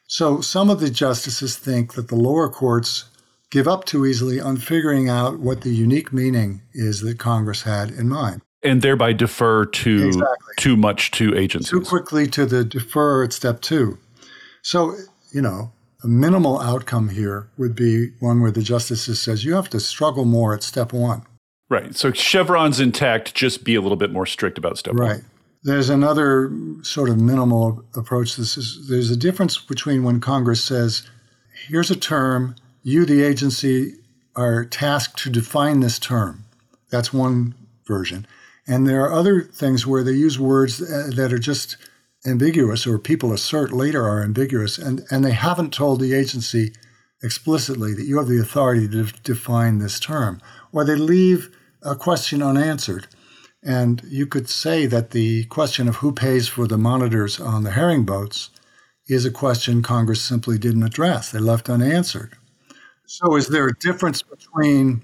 So 0.06 0.40
some 0.40 0.70
of 0.70 0.80
the 0.80 0.90
justices 0.90 1.56
think 1.56 1.94
that 1.94 2.08
the 2.08 2.14
lower 2.14 2.48
courts 2.48 3.04
give 3.56 3.66
up 3.66 3.86
too 3.86 4.04
easily 4.04 4.38
on 4.38 4.58
figuring 4.58 5.08
out 5.08 5.38
what 5.38 5.62
the 5.62 5.70
unique 5.70 6.12
meaning 6.12 6.60
is 6.74 7.00
that 7.00 7.18
Congress 7.18 7.62
had 7.62 7.90
in 7.90 8.06
mind. 8.06 8.42
And 8.62 8.82
thereby 8.82 9.14
defer 9.14 9.64
to 9.64 10.08
exactly. 10.08 10.54
too 10.58 10.76
much 10.76 11.10
to 11.12 11.34
agencies. 11.34 11.70
Too 11.70 11.80
quickly 11.80 12.26
to 12.26 12.44
the 12.44 12.64
defer 12.64 13.24
at 13.24 13.32
step 13.32 13.62
two. 13.62 13.96
So, 14.60 14.94
you 15.32 15.40
know, 15.40 15.72
a 16.04 16.06
minimal 16.06 16.60
outcome 16.60 17.08
here 17.08 17.48
would 17.56 17.74
be 17.74 18.10
one 18.20 18.42
where 18.42 18.50
the 18.50 18.60
justices 18.60 19.22
says 19.22 19.42
you 19.42 19.54
have 19.54 19.70
to 19.70 19.80
struggle 19.80 20.26
more 20.26 20.52
at 20.52 20.62
step 20.62 20.92
one. 20.92 21.22
Right. 21.70 21.96
So 21.96 22.12
Chevron's 22.12 22.78
intact, 22.78 23.34
just 23.34 23.64
be 23.64 23.74
a 23.74 23.80
little 23.80 23.96
bit 23.96 24.12
more 24.12 24.26
strict 24.26 24.58
about 24.58 24.76
step 24.76 24.92
right. 24.96 25.06
one. 25.06 25.16
Right. 25.16 25.24
There's 25.62 25.88
another 25.88 26.52
sort 26.82 27.08
of 27.08 27.18
minimal 27.18 27.82
approach. 27.94 28.36
This 28.36 28.58
is 28.58 28.86
there's 28.90 29.10
a 29.10 29.16
difference 29.16 29.56
between 29.56 30.04
when 30.04 30.20
Congress 30.20 30.62
says, 30.62 31.08
here's 31.68 31.90
a 31.90 31.96
term, 31.96 32.54
you, 32.86 33.04
the 33.04 33.24
agency, 33.24 33.94
are 34.36 34.64
tasked 34.64 35.18
to 35.18 35.28
define 35.28 35.80
this 35.80 35.98
term. 35.98 36.44
That's 36.88 37.12
one 37.12 37.56
version. 37.84 38.28
And 38.64 38.86
there 38.86 39.04
are 39.04 39.12
other 39.12 39.40
things 39.40 39.84
where 39.84 40.04
they 40.04 40.12
use 40.12 40.38
words 40.38 40.80
uh, 40.80 41.10
that 41.16 41.32
are 41.32 41.38
just 41.40 41.76
ambiguous 42.24 42.86
or 42.86 43.00
people 43.00 43.32
assert 43.32 43.72
later 43.72 44.06
are 44.06 44.22
ambiguous, 44.22 44.78
and, 44.78 45.04
and 45.10 45.24
they 45.24 45.32
haven't 45.32 45.72
told 45.72 46.00
the 46.00 46.14
agency 46.14 46.74
explicitly 47.24 47.92
that 47.92 48.06
you 48.06 48.18
have 48.18 48.28
the 48.28 48.40
authority 48.40 48.86
to 48.86 49.06
define 49.24 49.78
this 49.78 49.98
term, 49.98 50.40
or 50.70 50.84
they 50.84 50.94
leave 50.94 51.50
a 51.82 51.96
question 51.96 52.40
unanswered. 52.40 53.08
And 53.64 54.00
you 54.06 54.28
could 54.28 54.48
say 54.48 54.86
that 54.86 55.10
the 55.10 55.46
question 55.46 55.88
of 55.88 55.96
who 55.96 56.12
pays 56.12 56.46
for 56.46 56.68
the 56.68 56.78
monitors 56.78 57.40
on 57.40 57.64
the 57.64 57.72
herring 57.72 58.04
boats 58.04 58.50
is 59.08 59.24
a 59.24 59.30
question 59.32 59.82
Congress 59.82 60.22
simply 60.22 60.56
didn't 60.56 60.84
address. 60.84 61.32
They 61.32 61.40
left 61.40 61.68
unanswered. 61.68 62.36
So, 63.06 63.36
is 63.36 63.48
there 63.48 63.66
a 63.66 63.74
difference 63.78 64.22
between 64.22 65.02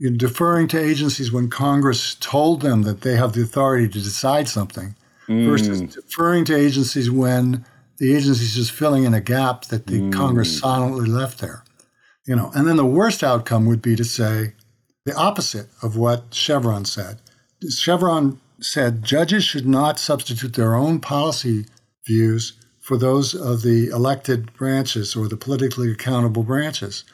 know, 0.00 0.16
deferring 0.16 0.68
to 0.68 0.78
agencies 0.78 1.32
when 1.32 1.48
Congress 1.48 2.14
told 2.16 2.60
them 2.60 2.82
that 2.82 3.00
they 3.00 3.16
have 3.16 3.32
the 3.32 3.42
authority 3.42 3.88
to 3.88 4.00
decide 4.00 4.48
something 4.48 4.94
mm. 5.28 5.46
versus 5.46 5.80
deferring 5.94 6.44
to 6.46 6.56
agencies 6.56 7.10
when 7.10 7.64
the 7.98 8.14
agency 8.14 8.44
is 8.44 8.54
just 8.54 8.72
filling 8.72 9.04
in 9.04 9.14
a 9.14 9.20
gap 9.20 9.66
that 9.66 9.86
the 9.86 10.00
mm. 10.00 10.12
Congress 10.12 10.58
silently 10.58 11.06
left 11.06 11.38
there? 11.38 11.64
You 12.26 12.36
know, 12.36 12.50
and 12.54 12.66
then 12.66 12.76
the 12.76 12.84
worst 12.84 13.22
outcome 13.22 13.66
would 13.66 13.80
be 13.80 13.96
to 13.96 14.04
say 14.04 14.54
the 15.04 15.14
opposite 15.14 15.68
of 15.82 15.96
what 15.96 16.34
Chevron 16.34 16.84
said. 16.84 17.20
Chevron 17.70 18.40
said 18.60 19.04
judges 19.04 19.44
should 19.44 19.66
not 19.66 19.98
substitute 19.98 20.54
their 20.54 20.74
own 20.74 21.00
policy 21.00 21.66
views 22.06 22.54
for 22.80 22.96
those 22.96 23.34
of 23.34 23.62
the 23.62 23.88
elected 23.88 24.52
branches 24.54 25.16
or 25.16 25.28
the 25.28 25.36
politically 25.36 25.90
accountable 25.90 26.42
branches. 26.42 27.04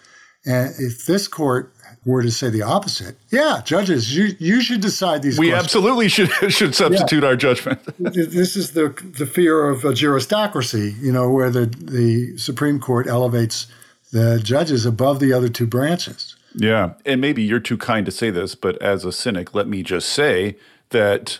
And 0.45 0.75
if 0.79 1.07
this 1.07 1.29
court 1.29 1.73
were 2.05 2.23
to 2.23 2.31
say 2.31 2.51
the 2.51 2.63
opposite, 2.63 3.17
yeah, 3.31 3.61
judges, 3.65 4.17
you 4.17 4.35
you 4.39 4.61
should 4.61 4.81
decide 4.81 5.23
these. 5.23 5.39
We 5.39 5.51
questions. 5.51 5.65
absolutely 5.65 6.09
should 6.09 6.31
should 6.53 6.75
substitute 6.75 7.23
yeah. 7.23 7.29
our 7.29 7.37
judgment. 7.37 7.81
this 7.99 8.57
is 8.57 8.73
the 8.73 8.89
the 9.19 9.27
fear 9.27 9.69
of 9.69 9.85
a 9.85 9.93
juristocracy, 9.93 10.99
you 11.01 11.13
know, 11.13 11.31
where 11.31 11.51
the 11.51 11.67
the 11.67 12.37
Supreme 12.39 12.81
Court 12.81 13.07
elevates 13.07 13.69
the 14.13 14.41
judges 14.43 14.85
above 14.85 15.21
the 15.21 15.33
other 15.33 15.49
two 15.49 15.67
branches. 15.67 16.37
Yeah, 16.55 16.95
and 17.07 17.21
maybe 17.21 17.43
you're 17.43 17.61
too 17.61 17.79
kind 17.79 18.05
to 18.05 18.13
say 18.13 18.31
this, 18.31 18.55
but 18.55 18.81
as 18.83 19.05
a 19.05 19.13
cynic, 19.13 19.55
let 19.55 19.69
me 19.69 19.83
just 19.83 20.09
say 20.09 20.57
that 20.91 21.39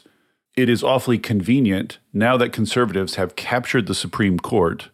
it 0.57 0.69
is 0.69 0.83
awfully 0.83 1.19
convenient 1.19 1.99
now 2.13 2.37
that 2.37 2.53
conservatives 2.53 3.17
have 3.17 3.37
captured 3.37 3.87
the 3.87 3.95
Supreme 3.95 4.39
Court 4.39 4.89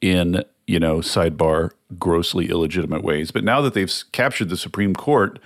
in 0.00 0.44
you 0.68 0.78
know, 0.78 0.98
sidebar, 0.98 1.70
grossly 1.98 2.50
illegitimate 2.50 3.02
ways. 3.02 3.30
But 3.30 3.42
now 3.42 3.62
that 3.62 3.72
they've 3.72 3.92
captured 4.12 4.50
the 4.50 4.56
Supreme 4.56 4.94
Court, 4.94 5.38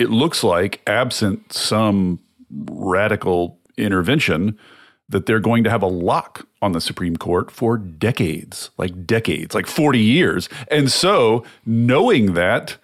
it 0.00 0.10
looks 0.10 0.42
like, 0.42 0.82
absent 0.88 1.52
some 1.52 2.18
radical 2.50 3.56
intervention, 3.78 4.58
that 5.08 5.26
they're 5.26 5.38
going 5.38 5.62
to 5.62 5.70
have 5.70 5.82
a 5.82 5.86
lock 5.86 6.48
on 6.60 6.72
the 6.72 6.80
Supreme 6.80 7.16
Court 7.16 7.52
for 7.52 7.78
decades, 7.78 8.70
like 8.76 9.06
decades, 9.06 9.54
like 9.54 9.68
40 9.68 10.00
years. 10.00 10.48
And 10.72 10.90
so, 10.90 11.44
knowing 11.64 12.34
that, 12.34 12.76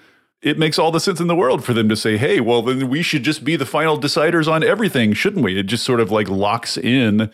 it 0.42 0.58
makes 0.58 0.78
all 0.78 0.92
the 0.92 1.00
sense 1.00 1.18
in 1.18 1.26
the 1.26 1.34
world 1.34 1.64
for 1.64 1.74
them 1.74 1.88
to 1.88 1.96
say, 1.96 2.16
hey, 2.16 2.38
well, 2.40 2.62
then 2.62 2.88
we 2.88 3.02
should 3.02 3.24
just 3.24 3.42
be 3.42 3.56
the 3.56 3.66
final 3.66 4.00
deciders 4.00 4.46
on 4.46 4.62
everything, 4.62 5.12
shouldn't 5.12 5.44
we? 5.44 5.58
It 5.58 5.64
just 5.64 5.84
sort 5.84 5.98
of 5.98 6.12
like 6.12 6.28
locks 6.28 6.78
in 6.78 7.32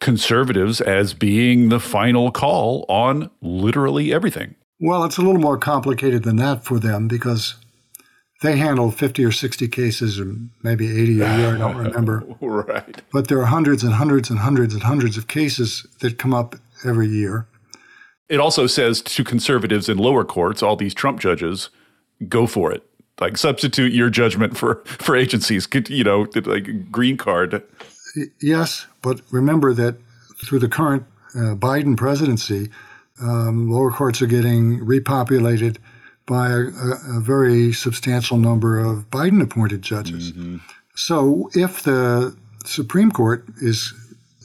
conservatives 0.00 0.80
as 0.80 1.14
being 1.14 1.68
the 1.68 1.80
final 1.80 2.30
call 2.30 2.84
on 2.88 3.30
literally 3.40 4.12
everything. 4.12 4.54
Well, 4.80 5.04
it's 5.04 5.16
a 5.16 5.22
little 5.22 5.40
more 5.40 5.58
complicated 5.58 6.24
than 6.24 6.36
that 6.36 6.64
for 6.64 6.78
them 6.78 7.08
because 7.08 7.54
they 8.42 8.56
handle 8.56 8.90
50 8.90 9.24
or 9.24 9.32
60 9.32 9.68
cases 9.68 10.20
or 10.20 10.34
maybe 10.62 10.86
80 10.86 11.20
a 11.22 11.38
year, 11.38 11.54
I 11.54 11.58
don't 11.58 11.76
remember. 11.86 12.24
right. 12.40 13.02
But 13.12 13.28
there 13.28 13.40
are 13.40 13.46
hundreds 13.46 13.82
and 13.82 13.94
hundreds 13.94 14.28
and 14.28 14.38
hundreds 14.38 14.74
and 14.74 14.82
hundreds 14.82 15.16
of 15.16 15.28
cases 15.28 15.86
that 16.00 16.18
come 16.18 16.34
up 16.34 16.56
every 16.84 17.08
year. 17.08 17.46
It 18.28 18.40
also 18.40 18.66
says 18.66 19.00
to 19.02 19.24
conservatives 19.24 19.88
in 19.88 19.98
lower 19.98 20.24
courts, 20.24 20.62
all 20.62 20.76
these 20.76 20.94
Trump 20.94 21.20
judges, 21.20 21.70
go 22.28 22.46
for 22.46 22.72
it. 22.72 22.82
Like 23.18 23.38
substitute 23.38 23.94
your 23.94 24.10
judgment 24.10 24.58
for 24.58 24.82
for 24.84 25.16
agencies, 25.16 25.66
you 25.88 26.04
know, 26.04 26.26
like 26.44 26.90
green 26.92 27.16
card. 27.16 27.62
Yes, 28.40 28.86
but 29.02 29.20
remember 29.30 29.72
that 29.74 29.96
through 30.44 30.60
the 30.60 30.68
current 30.68 31.04
uh, 31.34 31.54
Biden 31.54 31.96
presidency, 31.96 32.70
um, 33.20 33.70
lower 33.70 33.90
courts 33.90 34.20
are 34.22 34.26
getting 34.26 34.80
repopulated 34.80 35.78
by 36.26 36.48
a, 36.48 36.60
a, 37.16 37.20
very 37.20 37.72
substantial 37.72 38.36
number 38.36 38.78
of 38.78 39.08
Biden 39.10 39.40
appointed 39.42 39.80
judges. 39.80 40.32
Mm-hmm. 40.32 40.56
So 40.94 41.48
if 41.54 41.82
the 41.84 42.36
Supreme 42.64 43.12
Court 43.12 43.44
is, 43.62 43.94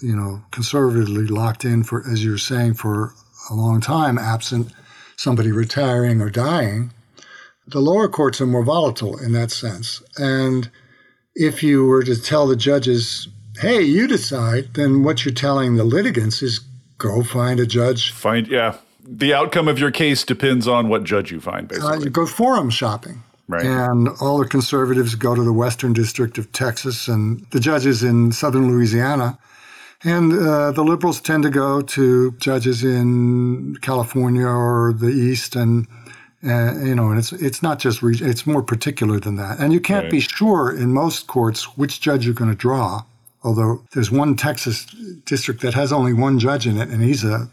you 0.02 0.16
know, 0.16 0.44
conservatively 0.52 1.26
locked 1.26 1.66
in 1.66 1.84
for, 1.84 2.08
as 2.08 2.24
you're 2.24 2.38
saying, 2.38 2.76
for 2.76 3.14
a 3.50 3.56
long 3.56 3.82
time, 3.82 4.18
absent 4.18 4.72
somebody 5.18 5.52
retiring 5.52 6.22
or 6.22 6.30
dying, 6.30 6.92
the 7.68 7.80
lower 7.80 8.08
courts 8.08 8.40
are 8.42 8.48
more 8.48 8.64
volatile 8.64 9.18
in 9.18 9.32
that 9.34 9.52
sense. 9.52 10.04
And 10.18 10.70
if 11.36 11.64
you 11.64 11.86
were 11.86 12.04
to 12.04 12.20
tell 12.22 12.48
the 12.48 12.56
judges, 12.56 13.28
hey, 13.62 13.82
you 13.82 14.07
decide, 14.07 14.74
then 14.74 15.03
what 15.03 15.24
you're 15.24 15.34
telling 15.34 15.76
the 15.76 15.84
litigants 15.84 16.41
is 16.41 16.59
go 16.97 17.24
find 17.24 17.59
a 17.59 17.66
judge. 17.66 18.12
Find, 18.12 18.47
yeah. 18.47 18.78
The 19.03 19.34
outcome 19.34 19.68
of 19.68 19.78
your 19.78 19.91
case 19.91 20.24
depends 20.24 20.68
on 20.68 20.89
what 20.89 21.03
judge 21.03 21.32
you 21.32 21.39
find, 21.39 21.66
uh, 21.66 21.76
basically. 21.76 21.97
Uh, 21.97 21.99
you 21.99 22.09
go 22.09 22.26
forum 22.26 22.70
shopping. 22.70 23.24
Right. 23.47 23.66
And 23.66 24.09
all 24.22 24.38
the 24.39 24.47
conservatives 24.47 25.14
go 25.16 25.36
to 25.36 25.43
the 25.43 25.53
Western 25.53 25.93
District 25.93 26.38
of 26.38 26.51
Texas 26.53 27.07
and 27.07 27.45
the 27.51 27.59
judges 27.59 28.01
in 28.01 28.32
Southern 28.32 28.72
Louisiana. 28.72 29.38
And 30.03 30.34
uh, 30.34 30.72
the 30.72 30.84
liberals 30.84 31.22
tend 31.22 31.43
to 31.43 31.49
go 31.49 31.82
to 31.82 32.32
judges 32.39 32.84
in 32.84 33.76
California 33.82 34.47
or 34.47 34.93
the 34.93 35.09
East, 35.09 35.55
and 35.55 35.86
uh, 36.43 36.74
you 36.80 36.95
know, 36.95 37.12
and 37.12 37.20
it's 37.20 37.32
it's 37.34 37.62
not 37.62 37.78
just 37.78 38.01
re- 38.01 38.18
it's 38.20 38.47
more 38.47 38.64
particular 38.64 39.20
than 39.20 39.36
that. 39.36 39.59
And 39.59 39.72
you 39.72 39.80
can't 39.80 40.05
right. 40.05 40.12
be 40.12 40.20
sure 40.22 40.76
in 40.76 40.91
most 40.91 41.28
courts 41.28 41.78
which 41.78 42.01
judge 42.01 42.26
you're 42.26 42.34
going 42.34 42.49
to 42.49 42.57
draw 42.57 43.03
although 43.44 43.84
there's 43.94 44.12
one 44.12 44.36
Texas 44.36 44.86
district 45.26 45.62
that 45.62 45.74
has 45.74 45.92
only 45.92 46.14
one 46.14 46.39
judge 46.39 46.68
in 46.68 46.78
it, 46.78 46.89
and 46.89 47.02
he's 47.02 47.24
a 47.24 47.50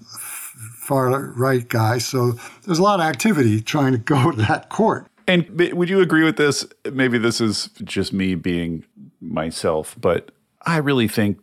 far 0.78 1.32
right 1.32 1.68
guy. 1.68 1.98
So 1.98 2.32
there's 2.64 2.78
a 2.78 2.82
lot 2.82 3.00
of 3.00 3.06
activity 3.06 3.60
trying 3.60 3.92
to 3.92 3.98
go 4.14 4.30
to 4.30 4.36
that 4.42 4.68
court. 4.68 5.06
And 5.26 5.46
would 5.74 5.90
you 5.90 6.00
agree 6.00 6.24
with 6.24 6.36
this? 6.36 6.66
Maybe 6.90 7.18
this 7.18 7.40
is 7.40 7.68
just 7.84 8.14
me 8.14 8.34
being 8.34 8.84
myself, 9.20 9.94
but 10.00 10.30
I 10.62 10.78
really 10.78 11.08
think 11.08 11.38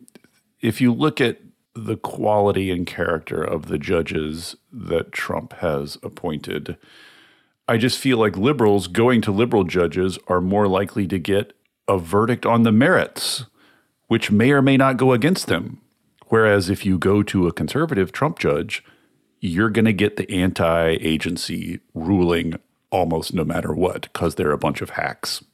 if 0.60 0.80
you 0.80 0.92
look 0.92 1.20
at 1.20 1.38
the 1.74 1.96
quality 1.96 2.70
and 2.70 2.86
character 2.86 3.42
of 3.42 3.66
the 3.66 3.78
judges 3.78 4.56
that 4.72 5.12
Trump 5.12 5.52
has 5.54 5.98
appointed, 6.02 6.76
I 7.68 7.76
just 7.76 7.98
feel 7.98 8.18
like 8.18 8.36
liberals 8.36 8.88
going 8.88 9.20
to 9.22 9.30
liberal 9.30 9.62
judges 9.62 10.18
are 10.26 10.40
more 10.40 10.66
likely 10.66 11.06
to 11.08 11.18
get 11.18 11.52
a 11.86 11.98
verdict 11.98 12.44
on 12.44 12.64
the 12.64 12.72
merits 12.72 13.44
which 14.08 14.30
may 14.30 14.50
or 14.50 14.62
may 14.62 14.76
not 14.76 14.96
go 14.96 15.12
against 15.12 15.46
them. 15.46 15.80
Whereas 16.28 16.68
if 16.68 16.84
you 16.84 16.98
go 16.98 17.22
to 17.22 17.46
a 17.46 17.52
conservative 17.52 18.12
Trump 18.12 18.38
judge, 18.38 18.84
you're 19.40 19.70
going 19.70 19.84
to 19.84 19.92
get 19.92 20.16
the 20.16 20.30
anti 20.30 20.96
agency 21.00 21.80
ruling 21.94 22.58
almost 22.90 23.34
no 23.34 23.44
matter 23.44 23.72
what 23.72 24.02
because 24.02 24.34
they're 24.34 24.52
a 24.52 24.58
bunch 24.58 24.80
of 24.80 24.90
hacks. 24.90 25.44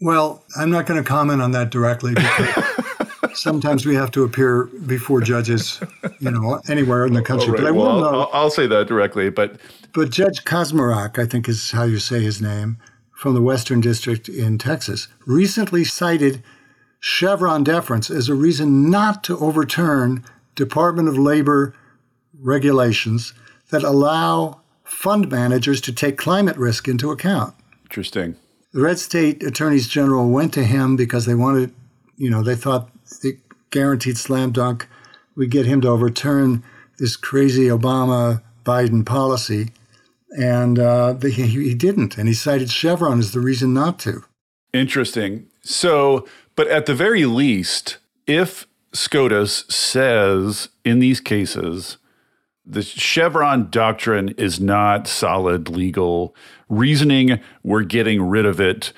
Well, 0.00 0.44
I'm 0.56 0.70
not 0.70 0.86
going 0.86 1.02
to 1.02 1.08
comment 1.08 1.42
on 1.42 1.52
that 1.52 1.70
directly 1.70 2.14
because 2.14 2.64
sometimes 3.34 3.86
we 3.86 3.94
have 3.94 4.10
to 4.12 4.24
appear 4.24 4.64
before 4.64 5.20
judges, 5.20 5.80
you 6.18 6.30
know, 6.30 6.60
anywhere 6.68 7.06
in 7.06 7.12
the 7.12 7.22
country. 7.22 7.52
Right. 7.52 7.60
But 7.60 7.66
I 7.68 7.70
well, 7.70 7.96
will 7.96 8.04
I'll, 8.04 8.30
I'll 8.32 8.50
say 8.50 8.66
that 8.66 8.88
directly. 8.88 9.30
But 9.30 9.60
but 9.92 10.10
Judge 10.10 10.44
Kacsmaryk, 10.44 11.18
I 11.18 11.26
think 11.26 11.48
is 11.48 11.70
how 11.70 11.84
you 11.84 11.98
say 11.98 12.20
his 12.20 12.40
name, 12.40 12.78
from 13.12 13.34
the 13.34 13.42
Western 13.42 13.80
District 13.80 14.28
in 14.28 14.58
Texas, 14.58 15.08
recently 15.26 15.84
cited 15.84 16.42
Chevron 17.04 17.64
deference 17.64 18.10
is 18.10 18.28
a 18.28 18.34
reason 18.34 18.88
not 18.88 19.24
to 19.24 19.36
overturn 19.38 20.24
Department 20.54 21.08
of 21.08 21.18
Labor 21.18 21.74
regulations 22.38 23.34
that 23.70 23.82
allow 23.82 24.60
fund 24.84 25.28
managers 25.28 25.80
to 25.80 25.92
take 25.92 26.16
climate 26.16 26.56
risk 26.56 26.86
into 26.86 27.10
account. 27.10 27.54
Interesting. 27.82 28.36
The 28.72 28.82
red 28.82 29.00
state 29.00 29.42
attorneys 29.42 29.88
general 29.88 30.30
went 30.30 30.54
to 30.54 30.62
him 30.62 30.94
because 30.94 31.26
they 31.26 31.34
wanted, 31.34 31.74
you 32.16 32.30
know, 32.30 32.40
they 32.40 32.54
thought 32.54 32.88
the 33.20 33.36
guaranteed 33.70 34.16
slam 34.16 34.52
dunk 34.52 34.86
would 35.34 35.50
get 35.50 35.66
him 35.66 35.80
to 35.80 35.88
overturn 35.88 36.62
this 37.00 37.16
crazy 37.16 37.64
Obama 37.64 38.42
Biden 38.64 39.04
policy. 39.04 39.70
And 40.38 40.78
uh, 40.78 41.16
he, 41.16 41.48
he 41.48 41.74
didn't. 41.74 42.16
And 42.16 42.28
he 42.28 42.34
cited 42.34 42.70
Chevron 42.70 43.18
as 43.18 43.32
the 43.32 43.40
reason 43.40 43.74
not 43.74 43.98
to. 44.00 44.22
Interesting. 44.72 45.48
So 45.62 46.26
but 46.56 46.68
at 46.68 46.86
the 46.86 46.94
very 46.94 47.24
least, 47.24 47.98
if 48.26 48.66
SCOTUS 48.92 49.64
says 49.74 50.68
in 50.84 50.98
these 50.98 51.20
cases, 51.20 51.98
the 52.64 52.82
Chevron 52.82 53.70
doctrine 53.70 54.30
is 54.30 54.60
not 54.60 55.08
solid 55.08 55.68
legal 55.68 56.34
reasoning, 56.68 57.40
we're 57.62 57.82
getting 57.82 58.22
rid 58.22 58.46
of 58.46 58.60
it. 58.60 58.92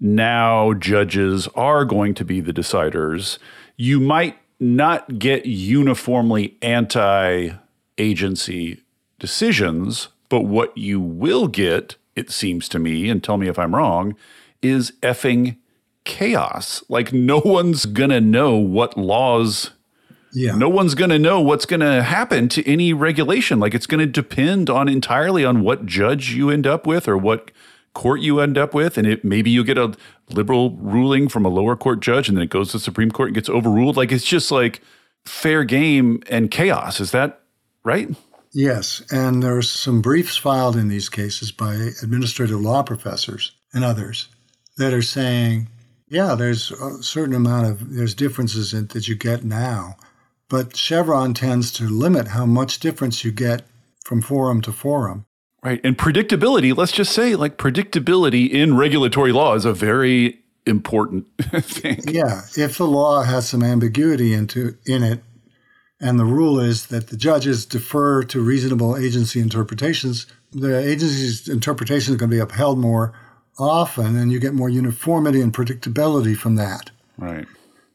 Now 0.00 0.72
judges 0.74 1.48
are 1.54 1.84
going 1.84 2.14
to 2.14 2.24
be 2.24 2.40
the 2.40 2.52
deciders. 2.52 3.38
You 3.76 4.00
might 4.00 4.36
not 4.58 5.18
get 5.18 5.46
uniformly 5.46 6.56
anti 6.62 7.50
agency 7.98 8.82
decisions, 9.18 10.08
but 10.28 10.42
what 10.42 10.76
you 10.76 11.00
will 11.00 11.46
get, 11.46 11.96
it 12.14 12.30
seems 12.30 12.68
to 12.70 12.78
me, 12.78 13.08
and 13.08 13.22
tell 13.22 13.36
me 13.36 13.48
if 13.48 13.58
I'm 13.58 13.74
wrong, 13.74 14.16
is 14.62 14.92
effing 15.02 15.56
chaos. 16.06 16.82
Like 16.88 17.12
no 17.12 17.42
one's 17.44 17.84
going 17.84 18.10
to 18.10 18.20
know 18.20 18.56
what 18.56 18.96
laws 18.96 19.72
yeah. 20.36 20.54
No 20.54 20.68
one's 20.68 20.94
going 20.94 21.08
to 21.08 21.18
know 21.18 21.40
what's 21.40 21.64
going 21.64 21.80
to 21.80 22.02
happen 22.02 22.50
to 22.50 22.70
any 22.70 22.92
regulation. 22.92 23.58
Like 23.58 23.72
it's 23.72 23.86
going 23.86 24.00
to 24.00 24.06
depend 24.06 24.68
on 24.68 24.86
entirely 24.86 25.46
on 25.46 25.62
what 25.62 25.86
judge 25.86 26.32
you 26.32 26.50
end 26.50 26.66
up 26.66 26.86
with 26.86 27.08
or 27.08 27.16
what 27.16 27.50
court 27.94 28.20
you 28.20 28.40
end 28.40 28.58
up 28.58 28.74
with. 28.74 28.98
And 28.98 29.06
it, 29.06 29.24
maybe 29.24 29.48
you 29.48 29.64
get 29.64 29.78
a 29.78 29.94
liberal 30.28 30.72
ruling 30.72 31.30
from 31.30 31.46
a 31.46 31.48
lower 31.48 31.74
court 31.74 32.00
judge 32.00 32.28
and 32.28 32.36
then 32.36 32.44
it 32.44 32.50
goes 32.50 32.72
to 32.72 32.76
the 32.76 32.84
Supreme 32.84 33.10
Court 33.10 33.28
and 33.28 33.34
gets 33.34 33.48
overruled. 33.48 33.96
Like 33.96 34.12
it's 34.12 34.26
just 34.26 34.50
like 34.50 34.82
fair 35.24 35.64
game 35.64 36.22
and 36.28 36.50
chaos. 36.50 37.00
Is 37.00 37.12
that 37.12 37.40
right? 37.82 38.14
Yes. 38.52 39.02
And 39.10 39.42
there's 39.42 39.70
some 39.70 40.02
briefs 40.02 40.36
filed 40.36 40.76
in 40.76 40.88
these 40.88 41.08
cases 41.08 41.50
by 41.50 41.74
administrative 42.02 42.60
law 42.60 42.82
professors 42.82 43.52
and 43.72 43.84
others 43.84 44.28
that 44.76 44.92
are 44.92 45.00
saying 45.00 45.68
yeah, 46.08 46.34
there's 46.34 46.70
a 46.70 47.02
certain 47.02 47.34
amount 47.34 47.66
of 47.66 47.94
there's 47.94 48.14
differences 48.14 48.72
in, 48.72 48.86
that 48.88 49.08
you 49.08 49.14
get 49.14 49.44
now, 49.44 49.96
but 50.48 50.76
Chevron 50.76 51.34
tends 51.34 51.72
to 51.72 51.88
limit 51.88 52.28
how 52.28 52.46
much 52.46 52.78
difference 52.78 53.24
you 53.24 53.32
get 53.32 53.66
from 54.04 54.22
forum 54.22 54.60
to 54.62 54.72
forum. 54.72 55.26
Right. 55.62 55.80
And 55.82 55.98
predictability, 55.98 56.76
let's 56.76 56.92
just 56.92 57.12
say, 57.12 57.34
like, 57.34 57.58
predictability 57.58 58.48
in 58.48 58.76
regulatory 58.76 59.32
law 59.32 59.54
is 59.54 59.64
a 59.64 59.72
very 59.72 60.38
important 60.64 61.26
thing. 61.60 62.00
Yeah. 62.06 62.42
If 62.56 62.78
the 62.78 62.86
law 62.86 63.22
has 63.22 63.48
some 63.48 63.64
ambiguity 63.64 64.32
into 64.32 64.76
in 64.86 65.02
it, 65.02 65.24
and 66.00 66.20
the 66.20 66.24
rule 66.24 66.60
is 66.60 66.86
that 66.86 67.08
the 67.08 67.16
judges 67.16 67.66
defer 67.66 68.22
to 68.24 68.40
reasonable 68.40 68.96
agency 68.96 69.40
interpretations, 69.40 70.26
the 70.52 70.78
agency's 70.78 71.48
interpretation 71.48 72.12
is 72.12 72.20
going 72.20 72.30
to 72.30 72.36
be 72.36 72.40
upheld 72.40 72.78
more 72.78 73.12
often, 73.58 74.16
and 74.16 74.32
you 74.32 74.38
get 74.38 74.54
more 74.54 74.68
uniformity 74.68 75.40
and 75.40 75.52
predictability 75.52 76.36
from 76.36 76.56
that. 76.56 76.90
Right. 77.18 77.46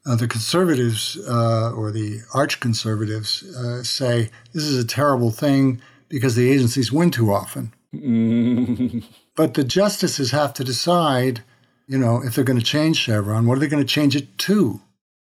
Uh, 0.05 0.15
the 0.15 0.27
conservatives 0.27 1.17
uh, 1.27 1.71
or 1.73 1.91
the 1.91 2.21
arch 2.33 2.59
conservatives 2.59 3.43
uh, 3.55 3.83
say 3.83 4.29
this 4.51 4.63
is 4.63 4.83
a 4.83 4.87
terrible 4.87 5.29
thing 5.29 5.79
because 6.09 6.35
the 6.35 6.51
agencies 6.51 6.91
win 6.91 7.11
too 7.11 7.31
often. 7.31 7.71
but 9.35 9.53
the 9.53 9.63
justices 9.63 10.31
have 10.31 10.53
to 10.55 10.63
decide, 10.63 11.43
you 11.87 11.99
know, 11.99 12.23
if 12.23 12.33
they're 12.33 12.43
going 12.43 12.59
to 12.59 12.65
change 12.65 12.97
Chevron, 12.97 13.45
what 13.45 13.57
are 13.57 13.61
they 13.61 13.67
going 13.67 13.83
to 13.83 13.87
change 13.87 14.15
it 14.15 14.37
to? 14.39 14.81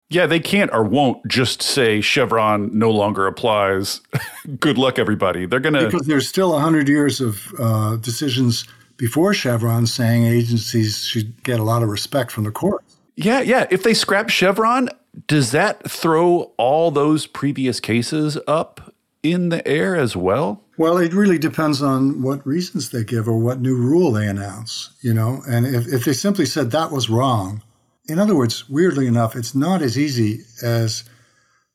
Yeah, 0.09 0.27
they 0.27 0.39
can't 0.39 0.71
or 0.71 0.83
won't 0.83 1.25
just 1.27 1.63
say 1.63 1.99
Chevron 1.99 2.77
no 2.77 2.91
longer 2.91 3.25
applies. 3.27 4.01
Good 4.59 4.77
luck, 4.77 4.99
everybody. 4.99 5.45
They're 5.45 5.59
going 5.59 5.73
to. 5.73 5.85
Because 5.85 6.05
there's 6.05 6.27
still 6.27 6.51
100 6.51 6.87
years 6.87 7.21
of 7.21 7.53
uh, 7.57 7.95
decisions 7.95 8.65
before 8.97 9.33
Chevron 9.33 9.87
saying 9.87 10.25
agencies 10.25 11.03
should 11.03 11.43
get 11.43 11.59
a 11.59 11.63
lot 11.63 11.83
of 11.83 11.89
respect 11.89 12.31
from 12.31 12.43
the 12.43 12.51
courts. 12.51 12.97
Yeah, 13.15 13.41
yeah. 13.41 13.65
If 13.69 13.83
they 13.83 13.93
scrap 13.93 14.29
Chevron, 14.29 14.89
does 15.27 15.51
that 15.51 15.89
throw 15.89 16.51
all 16.57 16.91
those 16.91 17.27
previous 17.27 17.79
cases 17.79 18.37
up 18.47 18.93
in 19.23 19.49
the 19.49 19.65
air 19.67 19.95
as 19.95 20.15
well? 20.15 20.61
Well, 20.77 20.97
it 20.97 21.13
really 21.13 21.37
depends 21.37 21.81
on 21.81 22.21
what 22.21 22.45
reasons 22.45 22.89
they 22.89 23.03
give 23.03 23.27
or 23.27 23.37
what 23.37 23.61
new 23.61 23.75
rule 23.75 24.11
they 24.11 24.27
announce, 24.27 24.91
you 25.01 25.13
know. 25.13 25.41
And 25.47 25.65
if, 25.65 25.87
if 25.87 26.05
they 26.05 26.13
simply 26.13 26.45
said 26.45 26.71
that 26.71 26.91
was 26.91 27.09
wrong, 27.09 27.63
in 28.07 28.19
other 28.19 28.35
words, 28.35 28.69
weirdly 28.69 29.07
enough, 29.07 29.35
it's 29.35 29.55
not 29.55 29.81
as 29.81 29.97
easy 29.97 30.41
as 30.61 31.05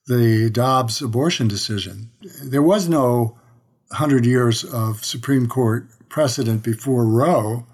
the 0.06 0.50
Dobbs 0.50 1.00
abortion 1.00 1.48
decision. 1.48 2.10
There 2.42 2.62
was 2.62 2.88
no 2.88 3.38
100 3.88 4.26
years 4.26 4.64
of 4.64 5.04
Supreme 5.04 5.48
Court 5.48 5.88
precedent 6.11 6.62
before 6.62 7.06
Roe 7.06 7.66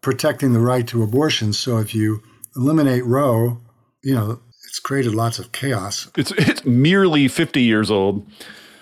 protecting 0.00 0.52
the 0.52 0.60
right 0.60 0.86
to 0.86 1.02
abortion. 1.02 1.52
So 1.52 1.78
if 1.78 1.94
you 1.94 2.22
eliminate 2.54 3.04
Roe, 3.04 3.58
you 4.02 4.14
know, 4.14 4.40
it's 4.66 4.78
created 4.78 5.14
lots 5.14 5.38
of 5.38 5.50
chaos. 5.52 6.10
It's 6.16 6.30
it's 6.32 6.64
merely 6.64 7.26
50 7.26 7.62
years 7.62 7.90
old. 7.90 8.26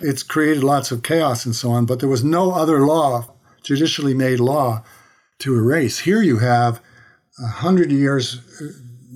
It's 0.00 0.22
created 0.22 0.62
lots 0.62 0.90
of 0.90 1.02
chaos 1.02 1.46
and 1.46 1.54
so 1.54 1.70
on, 1.70 1.86
but 1.86 2.00
there 2.00 2.08
was 2.08 2.22
no 2.22 2.52
other 2.52 2.84
law, 2.84 3.32
judicially 3.62 4.12
made 4.12 4.40
law, 4.40 4.84
to 5.38 5.54
erase. 5.54 6.00
Here 6.00 6.20
you 6.20 6.38
have 6.38 6.80
a 7.42 7.46
hundred 7.46 7.90
years, 7.90 8.40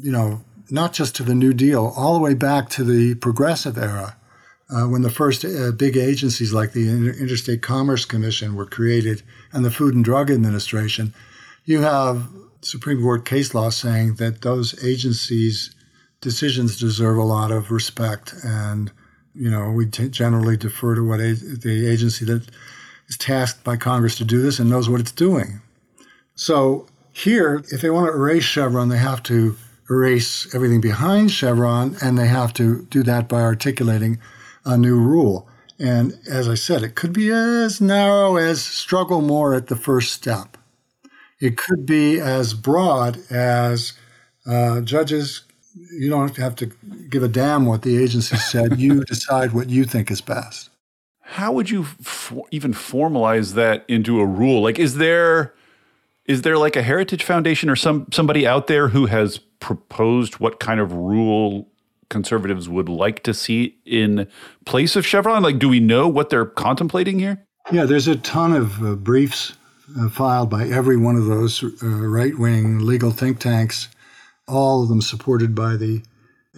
you 0.03 0.11
know, 0.11 0.43
not 0.71 0.93
just 0.93 1.15
to 1.17 1.23
the 1.23 1.35
New 1.35 1.53
Deal, 1.53 1.93
all 1.97 2.15
the 2.15 2.21
way 2.21 2.35
back 2.35 2.71
to 2.71 2.85
the 2.85 3.15
Progressive 3.17 3.77
era, 3.77 4.17
uh, 4.71 4.85
when 4.85 5.03
the 5.03 5.11
first 5.11 5.45
uh, 5.45 5.73
big 5.73 5.97
agencies 5.97 6.53
like 6.53 6.73
the 6.73 6.89
Interstate 6.89 7.61
Commerce 7.61 8.05
Commission 8.05 8.55
were 8.55 8.67
created 8.67 9.23
and 9.53 9.65
the 9.65 9.71
Food 9.71 9.95
and 9.95 10.05
Drug 10.05 10.31
Administration. 10.31 11.15
You 11.65 11.81
have 11.81 12.29
Supreme 12.63 13.03
Court 13.03 13.25
case 13.25 13.55
law 13.55 13.71
saying 13.71 14.15
that 14.15 14.43
those 14.43 14.83
agencies' 14.85 15.75
decisions 16.21 16.79
deserve 16.79 17.17
a 17.17 17.23
lot 17.23 17.51
of 17.51 17.71
respect 17.71 18.35
and 18.45 18.93
you 19.35 19.51
know, 19.51 19.71
we 19.71 19.87
t- 19.87 20.09
generally 20.09 20.57
defer 20.57 20.95
to 20.95 21.07
what 21.07 21.21
a- 21.21 21.35
the 21.35 21.89
agency 21.89 22.25
that 22.25 22.43
is 23.09 23.17
tasked 23.17 23.65
by 23.65 23.77
Congress 23.77 24.17
to 24.17 24.25
do 24.25 24.43
this 24.43 24.59
and 24.59 24.69
knows 24.69 24.89
what 24.89 25.01
it's 25.01 25.13
doing. 25.13 25.61
So 26.35 26.87
here, 27.13 27.63
if 27.71 27.81
they 27.81 27.91
want 27.91 28.07
to 28.07 28.13
erase 28.13 28.45
Chevron, 28.45 28.89
they 28.89 28.99
have 28.99 29.23
to 29.25 29.57
erase 29.89 30.53
everything 30.55 30.81
behind 30.81 31.31
Chevron, 31.31 31.97
and 32.01 32.17
they 32.17 32.29
have 32.29 32.53
to 32.55 32.87
do 32.91 33.03
that 33.03 33.29
by 33.29 33.41
articulating 33.41 34.19
a 34.65 34.77
new 34.77 34.97
rule. 34.97 35.49
And 35.81 36.19
as 36.29 36.49
I 36.49 36.55
said, 36.55 36.83
it 36.83 36.95
could 36.95 37.13
be 37.13 37.31
as 37.31 37.81
narrow 37.81 38.37
as 38.37 38.63
struggle 38.63 39.23
more 39.23 39.55
at 39.55 39.69
the 39.69 39.77
first 39.77 40.13
step. 40.13 40.59
It 41.41 41.57
could 41.57 41.87
be 41.87 42.21
as 42.21 42.53
broad 42.53 43.19
as 43.31 43.95
uh, 44.47 44.83
judges 44.83 45.43
you 45.93 46.11
don't 46.11 46.37
have 46.37 46.55
to 46.57 46.67
give 47.09 47.23
a 47.23 47.29
damn 47.29 47.67
what 47.67 47.83
the 47.83 48.03
agency 48.03 48.37
said. 48.37 48.79
you 48.79 49.05
decide 49.07 49.53
what 49.53 49.71
you 49.71 49.85
think 49.85 50.11
is 50.11 50.21
best. 50.21 50.71
How 51.21 51.53
would 51.53 51.71
you 51.71 51.85
for, 51.85 52.45
even 52.51 52.73
formalize 52.73 53.55
that 53.55 53.85
into 53.89 54.21
a 54.21 54.27
rule? 54.27 54.63
Like, 54.63 54.79
is 54.79 54.97
there 54.97 55.55
is 56.27 56.43
there 56.43 56.59
like 56.59 56.77
a 56.77 56.83
Heritage 56.83 57.23
Foundation 57.23 57.71
or 57.71 57.77
some 57.77 58.07
somebody 58.13 58.47
out 58.47 58.67
there 58.67 58.89
who 58.89 59.07
has 59.07 59.39
proposed 59.39 60.35
what 60.35 60.59
kind 60.59 60.81
of 60.81 60.93
rule 60.93 61.69
conservatives 62.11 62.69
would 62.69 62.89
like 62.89 63.23
to 63.23 63.33
see 63.33 63.79
in 63.87 64.29
place 64.67 64.97
of 64.97 65.07
Chevron? 65.07 65.43
Like, 65.43 65.59
do 65.59 65.69
we 65.69 65.81
know 65.81 66.07
what 66.09 66.29
they're 66.29 66.45
contemplating 66.45 67.19
here? 67.19 67.47
Yeah, 67.73 67.85
there's 67.85 68.09
a 68.09 68.17
ton 68.17 68.53
of 68.53 68.83
uh, 68.85 68.95
briefs 68.97 69.55
uh, 69.99 70.09
filed 70.09 70.51
by 70.51 70.69
every 70.69 70.97
one 70.97 71.17
of 71.17 71.27
those 71.27 71.63
uh, 71.83 71.87
right 71.87 72.39
wing 72.39 72.81
legal 72.81 73.11
think 73.11 73.39
tanks 73.39 73.89
all 74.51 74.83
of 74.83 74.89
them 74.89 75.01
supported 75.01 75.55
by 75.55 75.77
the 75.77 76.03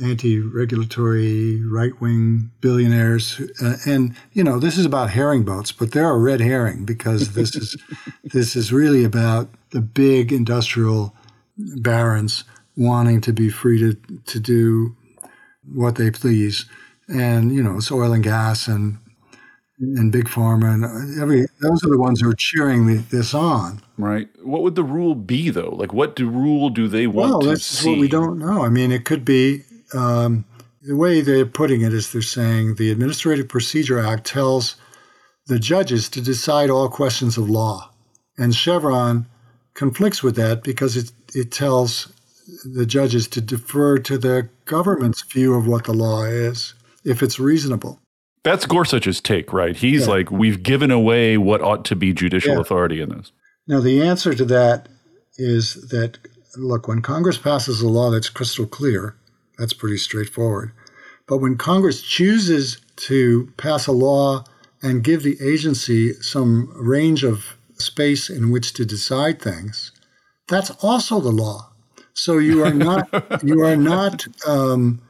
anti-regulatory 0.03 1.63
right-wing 1.67 2.51
billionaires 2.63 3.41
uh, 3.63 3.77
and 3.87 4.17
you 4.33 4.43
know 4.43 4.59
this 4.59 4.79
is 4.79 4.87
about 4.87 5.11
herring 5.11 5.45
boats 5.45 5.71
but 5.71 5.93
they're 5.93 6.11
a 6.11 6.19
red 6.19 6.41
herring 6.41 6.85
because 6.87 7.35
this 7.35 7.55
is 7.55 7.77
this 8.25 8.57
is 8.57 8.73
really 8.73 9.05
about 9.05 9.51
the 9.71 9.83
big 9.83 10.33
industrial 10.33 11.15
barons 11.57 12.45
wanting 12.75 13.21
to 13.21 13.35
be 13.35 13.51
free 13.51 13.79
to 13.79 13.95
to 14.25 14.41
do 14.41 14.97
what 15.65 15.97
they 15.97 16.11
please 16.11 16.67
and 17.09 17.55
you 17.55 17.63
know 17.63 17.77
it's 17.77 17.91
oil 17.91 18.13
and 18.13 18.25
gas 18.25 18.69
and 18.69 18.99
and 19.79 20.13
big 20.13 20.27
pharma 20.27 20.73
and 20.75 21.21
every 21.21 21.47
those 21.61 21.85
are 21.85 21.91
the 21.91 21.99
ones 21.99 22.21
who 22.21 22.31
are 22.31 22.35
cheering 22.35 22.87
the, 22.87 22.97
this 23.11 23.35
on. 23.35 23.83
Right. 23.99 24.29
What 24.43 24.63
would 24.63 24.77
the 24.77 24.85
rule 24.85 25.15
be 25.15 25.51
though? 25.51 25.71
Like, 25.71 25.93
what 25.93 26.15
do 26.15 26.29
rule 26.29 26.71
do 26.71 26.87
they 26.87 27.07
want 27.07 27.31
well, 27.31 27.41
to 27.41 27.49
that's 27.49 27.65
see? 27.65 27.91
what 27.91 27.99
we 27.99 28.09
don't 28.09 28.39
know. 28.39 28.65
I 28.65 28.69
mean, 28.69 28.93
it 28.93 29.05
could 29.05 29.25
be 29.25 29.63
um, 29.93 30.45
the 30.83 30.97
way 30.97 31.21
they're 31.21 31.47
putting 31.47 31.83
it 31.83 31.93
is 31.93 32.13
they're 32.13 32.23
saying 32.23 32.77
the 32.77 32.91
Administrative 32.91 33.49
Procedure 33.49 33.99
Act 33.99 34.25
tells 34.27 34.77
the 35.47 35.59
judges 35.59 36.09
to 36.11 36.21
decide 36.21 36.71
all 36.71 36.89
questions 36.89 37.37
of 37.37 37.51
law, 37.51 37.91
and 38.39 38.55
Chevron 38.55 39.27
conflicts 39.75 40.23
with 40.23 40.37
that 40.37 40.63
because 40.63 40.97
it 40.97 41.11
it 41.35 41.51
tells 41.51 42.12
the 42.65 42.87
judges 42.87 43.29
to 43.29 43.41
defer 43.41 43.99
to 43.99 44.19
the 44.19 44.49
government's 44.65 45.23
view 45.23 45.55
of 45.55 45.67
what 45.67 45.85
the 45.85 45.93
law 45.93 46.25
is 46.25 46.75
if 47.05 47.23
it's 47.23 47.39
reasonable. 47.39 48.01
That's 48.45 48.67
Gorsuch's 48.67 49.21
take, 49.21 49.53
right? 49.53 49.77
He's 49.77 50.03
yeah. 50.07 50.15
like, 50.15 50.31
we've 50.31 50.63
given 50.63 50.91
away 50.91 51.39
what 51.39 51.63
ought 51.63 51.85
to 51.87 51.97
be 51.97 52.13
judicial 52.13 52.55
yeah. 52.55 52.61
authority 52.61 53.01
in 53.01 53.11
this. 53.11 53.31
Now, 53.69 53.81
the 53.81 54.03
answer 54.03 54.35
to 54.35 54.45
that 54.47 54.89
is 55.39 55.75
that, 55.91 56.19
look, 56.57 56.89
when 56.89 57.03
Congress 57.03 57.39
passes 57.39 57.81
a 57.81 57.89
law 57.89 58.11
that's 58.11 58.29
crystal 58.29 58.67
clear, 58.67 59.15
that's 59.59 59.73
pretty 59.73 59.97
straightforward. 59.97 60.73
But 61.29 61.39
when 61.39 61.57
Congress 61.57 62.03
chooses 62.03 62.81
to 62.97 63.53
pass 63.57 63.87
a 63.87 63.93
law 63.93 64.45
and 64.83 65.05
give 65.05 65.23
the 65.23 65.39
agency 65.41 66.15
some 66.15 66.73
range 66.75 67.23
of 67.23 67.57
space 67.75 68.29
in 68.29 68.51
which 68.51 68.73
to 68.75 68.85
decide 68.85 69.41
things, 69.41 69.93
that's 70.49 70.71
also 70.83 71.21
the 71.21 71.31
law. 71.31 71.72
So 72.15 72.39
you 72.39 72.65
are 72.65 72.75
not 72.75 73.09
you 73.43 73.65
are 73.65 73.77
not 73.77 74.27
um, 74.47 75.01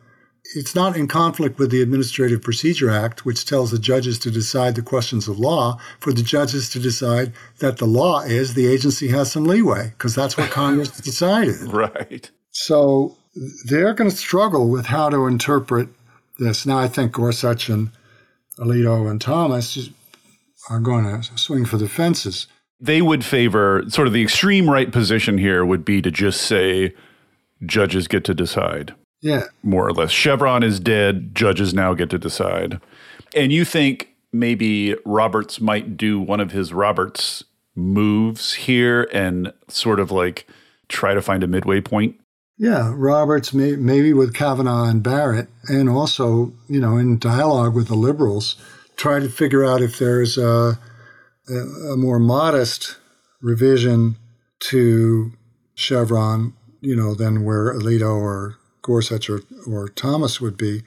it's 0.55 0.74
not 0.74 0.96
in 0.96 1.09
conflict 1.09 1.59
with 1.59 1.70
the 1.70 1.82
Administrative 1.82 2.42
Procedure 2.42 2.90
Act, 2.90 3.24
which 3.24 3.44
tells 3.44 3.70
the 3.70 3.78
judges 3.78 4.18
to 4.20 4.30
decide 4.30 4.74
the 4.74 4.82
questions 4.82 5.28
of 5.28 5.38
law, 5.38 5.78
for 6.00 6.12
the 6.12 6.22
judges 6.22 6.68
to 6.70 6.78
decide 6.78 7.32
that 7.59 7.78
the 7.78 7.86
law 7.86 8.20
is 8.20 8.55
the 8.55 8.66
agency 8.66 9.09
has 9.09 9.32
some 9.32 9.44
leeway, 9.44 9.90
because 9.90 10.14
that's 10.14 10.36
what 10.36 10.50
Congress 10.50 10.90
decided. 11.00 11.61
Right. 11.72 12.30
So 12.50 13.16
they're 13.66 13.94
going 13.94 14.11
to 14.11 14.16
struggle 14.16 14.68
with 14.68 14.86
how 14.86 15.09
to 15.09 15.26
interpret 15.26 15.88
this. 16.38 16.66
Now, 16.66 16.78
I 16.78 16.88
think 16.88 17.12
Gorsuch 17.12 17.68
and 17.68 17.90
Alito 18.59 19.11
and 19.11 19.20
Thomas 19.20 19.90
are 20.68 20.80
going 20.80 21.05
to 21.05 21.38
swing 21.38 21.64
for 21.64 21.78
the 21.78 21.88
fences. 21.88 22.46
They 22.82 23.00
would 23.00 23.24
favor 23.24 23.84
sort 23.88 24.08
of 24.08 24.12
the 24.12 24.22
extreme 24.22 24.68
right 24.68 24.90
position 24.90 25.38
here 25.38 25.64
would 25.64 25.84
be 25.84 26.02
to 26.02 26.10
just 26.10 26.42
say 26.42 26.94
judges 27.64 28.08
get 28.08 28.24
to 28.24 28.34
decide. 28.34 28.94
Yeah. 29.20 29.44
More 29.62 29.86
or 29.86 29.92
less. 29.92 30.10
Chevron 30.10 30.64
is 30.64 30.80
dead. 30.80 31.34
Judges 31.34 31.72
now 31.72 31.94
get 31.94 32.10
to 32.10 32.18
decide. 32.18 32.80
And 33.34 33.52
you 33.52 33.64
think 33.64 34.08
maybe 34.32 34.96
Roberts 35.06 35.60
might 35.60 35.96
do 35.96 36.20
one 36.20 36.40
of 36.40 36.50
his 36.50 36.72
Roberts 36.72 37.44
moves 37.74 38.52
here 38.54 39.08
and 39.12 39.52
sort 39.68 40.00
of 40.00 40.10
like 40.10 40.46
try 40.88 41.14
to 41.14 41.22
find 41.22 41.42
a 41.42 41.46
midway 41.46 41.80
point? 41.80 42.16
Yeah, 42.58 42.92
Roberts, 42.94 43.52
may, 43.52 43.76
maybe 43.76 44.12
with 44.12 44.34
Kavanaugh 44.34 44.84
and 44.84 45.02
Barrett, 45.02 45.48
and 45.68 45.88
also, 45.88 46.52
you 46.68 46.80
know, 46.80 46.96
in 46.96 47.18
dialogue 47.18 47.74
with 47.74 47.88
the 47.88 47.94
liberals, 47.94 48.56
try 48.96 49.20
to 49.20 49.28
figure 49.28 49.64
out 49.64 49.80
if 49.80 49.98
there's 49.98 50.36
a, 50.36 50.78
a, 51.49 51.93
a 51.93 51.97
more 51.97 52.18
modest 52.18 52.97
revision 53.40 54.16
to 54.61 55.32
Chevron, 55.74 56.55
you 56.80 56.97
know, 56.97 57.14
than 57.14 57.45
where 57.45 57.74
Alito 57.74 58.16
or 58.16 58.57
Gorsuch 58.82 59.28
or, 59.28 59.40
or 59.66 59.88
Thomas 59.88 60.40
would 60.40 60.57
be. 60.57 60.82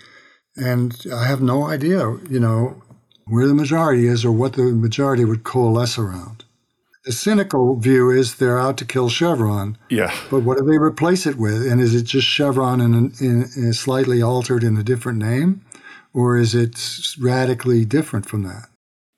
And 0.56 0.96
I 1.14 1.26
have 1.26 1.42
no 1.42 1.68
idea, 1.68 2.18
you 2.30 2.40
know, 2.40 2.82
where 3.26 3.48
the 3.48 3.54
majority 3.54 4.08
is 4.08 4.24
or 4.24 4.32
what 4.32 4.54
the 4.54 4.64
majority 4.64 5.26
would 5.26 5.44
coalesce 5.44 5.98
around. 5.98 6.46
The 7.04 7.12
cynical 7.12 7.76
view 7.76 8.10
is 8.10 8.36
they're 8.36 8.60
out 8.60 8.78
to 8.78 8.86
kill 8.86 9.10
Chevron. 9.10 9.78
Yeah. 9.90 10.16
But 10.32 10.40
what 10.40 10.58
do 10.58 10.66
they 10.66 10.78
replace 10.78 11.28
it 11.28 11.38
with? 11.38 11.68
And 11.68 11.80
is 11.80 11.94
it 11.94 12.04
just 12.04 12.28
Chevron 12.28 12.82
in, 12.82 13.14
in, 13.20 13.44
in 13.56 13.74
slightly 13.74 14.22
altered 14.22 14.64
in 14.64 14.78
a 14.78 14.84
different 14.84 15.20
name? 15.20 15.64
Or 16.14 16.38
is 16.38 16.56
it 16.56 16.80
radically 17.20 17.86
different 17.86 18.26
from 18.26 18.44
that? 18.44 18.70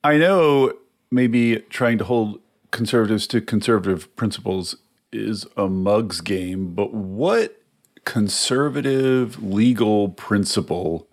I 0.04 0.18
know 0.18 0.74
maybe 1.12 1.60
trying 1.70 1.98
to 1.98 2.04
hold 2.04 2.40
conservatives 2.72 3.28
to 3.28 3.42
conservative 3.42 4.14
principles 4.16 4.76
is 5.12 5.46
a 5.56 5.68
mug's 5.68 6.22
game, 6.22 6.74
but 6.74 6.94
what 6.94 7.62
conservative 8.06 9.42
legal 9.42 10.10
principle 10.10 11.08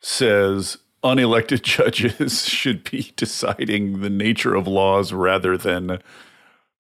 says 0.00 0.78
unelected 1.02 1.62
judges 1.62 2.46
should 2.46 2.88
be 2.90 3.12
deciding 3.16 4.00
the 4.00 4.10
nature 4.10 4.54
of 4.54 4.66
laws 4.66 5.12
rather 5.12 5.56
than 5.56 5.98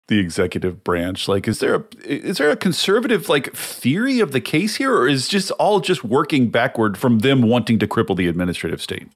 the 0.08 0.20
executive 0.20 0.84
branch? 0.84 1.28
Like 1.28 1.48
is 1.48 1.60
there 1.60 1.76
a 1.76 1.84
is 2.04 2.38
there 2.38 2.52
a 2.52 2.58
conservative 2.58 3.30
like 3.30 3.54
theory 3.56 4.20
of 4.20 4.32
the 4.32 4.42
case 4.42 4.76
here 4.76 4.94
or 4.94 5.08
is 5.08 5.28
just 5.28 5.52
all 5.52 5.80
just 5.80 6.04
working 6.04 6.50
backward 6.50 6.98
from 6.98 7.20
them 7.20 7.42
wanting 7.42 7.80
to 7.80 7.88
cripple 7.88 8.16
the 8.16 8.28
administrative 8.28 8.82
state 8.82 9.08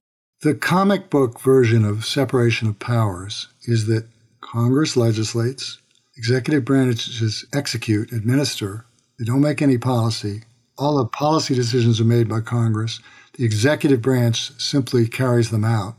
the 0.42 0.54
comic 0.54 1.10
book 1.10 1.40
version 1.40 1.84
of 1.84 2.06
separation 2.06 2.68
of 2.68 2.80
powers 2.80 3.48
is 3.64 3.88
that 3.88 4.08
congress 4.42 4.96
legislates 4.98 5.80
executive 6.18 6.66
branches 6.66 7.46
execute 7.54 8.12
administer 8.12 8.86
they 9.20 9.26
don't 9.26 9.42
make 9.42 9.62
any 9.62 9.78
policy 9.78 10.44
all 10.78 10.98
the 10.98 11.06
policy 11.06 11.56
decisions 11.56 12.00
are 12.00 12.06
made 12.06 12.30
by 12.30 12.40
congress 12.40 13.00
the 13.38 13.46
executive 13.46 14.02
branch 14.02 14.52
simply 14.60 15.08
carries 15.08 15.52
them 15.52 15.64
out. 15.64 15.96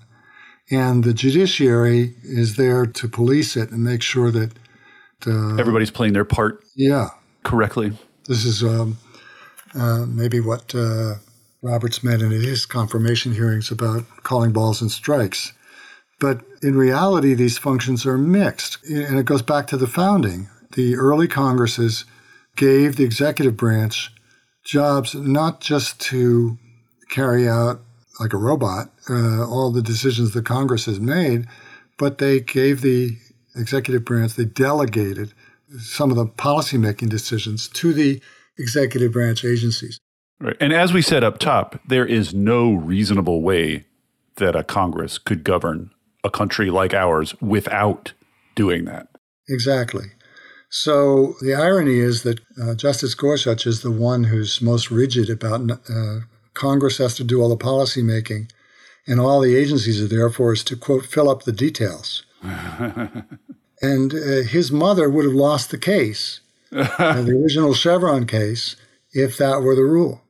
And 0.70 1.04
the 1.04 1.14
judiciary 1.14 2.14
is 2.24 2.56
there 2.56 2.84
to 2.84 3.08
police 3.08 3.56
it 3.56 3.70
and 3.70 3.82
make 3.82 4.02
sure 4.02 4.30
that 4.32 4.52
uh, 5.26 5.56
everybody's 5.56 5.90
playing 5.90 6.12
their 6.12 6.24
part 6.24 6.62
yeah. 6.74 7.08
correctly. 7.44 7.92
This 8.26 8.44
is 8.44 8.62
um, 8.62 8.98
uh, 9.74 10.04
maybe 10.06 10.40
what 10.40 10.74
uh, 10.74 11.14
Roberts 11.62 12.04
meant 12.04 12.22
in 12.22 12.30
his 12.30 12.66
confirmation 12.66 13.34
hearings 13.34 13.70
about 13.70 14.04
calling 14.22 14.52
balls 14.52 14.80
and 14.80 14.90
strikes. 14.90 15.52
But 16.20 16.42
in 16.62 16.76
reality, 16.76 17.34
these 17.34 17.58
functions 17.58 18.06
are 18.06 18.18
mixed. 18.18 18.78
And 18.84 19.18
it 19.18 19.26
goes 19.26 19.42
back 19.42 19.66
to 19.68 19.76
the 19.76 19.86
founding. 19.86 20.48
The 20.72 20.96
early 20.96 21.28
Congresses 21.28 22.04
gave 22.56 22.96
the 22.96 23.04
executive 23.04 23.56
branch 23.56 24.12
jobs 24.64 25.14
not 25.14 25.60
just 25.60 26.00
to 26.00 26.58
carry 27.08 27.48
out 27.48 27.80
like 28.20 28.32
a 28.32 28.38
robot 28.38 28.90
uh, 29.08 29.46
all 29.46 29.70
the 29.70 29.82
decisions 29.82 30.32
the 30.32 30.42
Congress 30.42 30.86
has 30.86 31.00
made, 31.00 31.46
but 31.96 32.18
they 32.18 32.40
gave 32.40 32.80
the 32.80 33.16
executive 33.54 34.04
branch, 34.04 34.34
they 34.34 34.44
delegated 34.44 35.32
some 35.78 36.10
of 36.10 36.16
the 36.16 36.26
policymaking 36.26 37.08
decisions 37.08 37.68
to 37.68 37.92
the 37.92 38.20
executive 38.58 39.12
branch 39.12 39.44
agencies. 39.44 39.98
Right. 40.40 40.56
And 40.60 40.72
as 40.72 40.92
we 40.92 41.02
said 41.02 41.24
up 41.24 41.38
top, 41.38 41.80
there 41.86 42.06
is 42.06 42.32
no 42.32 42.72
reasonable 42.72 43.42
way 43.42 43.86
that 44.36 44.54
a 44.54 44.62
Congress 44.62 45.18
could 45.18 45.42
govern 45.42 45.90
a 46.22 46.30
country 46.30 46.70
like 46.70 46.94
ours 46.94 47.34
without 47.40 48.12
doing 48.54 48.84
that. 48.84 49.08
Exactly. 49.48 50.12
So 50.70 51.34
the 51.40 51.54
irony 51.54 51.98
is 51.98 52.22
that 52.22 52.40
uh, 52.60 52.74
Justice 52.74 53.14
Gorsuch 53.14 53.66
is 53.66 53.82
the 53.82 53.90
one 53.90 54.24
who's 54.24 54.60
most 54.60 54.90
rigid 54.90 55.30
about 55.30 55.70
uh, 55.88 56.20
Congress 56.54 56.98
has 56.98 57.14
to 57.16 57.24
do 57.24 57.40
all 57.40 57.48
the 57.48 57.56
policy 57.56 58.02
making, 58.02 58.50
and 59.06 59.18
all 59.18 59.40
the 59.40 59.56
agencies 59.56 60.02
are 60.02 60.08
there 60.08 60.28
for 60.28 60.52
us 60.52 60.62
to, 60.64 60.76
quote, 60.76 61.06
fill 61.06 61.30
up 61.30 61.44
the 61.44 61.52
details. 61.52 62.24
and 62.42 64.14
uh, 64.14 64.42
his 64.42 64.70
mother 64.70 65.08
would 65.08 65.24
have 65.24 65.34
lost 65.34 65.70
the 65.70 65.78
case, 65.78 66.40
uh, 66.72 67.22
the 67.22 67.40
original 67.42 67.74
Chevron 67.74 68.26
case, 68.26 68.76
if 69.12 69.38
that 69.38 69.62
were 69.62 69.74
the 69.74 69.84
rule. 69.84 70.20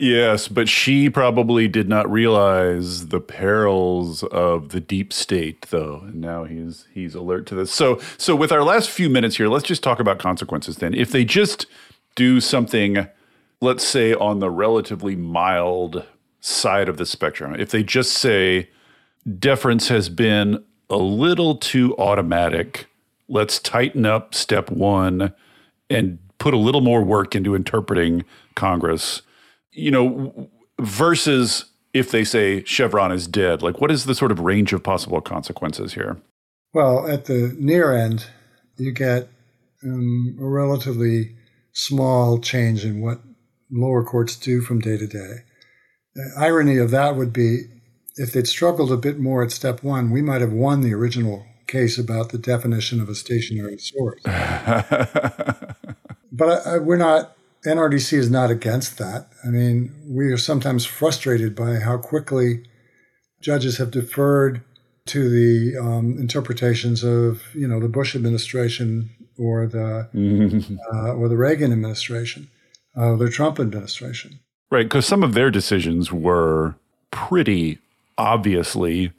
Yes, 0.00 0.48
but 0.48 0.68
she 0.68 1.10
probably 1.10 1.68
did 1.68 1.88
not 1.88 2.10
realize 2.10 3.08
the 3.08 3.20
perils 3.20 4.22
of 4.24 4.70
the 4.70 4.80
deep 4.80 5.12
state, 5.12 5.66
though. 5.70 6.00
And 6.04 6.22
now 6.22 6.44
he's 6.44 6.86
he's 6.94 7.14
alert 7.14 7.46
to 7.48 7.54
this. 7.54 7.72
So 7.72 8.00
so 8.16 8.34
with 8.34 8.50
our 8.50 8.64
last 8.64 8.90
few 8.90 9.10
minutes 9.10 9.36
here, 9.36 9.48
let's 9.48 9.66
just 9.66 9.82
talk 9.82 10.00
about 10.00 10.18
consequences 10.18 10.76
then. 10.76 10.94
If 10.94 11.10
they 11.10 11.24
just 11.24 11.66
do 12.14 12.40
something 12.40 13.06
let's 13.60 13.84
say, 13.84 14.14
on 14.14 14.38
the 14.40 14.50
relatively 14.50 15.16
mild 15.16 16.04
side 16.40 16.88
of 16.88 16.96
the 16.96 17.06
spectrum, 17.06 17.54
if 17.58 17.70
they 17.70 17.82
just 17.82 18.12
say 18.12 18.70
deference 19.38 19.88
has 19.88 20.08
been 20.08 20.62
a 20.88 20.96
little 20.96 21.56
too 21.56 21.96
automatic, 21.98 22.86
let's 23.28 23.58
tighten 23.58 24.06
up 24.06 24.34
step 24.34 24.70
one 24.70 25.32
and 25.88 26.18
put 26.38 26.54
a 26.54 26.58
little 26.58 26.80
more 26.80 27.02
work 27.02 27.36
into 27.36 27.54
interpreting 27.54 28.24
Congress, 28.54 29.22
you 29.72 29.90
know, 29.90 30.50
versus 30.80 31.66
if 31.92 32.10
they 32.10 32.24
say 32.24 32.64
Chevron 32.64 33.12
is 33.12 33.26
dead, 33.26 33.62
like 33.62 33.80
what 33.80 33.90
is 33.90 34.04
the 34.04 34.14
sort 34.14 34.32
of 34.32 34.40
range 34.40 34.72
of 34.72 34.82
possible 34.82 35.20
consequences 35.20 35.94
here? 35.94 36.20
Well, 36.72 37.08
at 37.08 37.24
the 37.24 37.54
near 37.58 37.92
end, 37.92 38.26
you 38.76 38.92
get 38.92 39.28
um, 39.84 40.36
a 40.40 40.44
relatively 40.44 41.36
small 41.72 42.38
change 42.38 42.84
in 42.84 43.00
what 43.00 43.20
lower 43.70 44.04
courts 44.04 44.36
do 44.36 44.60
from 44.60 44.80
day 44.80 44.96
to 44.96 45.06
day. 45.06 45.44
The 46.14 46.32
irony 46.36 46.76
of 46.76 46.90
that 46.90 47.16
would 47.16 47.32
be 47.32 47.64
if 48.16 48.32
they'd 48.32 48.46
struggled 48.46 48.92
a 48.92 48.96
bit 48.96 49.18
more 49.18 49.42
at 49.42 49.52
step 49.52 49.82
one, 49.82 50.10
we 50.10 50.22
might 50.22 50.40
have 50.40 50.52
won 50.52 50.80
the 50.80 50.94
original 50.94 51.46
case 51.66 51.98
about 51.98 52.30
the 52.30 52.38
definition 52.38 53.00
of 53.00 53.08
a 53.08 53.14
stationary 53.14 53.78
source. 53.78 54.20
but 54.24 55.76
I, 56.40 56.74
I, 56.74 56.78
we're 56.78 56.96
not, 56.96 57.36
NRDC 57.64 58.12
is 58.14 58.30
not 58.30 58.50
against 58.50 58.98
that. 58.98 59.28
I 59.44 59.48
mean, 59.48 59.94
we 60.06 60.32
are 60.32 60.38
sometimes 60.38 60.86
frustrated 60.86 61.54
by 61.54 61.76
how 61.76 61.98
quickly 61.98 62.64
judges 63.40 63.78
have 63.78 63.90
deferred 63.90 64.62
to 65.06 65.28
the 65.28 65.78
um, 65.78 66.16
interpretations 66.18 67.02
of, 67.04 67.42
you 67.54 67.66
know, 67.66 67.80
the 67.80 67.88
Bush 67.88 68.14
administration 68.14 69.10
or 69.38 69.66
the 69.66 70.08
uh, 70.94 71.12
or 71.14 71.28
the 71.28 71.36
Reagan 71.36 71.72
administration 71.72 72.48
uh, 72.96 73.16
the 73.16 73.30
Trump 73.30 73.58
administration. 73.58 74.40
Right, 74.70 74.84
because 74.84 75.06
some 75.06 75.22
of 75.22 75.34
their 75.34 75.50
decisions 75.50 76.12
were 76.12 76.74
pretty 77.10 77.78
obviously 78.18 79.12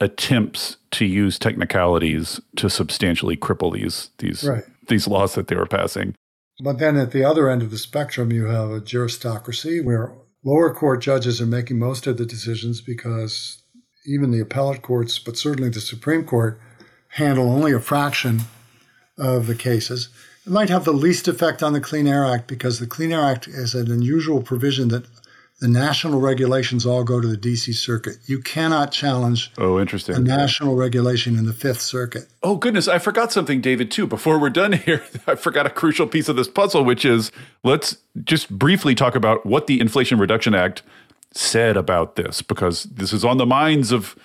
attempts 0.00 0.76
to 0.92 1.04
use 1.04 1.38
technicalities 1.38 2.40
to 2.56 2.68
substantially 2.68 3.36
cripple 3.36 3.72
these 3.72 4.10
these 4.18 4.44
right. 4.44 4.64
these 4.88 5.08
laws 5.08 5.34
that 5.34 5.48
they 5.48 5.56
were 5.56 5.66
passing. 5.66 6.14
But 6.62 6.78
then 6.78 6.96
at 6.96 7.10
the 7.10 7.24
other 7.24 7.50
end 7.50 7.62
of 7.62 7.70
the 7.70 7.78
spectrum, 7.78 8.30
you 8.30 8.46
have 8.46 8.70
a 8.70 8.80
juristocracy 8.80 9.84
where 9.84 10.14
lower 10.44 10.72
court 10.72 11.02
judges 11.02 11.40
are 11.40 11.46
making 11.46 11.78
most 11.78 12.06
of 12.06 12.16
the 12.16 12.26
decisions 12.26 12.80
because 12.80 13.62
even 14.06 14.30
the 14.30 14.40
appellate 14.40 14.82
courts, 14.82 15.18
but 15.18 15.36
certainly 15.36 15.70
the 15.70 15.80
Supreme 15.80 16.24
Court, 16.24 16.60
handle 17.08 17.50
only 17.50 17.72
a 17.72 17.80
fraction 17.80 18.42
of 19.16 19.46
the 19.46 19.54
cases. 19.54 20.08
It 20.46 20.52
might 20.52 20.68
have 20.68 20.84
the 20.84 20.92
least 20.92 21.26
effect 21.26 21.62
on 21.62 21.72
the 21.72 21.80
Clean 21.80 22.06
Air 22.06 22.24
Act 22.24 22.46
because 22.46 22.78
the 22.78 22.86
Clean 22.86 23.12
Air 23.12 23.22
Act 23.22 23.48
is 23.48 23.74
an 23.74 23.90
unusual 23.90 24.42
provision 24.42 24.88
that 24.88 25.06
the 25.60 25.68
national 25.68 26.20
regulations 26.20 26.84
all 26.84 27.04
go 27.04 27.20
to 27.20 27.28
the 27.28 27.36
DC 27.36 27.74
Circuit. 27.74 28.16
You 28.26 28.40
cannot 28.40 28.90
challenge 28.90 29.52
oh, 29.56 29.80
interesting. 29.80 30.16
a 30.16 30.18
national 30.18 30.74
regulation 30.74 31.38
in 31.38 31.46
the 31.46 31.52
Fifth 31.52 31.80
Circuit. 31.80 32.24
Oh, 32.42 32.56
goodness. 32.56 32.88
I 32.88 32.98
forgot 32.98 33.32
something, 33.32 33.60
David, 33.60 33.90
too. 33.90 34.06
Before 34.06 34.38
we're 34.38 34.50
done 34.50 34.72
here, 34.72 35.04
I 35.26 35.36
forgot 35.36 35.66
a 35.66 35.70
crucial 35.70 36.06
piece 36.06 36.28
of 36.28 36.36
this 36.36 36.48
puzzle, 36.48 36.84
which 36.84 37.04
is 37.04 37.30
let's 37.62 37.98
just 38.24 38.50
briefly 38.50 38.94
talk 38.94 39.14
about 39.14 39.46
what 39.46 39.66
the 39.66 39.80
Inflation 39.80 40.18
Reduction 40.18 40.54
Act 40.54 40.82
said 41.32 41.76
about 41.76 42.16
this, 42.16 42.42
because 42.42 42.84
this 42.84 43.12
is 43.12 43.24
on 43.24 43.38
the 43.38 43.46
minds 43.46 43.92
of 43.92 44.16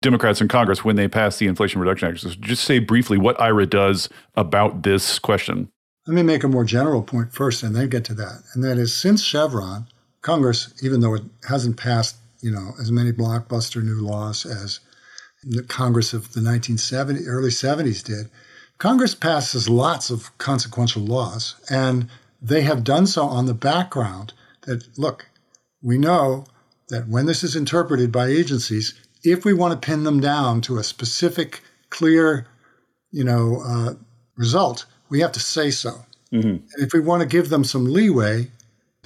Democrats 0.00 0.40
in 0.40 0.48
Congress 0.48 0.84
when 0.84 0.96
they 0.96 1.08
passed 1.08 1.38
the 1.38 1.46
Inflation 1.46 1.80
Reduction 1.80 2.08
Act. 2.08 2.20
So 2.20 2.30
just 2.30 2.64
say 2.64 2.78
briefly 2.78 3.18
what 3.18 3.40
IRA 3.40 3.66
does 3.66 4.08
about 4.36 4.84
this 4.84 5.18
question. 5.18 5.70
Let 6.06 6.14
me 6.14 6.22
make 6.22 6.44
a 6.44 6.48
more 6.48 6.64
general 6.64 7.02
point 7.02 7.34
first 7.34 7.62
and 7.62 7.76
then 7.76 7.88
get 7.88 8.04
to 8.06 8.14
that. 8.14 8.42
And 8.54 8.64
that 8.64 8.78
is 8.78 8.94
since 8.94 9.22
Chevron, 9.22 9.86
Congress, 10.22 10.72
even 10.82 11.00
though 11.00 11.14
it 11.14 11.22
hasn't 11.48 11.76
passed, 11.76 12.16
you 12.40 12.50
know, 12.50 12.72
as 12.80 12.90
many 12.90 13.12
blockbuster 13.12 13.82
new 13.82 14.00
laws 14.00 14.44
as 14.44 14.80
the 15.44 15.62
Congress 15.62 16.12
of 16.12 16.32
the 16.32 16.40
1970s, 16.40 17.24
early 17.26 17.50
70s 17.50 18.02
did, 18.02 18.30
Congress 18.78 19.14
passes 19.14 19.68
lots 19.68 20.10
of 20.10 20.36
consequential 20.38 21.02
laws. 21.02 21.56
And 21.70 22.08
they 22.40 22.62
have 22.62 22.84
done 22.84 23.06
so 23.06 23.24
on 23.24 23.46
the 23.46 23.54
background 23.54 24.32
that, 24.62 24.98
look, 24.98 25.26
we 25.82 25.98
know 25.98 26.44
that 26.88 27.08
when 27.08 27.26
this 27.26 27.42
is 27.42 27.56
interpreted 27.56 28.10
by 28.12 28.28
agencies, 28.28 28.94
if 29.24 29.44
we 29.44 29.52
want 29.52 29.80
to 29.80 29.86
pin 29.86 30.04
them 30.04 30.20
down 30.20 30.60
to 30.62 30.78
a 30.78 30.84
specific 30.84 31.62
clear, 31.90 32.46
you 33.10 33.24
know, 33.24 33.62
uh, 33.64 33.94
result, 34.36 34.86
we 35.08 35.20
have 35.20 35.32
to 35.32 35.40
say 35.40 35.70
so. 35.70 36.04
Mm-hmm. 36.32 36.48
And 36.48 36.62
if 36.78 36.92
we 36.92 37.00
want 37.00 37.22
to 37.22 37.28
give 37.28 37.48
them 37.48 37.64
some 37.64 37.86
leeway, 37.86 38.50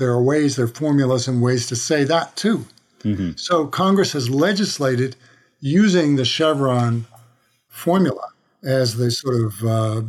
there 0.02 0.10
are 0.10 0.22
ways, 0.22 0.56
there 0.56 0.64
are 0.64 0.68
formulas 0.68 1.28
and 1.28 1.40
ways 1.40 1.68
to 1.68 1.76
say 1.76 2.02
that 2.02 2.34
too. 2.34 2.66
Mm-hmm. 3.04 3.30
So 3.36 3.68
Congress 3.68 4.12
has 4.14 4.28
legislated 4.28 5.14
using 5.60 6.16
the 6.16 6.24
Chevron 6.24 7.06
formula 7.68 8.32
as 8.64 8.96
the 8.96 9.12
sort 9.12 9.44
of 9.44 9.64
uh, 9.64 10.02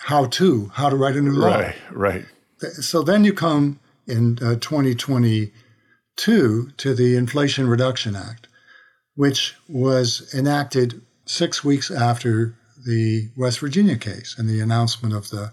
how 0.00 0.26
to, 0.26 0.70
how 0.74 0.90
to 0.90 0.96
write 0.96 1.16
a 1.16 1.22
new 1.22 1.32
law. 1.32 1.48
Right, 1.48 1.74
right. 1.90 2.26
So 2.58 3.02
then 3.02 3.24
you 3.24 3.32
come 3.32 3.80
in 4.06 4.38
uh, 4.42 4.56
2022 4.56 5.50
to 6.76 6.94
the 6.94 7.16
Inflation 7.16 7.68
Reduction 7.68 8.14
Act, 8.14 8.48
which 9.14 9.56
was 9.66 10.30
enacted 10.34 11.00
six 11.24 11.64
weeks 11.64 11.90
after 11.90 12.54
the 12.86 13.30
West 13.34 13.60
Virginia 13.60 13.96
case 13.96 14.34
and 14.38 14.46
the 14.46 14.60
announcement 14.60 15.14
of 15.14 15.30
the 15.30 15.52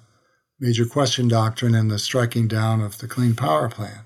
major 0.66 0.86
question 0.86 1.28
doctrine 1.28 1.76
and 1.76 1.92
the 1.92 2.00
striking 2.00 2.48
down 2.48 2.82
of 2.82 2.98
the 2.98 3.08
Clean 3.08 3.36
Power 3.36 3.70
Plan. 3.70 4.00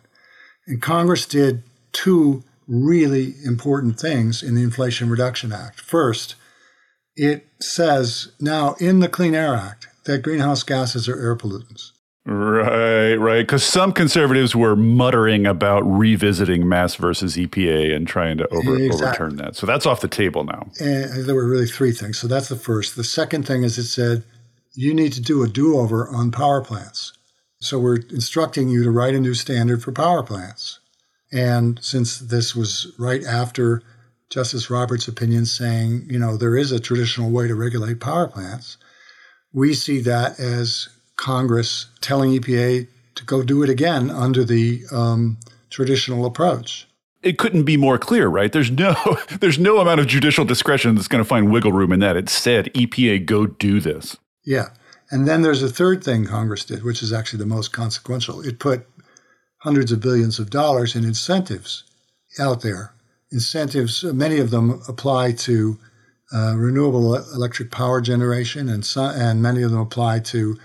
And 0.67 0.81
Congress 0.81 1.25
did 1.25 1.63
two 1.93 2.43
really 2.67 3.35
important 3.45 3.97
things 3.97 4.43
in 4.43 4.55
the 4.55 4.61
Inflation 4.61 5.09
Reduction 5.09 5.53
Act. 5.53 5.79
First, 5.79 6.35
it 7.15 7.47
says 7.61 8.33
now 8.41 8.75
in 8.79 8.99
the 8.99 9.07
Clean 9.07 9.33
Air 9.33 9.55
Act 9.55 9.87
that 10.03 10.21
greenhouse 10.21 10.63
gases 10.63 11.07
are 11.07 11.17
air 11.17 11.35
pollutants. 11.37 11.91
Right, 12.25 13.15
right. 13.15 13.41
Because 13.41 13.63
some 13.63 13.93
conservatives 13.93 14.53
were 14.53 14.75
muttering 14.75 15.47
about 15.47 15.81
revisiting 15.81 16.67
Mass 16.67 16.95
versus 16.95 17.37
EPA 17.37 17.95
and 17.95 18.05
trying 18.05 18.37
to 18.37 18.47
over, 18.49 18.75
exactly. 18.75 19.07
overturn 19.07 19.35
that. 19.37 19.55
So 19.55 19.65
that's 19.65 19.85
off 19.85 20.01
the 20.01 20.09
table 20.09 20.43
now. 20.43 20.69
And 20.79 21.25
there 21.25 21.35
were 21.35 21.47
really 21.47 21.67
three 21.67 21.93
things. 21.93 22.19
So 22.19 22.27
that's 22.27 22.49
the 22.49 22.57
first. 22.57 22.97
The 22.97 23.03
second 23.05 23.47
thing 23.47 23.63
is 23.63 23.77
it 23.77 23.85
said 23.85 24.23
you 24.73 24.93
need 24.93 25.13
to 25.13 25.21
do 25.21 25.43
a 25.43 25.47
do 25.47 25.77
over 25.77 26.07
on 26.09 26.31
power 26.31 26.61
plants. 26.61 27.13
So 27.59 27.79
we're 27.79 27.97
instructing 27.97 28.69
you 28.69 28.83
to 28.83 28.91
write 28.91 29.15
a 29.15 29.19
new 29.19 29.33
standard 29.33 29.83
for 29.83 29.91
power 29.91 30.23
plants. 30.23 30.79
And 31.31 31.83
since 31.83 32.19
this 32.19 32.55
was 32.55 32.93
right 32.97 33.23
after 33.23 33.81
Justice 34.29 34.69
Roberts' 34.69 35.07
opinion 35.07 35.45
saying, 35.45 36.05
you 36.09 36.19
know, 36.19 36.37
there 36.37 36.55
is 36.55 36.71
a 36.71 36.79
traditional 36.79 37.31
way 37.31 37.47
to 37.47 37.55
regulate 37.55 37.99
power 37.99 38.27
plants, 38.27 38.77
we 39.53 39.73
see 39.73 39.99
that 40.01 40.39
as 40.39 40.89
Congress 41.17 41.87
telling 42.01 42.31
EPA 42.31 42.87
to 43.15 43.25
go 43.25 43.43
do 43.43 43.63
it 43.63 43.69
again 43.69 44.09
under 44.09 44.43
the 44.43 44.83
um, 44.91 45.37
traditional 45.69 46.25
approach. 46.25 46.87
It 47.21 47.37
couldn't 47.37 47.63
be 47.63 47.75
more 47.75 47.97
clear, 47.97 48.29
right? 48.29 48.51
There's 48.51 48.71
no 48.71 48.95
there's 49.39 49.59
no 49.59 49.79
amount 49.79 49.99
of 49.99 50.07
judicial 50.07 50.45
discretion 50.45 50.95
that's 50.95 51.09
going 51.09 51.23
to 51.23 51.27
find 51.27 51.51
wiggle 51.51 51.73
room 51.73 51.91
in 51.91 51.99
that. 51.99 52.15
It 52.15 52.29
said 52.29 52.73
EPA 52.73 53.25
go 53.25 53.45
do 53.45 53.81
this. 53.81 54.15
Yeah. 54.49 54.69
And 55.11 55.27
then 55.27 55.43
there's 55.43 55.61
a 55.61 55.69
third 55.69 56.03
thing 56.03 56.25
Congress 56.25 56.65
did, 56.65 56.83
which 56.83 57.03
is 57.03 57.13
actually 57.13 57.37
the 57.37 57.45
most 57.45 57.71
consequential. 57.71 58.41
It 58.41 58.57
put 58.57 58.87
hundreds 59.59 59.91
of 59.91 60.01
billions 60.01 60.39
of 60.39 60.49
dollars 60.49 60.95
in 60.95 61.03
incentives 61.03 61.83
out 62.39 62.61
there. 62.61 62.95
Incentives, 63.31 64.03
many 64.03 64.39
of 64.39 64.49
them 64.49 64.81
apply 64.87 65.33
to 65.33 65.77
uh, 66.33 66.55
renewable 66.57 67.15
electric 67.15 67.69
power 67.69 68.01
generation, 68.01 68.69
and 68.69 68.83
some, 68.83 69.11
and 69.15 69.39
many 69.39 69.61
of 69.61 69.69
them 69.69 69.79
apply 69.79 70.19
to 70.19 70.57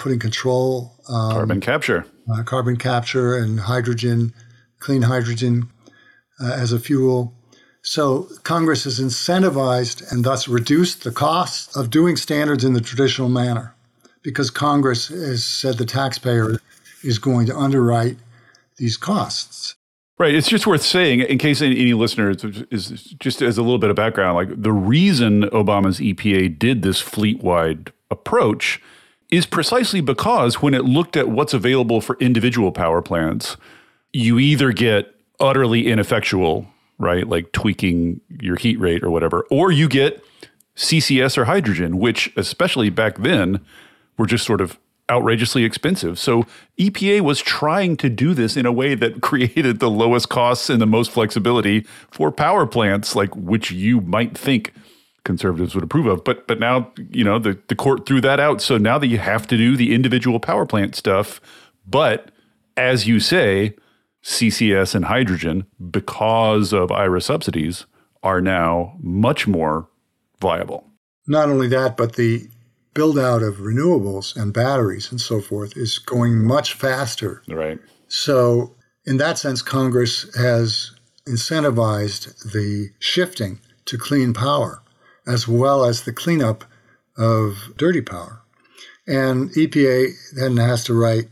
putting 0.00 0.18
control 0.18 0.96
um, 1.08 1.30
carbon 1.30 1.60
capture, 1.60 2.06
uh, 2.32 2.42
carbon 2.42 2.76
capture, 2.76 3.36
and 3.36 3.60
hydrogen, 3.60 4.34
clean 4.80 5.02
hydrogen 5.02 5.68
uh, 6.40 6.54
as 6.54 6.72
a 6.72 6.80
fuel. 6.80 7.37
So 7.88 8.28
Congress 8.42 8.84
has 8.84 9.00
incentivized 9.00 10.12
and 10.12 10.22
thus 10.22 10.46
reduced 10.46 11.04
the 11.04 11.10
cost 11.10 11.74
of 11.74 11.88
doing 11.88 12.16
standards 12.16 12.62
in 12.62 12.74
the 12.74 12.82
traditional 12.82 13.30
manner, 13.30 13.74
because 14.22 14.50
Congress 14.50 15.08
has 15.08 15.42
said 15.42 15.78
the 15.78 15.86
taxpayer 15.86 16.60
is 17.02 17.18
going 17.18 17.46
to 17.46 17.56
underwrite 17.56 18.18
these 18.76 18.98
costs. 18.98 19.74
Right. 20.18 20.34
It's 20.34 20.50
just 20.50 20.66
worth 20.66 20.82
saying, 20.82 21.20
in 21.20 21.38
case 21.38 21.62
any, 21.62 21.80
any 21.80 21.94
listeners 21.94 22.44
is 22.70 22.90
just 23.18 23.40
as 23.40 23.56
a 23.56 23.62
little 23.62 23.78
bit 23.78 23.88
of 23.88 23.96
background, 23.96 24.34
like 24.34 24.62
the 24.62 24.70
reason 24.70 25.44
Obama's 25.44 25.98
EPA 25.98 26.58
did 26.58 26.82
this 26.82 27.00
fleet 27.00 27.42
wide 27.42 27.90
approach 28.10 28.82
is 29.30 29.46
precisely 29.46 30.02
because 30.02 30.60
when 30.60 30.74
it 30.74 30.84
looked 30.84 31.16
at 31.16 31.30
what's 31.30 31.54
available 31.54 32.02
for 32.02 32.18
individual 32.20 32.70
power 32.70 33.00
plants, 33.00 33.56
you 34.12 34.38
either 34.38 34.72
get 34.72 35.14
utterly 35.40 35.86
ineffectual, 35.86 36.66
right? 36.98 37.28
Like 37.28 37.52
tweaking 37.52 38.20
your 38.40 38.56
heat 38.56 38.78
rate 38.78 39.02
or 39.02 39.10
whatever, 39.10 39.46
or 39.50 39.70
you 39.70 39.88
get 39.88 40.22
CCS 40.76 41.36
or 41.36 41.44
hydrogen, 41.44 41.98
which, 41.98 42.32
especially 42.36 42.90
back 42.90 43.18
then, 43.18 43.60
were 44.16 44.26
just 44.26 44.44
sort 44.44 44.60
of 44.60 44.78
outrageously 45.10 45.64
expensive. 45.64 46.18
So 46.18 46.44
EPA 46.78 47.22
was 47.22 47.40
trying 47.40 47.96
to 47.98 48.10
do 48.10 48.34
this 48.34 48.56
in 48.56 48.66
a 48.66 48.72
way 48.72 48.94
that 48.94 49.20
created 49.22 49.80
the 49.80 49.90
lowest 49.90 50.28
costs 50.28 50.68
and 50.68 50.80
the 50.80 50.86
most 50.86 51.10
flexibility 51.10 51.86
for 52.10 52.30
power 52.30 52.66
plants, 52.66 53.16
like 53.16 53.34
which 53.34 53.70
you 53.70 54.00
might 54.00 54.36
think 54.36 54.72
conservatives 55.24 55.74
would 55.74 55.84
approve 55.84 56.06
of. 56.06 56.24
But 56.24 56.46
but 56.46 56.58
now, 56.58 56.92
you 57.10 57.24
know, 57.24 57.38
the, 57.38 57.58
the 57.68 57.74
court 57.74 58.06
threw 58.06 58.20
that 58.22 58.40
out. 58.40 58.60
So 58.60 58.78
now 58.78 58.98
that 58.98 59.08
you 59.08 59.18
have 59.18 59.46
to 59.48 59.56
do 59.56 59.76
the 59.76 59.94
individual 59.94 60.40
power 60.40 60.66
plant 60.66 60.94
stuff, 60.94 61.40
but 61.86 62.30
as 62.76 63.06
you 63.06 63.18
say, 63.18 63.74
CCS 64.22 64.94
and 64.94 65.06
hydrogen, 65.06 65.66
because 65.90 66.72
of 66.72 66.90
IRA 66.90 67.20
subsidies, 67.20 67.86
are 68.22 68.40
now 68.40 68.96
much 69.00 69.46
more 69.46 69.88
viable. 70.40 70.84
Not 71.26 71.48
only 71.48 71.68
that, 71.68 71.96
but 71.96 72.16
the 72.16 72.48
build 72.94 73.18
out 73.18 73.42
of 73.42 73.56
renewables 73.56 74.34
and 74.34 74.52
batteries 74.52 75.10
and 75.10 75.20
so 75.20 75.40
forth 75.40 75.76
is 75.76 75.98
going 75.98 76.44
much 76.44 76.72
faster. 76.72 77.42
Right. 77.48 77.78
So, 78.08 78.74
in 79.06 79.18
that 79.18 79.38
sense, 79.38 79.62
Congress 79.62 80.34
has 80.36 80.92
incentivized 81.26 82.52
the 82.52 82.90
shifting 82.98 83.60
to 83.84 83.98
clean 83.98 84.34
power 84.34 84.82
as 85.26 85.46
well 85.46 85.84
as 85.84 86.02
the 86.02 86.12
cleanup 86.12 86.64
of 87.16 87.72
dirty 87.76 88.00
power. 88.00 88.42
And 89.06 89.50
EPA 89.50 90.12
then 90.34 90.56
has 90.56 90.84
to 90.84 90.94
write 90.94 91.28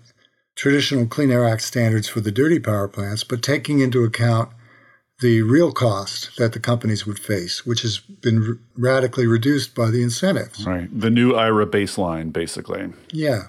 traditional 0.57 1.07
Clean 1.07 1.31
Air 1.31 1.47
Act 1.47 1.63
standards 1.63 2.09
for 2.09 2.21
the 2.21 2.33
dirty 2.33 2.59
power 2.59 2.89
plants, 2.89 3.23
but 3.23 3.43
taking 3.43 3.81
into 3.81 4.03
account 4.03 4.51
the 5.21 5.43
real 5.43 5.73
cost 5.73 6.37
that 6.37 6.53
the 6.53 6.61
companies 6.61 7.07
would 7.07 7.19
face, 7.19 7.65
which 7.65 7.83
has 7.83 7.99
been 7.99 8.59
radically 8.77 9.27
reduced 9.27 9.75
by 9.75 9.91
the 9.91 10.03
incentives. 10.03 10.67
Right. 10.67 10.89
The 10.93 11.11
new 11.11 11.35
IRA 11.35 11.67
baseline, 11.67 12.33
basically. 12.33 12.93
Yeah. 13.13 13.45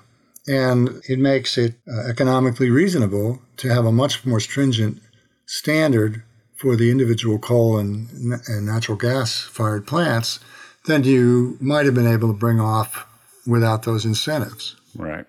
And 0.48 1.02
it 1.10 1.20
makes 1.20 1.58
it 1.58 1.76
uh, 1.92 2.08
economically 2.08 2.70
reasonable 2.70 3.42
to 3.58 3.70
have 3.70 3.86
a 3.86 3.92
much 3.92 4.26
more 4.26 4.40
stringent 4.40 5.02
standard 5.46 6.24
for 6.56 6.76
the 6.76 6.90
individual 6.90 7.38
coal 7.38 7.78
and, 7.78 8.10
and 8.48 8.66
natural 8.66 8.98
gas 8.98 9.42
fired 9.42 9.86
plants 9.86 10.40
than 10.86 11.04
you 11.04 11.58
might 11.60 11.86
have 11.86 11.96
been 11.96 12.08
able 12.08 12.30
to 12.30 12.38
bring 12.38 12.62
off 12.62 13.06
without 13.46 13.84
those 13.84 14.06
incentives. 14.06 14.76
Right. 14.96 15.26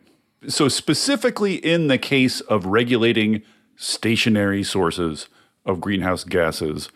So, 0.47 0.69
specifically 0.69 1.55
in 1.55 1.89
the 1.89 1.99
case 1.99 2.41
of 2.43 2.67
regulating 2.67 3.43
stationary 3.77 4.63
sources, 4.63 5.29
of 5.69 5.81
greenhouse 5.81 6.25
gases, 6.25 6.89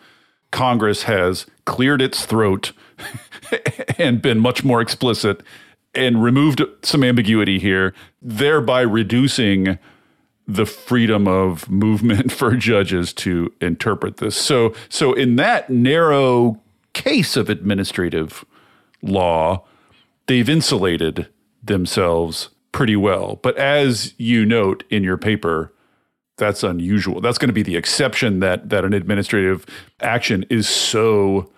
Congress 0.51 1.03
has 1.03 1.45
cleared 1.65 2.01
its 2.01 2.25
throat 2.25 2.73
and 3.97 4.21
been 4.21 4.39
much 4.39 4.63
more 4.63 4.81
explicit 4.81 5.41
and 5.95 6.23
removed 6.23 6.61
some 6.81 7.03
ambiguity 7.03 7.59
here, 7.59 7.93
thereby 8.21 8.81
reducing 8.81 9.77
the 10.47 10.65
freedom 10.65 11.27
of 11.27 11.69
movement 11.69 12.31
for 12.39 12.55
judges 12.55 13.13
to 13.13 13.53
interpret 13.61 14.17
this. 14.17 14.35
So, 14.35 14.73
so 14.89 15.13
in 15.13 15.37
that 15.37 15.69
narrow 15.69 16.59
case 16.93 17.37
of 17.37 17.49
administrative 17.49 18.43
law, 19.01 19.63
they've 20.25 20.49
insulated 20.49 21.27
themselves 21.63 22.49
pretty 22.73 22.97
well. 22.97 23.39
But 23.41 23.55
as 23.57 24.13
you 24.17 24.45
note 24.45 24.83
in 24.89 25.03
your 25.03 25.17
paper, 25.17 25.71
that's 26.37 26.63
unusual. 26.63 27.21
That's 27.21 27.37
going 27.37 27.47
to 27.47 27.53
be 27.53 27.63
the 27.63 27.77
exception 27.77 28.39
that 28.41 28.69
that 28.69 28.83
an 28.83 28.93
administrative 28.93 29.65
action 30.01 30.45
is 30.49 30.67
so 30.67 31.49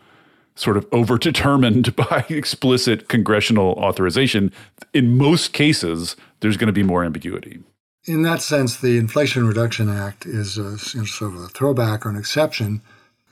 sort 0.55 0.77
of 0.77 0.89
overdetermined 0.91 1.95
by 2.09 2.25
explicit 2.29 3.09
congressional 3.09 3.71
authorization. 3.73 4.51
In 4.93 5.17
most 5.17 5.53
cases, 5.53 6.15
there's 6.41 6.57
going 6.57 6.67
to 6.67 6.73
be 6.73 6.83
more 6.83 7.03
ambiguity. 7.03 7.59
In 8.05 8.21
that 8.21 8.41
sense, 8.41 8.77
the 8.77 8.97
Inflation 8.97 9.47
Reduction 9.47 9.89
Act 9.89 10.27
is 10.27 10.57
a, 10.59 10.77
sort 10.77 11.33
of 11.33 11.41
a 11.41 11.47
throwback 11.47 12.05
or 12.05 12.09
an 12.09 12.17
exception. 12.17 12.81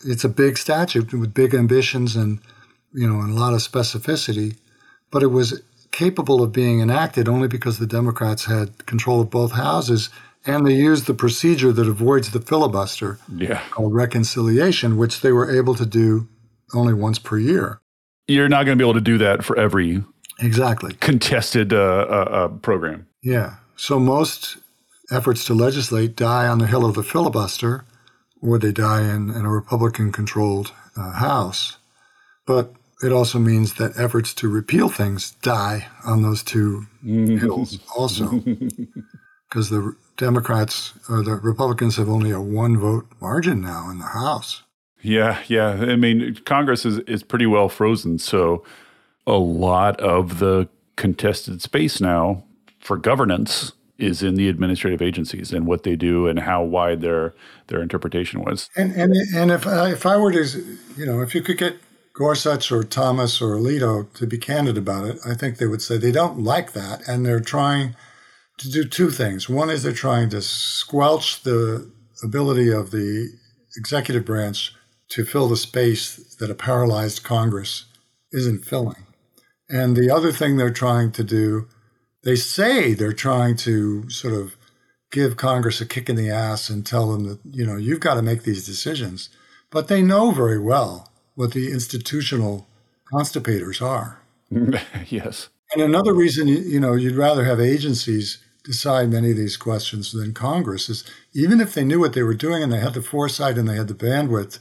It's 0.03 0.23
a 0.23 0.29
big 0.29 0.57
statute 0.57 1.13
with 1.13 1.33
big 1.33 1.53
ambitions 1.53 2.15
and 2.15 2.39
you 2.93 3.07
know 3.07 3.21
and 3.21 3.31
a 3.31 3.39
lot 3.39 3.53
of 3.53 3.59
specificity, 3.59 4.55
but 5.11 5.23
it 5.23 5.27
was 5.27 5.61
capable 5.93 6.43
of 6.43 6.51
being 6.51 6.81
enacted 6.81 7.29
only 7.29 7.47
because 7.47 7.77
the 7.77 7.87
Democrats 7.87 8.45
had 8.45 8.85
control 8.85 9.21
of 9.21 9.29
both 9.29 9.53
houses 9.53 10.09
and 10.45 10.67
they 10.67 10.73
used 10.73 11.05
the 11.05 11.13
procedure 11.13 11.71
that 11.71 11.87
avoids 11.87 12.31
the 12.31 12.41
filibuster 12.41 13.17
yeah. 13.33 13.61
called 13.69 13.93
reconciliation, 13.93 14.97
which 14.97 15.21
they 15.21 15.31
were 15.31 15.49
able 15.49 15.75
to 15.75 15.85
do 15.85 16.27
only 16.73 16.93
once 16.93 17.19
per 17.19 17.37
year. 17.37 17.79
you're 18.27 18.49
not 18.49 18.65
going 18.65 18.77
to 18.77 18.81
be 18.81 18.87
able 18.87 18.95
to 18.95 19.01
do 19.01 19.17
that 19.19 19.45
for 19.45 19.57
every 19.57 20.03
exactly 20.39 20.93
contested 20.99 21.71
uh, 21.71 21.77
uh, 21.77 22.27
uh, 22.31 22.47
program. 22.47 23.07
Yeah. 23.21 23.55
So 23.77 23.99
most 23.99 24.57
efforts 25.11 25.45
to 25.45 25.53
legislate 25.53 26.15
die 26.15 26.47
on 26.47 26.57
the 26.57 26.67
hill 26.67 26.85
of 26.85 26.95
the 26.95 27.03
filibuster, 27.03 27.85
or 28.41 28.57
they 28.57 28.71
die 28.71 29.03
in, 29.03 29.29
in 29.29 29.45
a 29.45 29.49
Republican-controlled 29.49 30.73
uh, 30.97 31.11
House. 31.13 31.77
But 32.45 32.73
it 33.03 33.11
also 33.11 33.39
means 33.39 33.75
that 33.75 33.97
efforts 33.97 34.33
to 34.35 34.47
repeal 34.47 34.89
things 34.89 35.31
die 35.41 35.87
on 36.05 36.21
those 36.21 36.43
two 36.43 36.85
mm-hmm. 37.03 37.37
hills 37.37 37.79
also. 37.95 38.43
Because 39.49 39.69
the 39.69 39.95
Democrats 40.17 40.93
or 41.07 41.21
the 41.21 41.35
Republicans 41.35 41.97
have 41.97 42.09
only 42.09 42.31
a 42.31 42.41
one 42.41 42.75
vote 42.75 43.05
margin 43.21 43.61
now 43.61 43.87
in 43.91 43.99
the 43.99 44.05
House. 44.07 44.63
Yeah, 45.03 45.43
yeah. 45.47 45.69
I 45.69 45.95
mean, 45.95 46.39
Congress 46.43 46.87
is, 46.87 46.97
is 47.01 47.21
pretty 47.21 47.45
well 47.45 47.69
frozen. 47.69 48.17
So 48.17 48.63
a 49.27 49.33
lot 49.33 49.99
of 50.01 50.39
the 50.39 50.69
contested 50.95 51.61
space 51.61 52.01
now 52.01 52.43
for 52.79 52.97
governance 52.97 53.73
is 53.99 54.23
in 54.23 54.35
the 54.35 54.49
administrative 54.49 55.03
agencies 55.03 55.53
and 55.53 55.67
what 55.67 55.83
they 55.83 55.95
do 55.95 56.25
and 56.27 56.39
how 56.39 56.63
wide 56.63 57.01
their 57.01 57.35
their 57.67 57.81
interpretation 57.81 58.41
was. 58.41 58.69
And 58.75 58.91
and 58.93 59.15
and 59.35 59.51
if 59.51 59.67
I, 59.67 59.91
if 59.91 60.05
I 60.05 60.17
were 60.17 60.31
to, 60.31 60.45
you 60.97 61.05
know, 61.05 61.21
if 61.21 61.35
you 61.35 61.41
could 61.41 61.57
get 61.57 61.77
Gorsuch 62.13 62.71
or 62.71 62.83
Thomas 62.83 63.41
or 63.41 63.55
Alito 63.55 64.11
to 64.13 64.27
be 64.27 64.37
candid 64.37 64.77
about 64.77 65.05
it, 65.05 65.17
I 65.25 65.33
think 65.33 65.57
they 65.57 65.65
would 65.65 65.81
say 65.81 65.97
they 65.97 66.11
don't 66.11 66.43
like 66.43 66.73
that 66.73 67.07
and 67.07 67.25
they're 67.25 67.39
trying 67.39 67.95
to 68.59 68.69
do 68.69 68.85
two 68.85 69.09
things. 69.09 69.49
One 69.49 69.71
is 69.71 69.81
they're 69.81 69.93
trying 69.93 70.29
to 70.29 70.41
squelch 70.41 71.41
the 71.41 71.91
ability 72.23 72.71
of 72.71 72.91
the 72.91 73.29
executive 73.75 74.25
branch 74.25 74.73
to 75.09 75.25
fill 75.25 75.47
the 75.47 75.57
space 75.57 76.35
that 76.35 76.51
a 76.51 76.55
paralyzed 76.55 77.23
Congress 77.23 77.85
isn't 78.31 78.65
filling. 78.65 79.07
And 79.67 79.97
the 79.97 80.11
other 80.11 80.31
thing 80.31 80.57
they're 80.57 80.69
trying 80.69 81.11
to 81.13 81.23
do, 81.23 81.67
they 82.23 82.35
say 82.35 82.93
they're 82.93 83.11
trying 83.11 83.55
to 83.57 84.07
sort 84.09 84.35
of 84.35 84.55
give 85.11 85.35
Congress 85.37 85.81
a 85.81 85.85
kick 85.85 86.09
in 86.09 86.15
the 86.15 86.29
ass 86.29 86.69
and 86.69 86.85
tell 86.85 87.11
them 87.11 87.23
that, 87.25 87.39
you 87.51 87.65
know, 87.65 87.75
you've 87.75 87.99
got 87.99 88.15
to 88.15 88.21
make 88.21 88.43
these 88.43 88.65
decisions. 88.65 89.29
But 89.71 89.87
they 89.87 90.03
know 90.03 90.31
very 90.31 90.59
well 90.59 91.12
what 91.35 91.53
the 91.53 91.71
institutional 91.71 92.67
constipators 93.13 93.81
are. 93.81 94.21
yes. 95.07 95.49
And 95.73 95.81
another 95.81 96.13
reason, 96.13 96.47
you 96.47 96.79
know, 96.79 96.93
you'd 96.93 97.15
rather 97.15 97.45
have 97.45 97.59
agencies 97.59 98.43
decide 98.63 99.09
many 99.09 99.31
of 99.31 99.37
these 99.37 99.57
questions 99.57 100.11
than 100.11 100.33
Congress 100.33 100.89
is 100.89 101.03
even 101.33 101.59
if 101.59 101.73
they 101.73 101.83
knew 101.83 101.99
what 101.99 102.13
they 102.13 102.23
were 102.23 102.33
doing 102.33 102.63
and 102.63 102.71
they 102.71 102.79
had 102.79 102.93
the 102.93 103.01
foresight 103.01 103.57
and 103.57 103.67
they 103.67 103.75
had 103.75 103.87
the 103.89 103.93
bandwidth 103.93 104.59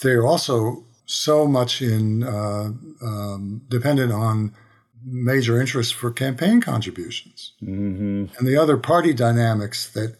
they're 0.00 0.26
also 0.26 0.84
so 1.06 1.46
much 1.46 1.80
in 1.80 2.24
uh, 2.24 2.70
um, 3.02 3.62
dependent 3.68 4.12
on 4.12 4.52
major 5.06 5.60
interests 5.60 5.92
for 5.92 6.10
campaign 6.10 6.60
contributions 6.60 7.52
mm-hmm. 7.62 8.24
and 8.36 8.48
the 8.48 8.56
other 8.56 8.76
party 8.76 9.12
dynamics 9.12 9.88
that 9.90 10.16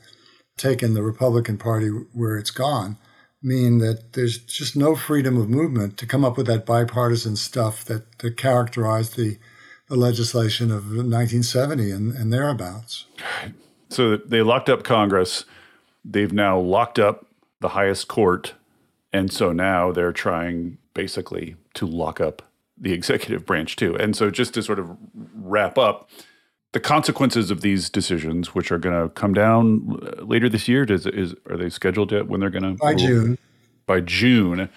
taken 0.57 0.95
the 0.95 1.03
Republican 1.03 1.59
Party 1.59 1.89
where 1.89 2.37
it's 2.37 2.53
gone 2.53 2.97
mean 3.45 3.79
that 3.79 4.15
there's 4.15 4.39
just 4.39 4.75
no 4.75 4.97
freedom 4.97 5.37
of 5.37 5.49
movement 5.49 5.99
to 5.99 6.07
come 6.07 6.25
up 6.25 6.37
with 6.37 6.47
that 6.47 6.65
bipartisan 6.65 7.37
stuff 7.37 7.85
that, 7.85 8.19
that 8.19 8.37
characterized 8.37 9.17
the, 9.17 9.39
the 9.89 9.97
legislation 9.97 10.71
of 10.71 10.87
1970 10.87 11.91
and, 11.91 12.15
and 12.15 12.33
thereabouts. 12.33 13.07
So 13.91 14.17
they 14.17 14.43
locked 14.43 14.69
up 14.69 14.83
Congress. 14.83 15.45
They've 16.05 16.33
now 16.33 16.59
locked 16.59 16.99
up 16.99 17.27
the 17.61 17.69
highest 17.69 18.09
court 18.09 18.55
and 19.15 19.33
so 19.33 19.53
now 19.53 19.93
they're 19.93 20.13
trying 20.13 20.77
basically 20.93 21.55
to 21.75 21.87
lock 21.87 22.21
up 22.21 22.43
the 22.77 22.93
executive 22.93 23.47
branch 23.47 23.77
too. 23.77 23.97
And 23.97 24.17
so 24.17 24.29
just 24.29 24.55
to 24.55 24.63
sort 24.63 24.81
of 24.81 24.91
wrap 25.37 25.79
up, 25.79 26.11
the 26.75 26.81
consequences 26.81 27.53
of 27.53 27.61
these 27.61 27.89
decisions, 27.89 28.53
which 28.53 28.72
are 28.72 28.79
going 28.79 29.01
to 29.01 29.09
come 29.14 29.33
down 29.33 29.97
uh, 30.03 30.25
later 30.25 30.49
this 30.49 30.66
year, 30.66 30.85
does 30.85 31.07
is 31.07 31.35
are 31.49 31.57
they 31.57 31.70
scheduled 31.70 32.11
yet 32.12 32.27
when 32.27 32.41
they're 32.41 32.51
going 32.51 32.64
to 32.64 32.75
by? 32.75 32.95
June? 32.95 33.39
By 33.87 34.01
June. 34.01 34.68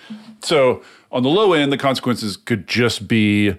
So 0.43 0.83
on 1.11 1.23
the 1.23 1.29
low 1.29 1.53
end, 1.53 1.73
the 1.73 1.77
consequences 1.77 2.37
could 2.37 2.67
just 2.67 3.07
be 3.07 3.55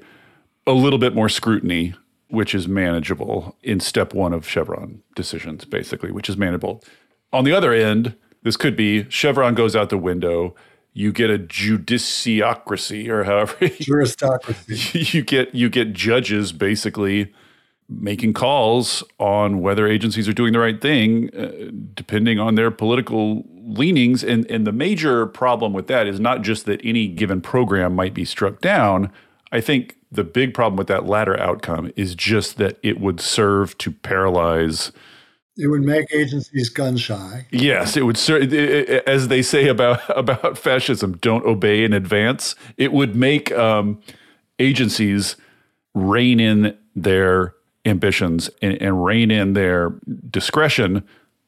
a 0.67 0.73
little 0.73 1.01
bit 1.01 1.15
more 1.15 1.29
scrutiny, 1.29 1.95
which 2.29 2.55
is 2.55 2.69
manageable 2.69 3.57
in 3.63 3.81
step 3.81 4.15
one 4.15 4.33
of 4.33 4.49
Chevron 4.49 5.03
decisions, 5.17 5.65
basically, 5.65 6.13
which 6.13 6.29
is 6.29 6.37
manageable. 6.37 6.85
On 7.33 7.43
the 7.43 7.53
other 7.53 7.73
end, 7.73 8.15
this 8.45 8.57
could 8.57 8.77
be 8.77 9.11
Chevron 9.11 9.55
goes 9.55 9.75
out 9.75 9.91
the 9.91 9.99
window. 9.99 10.55
You 10.93 11.11
get 11.13 11.29
a 11.29 11.39
judiciocracy, 11.39 13.09
or 13.09 13.25
however 13.25 13.57
juristocracy. 13.61 15.13
You 15.13 15.23
get 15.23 15.57
you 15.57 15.69
get 15.69 15.93
judges 15.93 16.53
basically 16.53 17.33
making 17.89 18.35
calls 18.35 19.03
on 19.19 19.61
whether 19.61 19.87
agencies 19.87 20.29
are 20.29 20.33
doing 20.33 20.53
the 20.53 20.59
right 20.59 20.81
thing, 20.81 21.35
uh, 21.35 21.71
depending 21.95 22.39
on 22.39 22.55
their 22.55 22.71
political 22.71 23.45
leanings. 23.55 24.23
And 24.23 24.51
and 24.51 24.67
the 24.67 24.73
major 24.73 25.27
problem 25.27 25.73
with 25.73 25.87
that 25.87 26.07
is 26.07 26.21
not 26.21 26.43
just 26.43 26.67
that 26.67 26.81
any 26.85 27.09
given 27.09 27.41
program 27.41 27.95
might 27.95 28.15
be 28.15 28.25
struck 28.25 28.61
down. 28.61 29.11
I 29.51 29.61
think 29.61 29.97
the 30.13 30.25
big 30.25 30.53
problem 30.55 30.77
with 30.77 30.89
that 30.89 31.07
latter 31.07 31.39
outcome 31.41 31.91
is 31.97 32.15
just 32.15 32.59
that 32.59 32.79
it 32.83 33.01
would 33.01 33.21
serve 33.21 33.77
to 33.79 33.91
paralyze 33.91 34.93
it 35.59 35.67
would 35.67 35.83
make 35.83 36.15
agencies 36.15 36.69
gun 36.69 36.97
shy. 36.97 37.49
Yes, 37.51 37.97
it 37.97 38.03
would. 38.03 38.17
As 39.09 39.27
they 39.27 39.43
say 39.43 39.67
about 39.67 40.01
about 40.17 40.57
fascism, 40.57 41.17
don't 41.17 41.45
obey 41.45 41.83
in 41.83 41.93
advance. 41.93 42.55
It 42.77 42.93
would 42.93 43.17
make 43.17 43.51
um, 43.53 44.01
agencies 44.61 45.37
rein 45.95 46.39
in 46.39 46.79
their 46.95 47.55
ambitions 47.89 48.51
and, 48.63 48.81
and 48.81 49.05
rein 49.05 49.31
in 49.31 49.55
their 49.55 49.95
discretion 50.31 51.03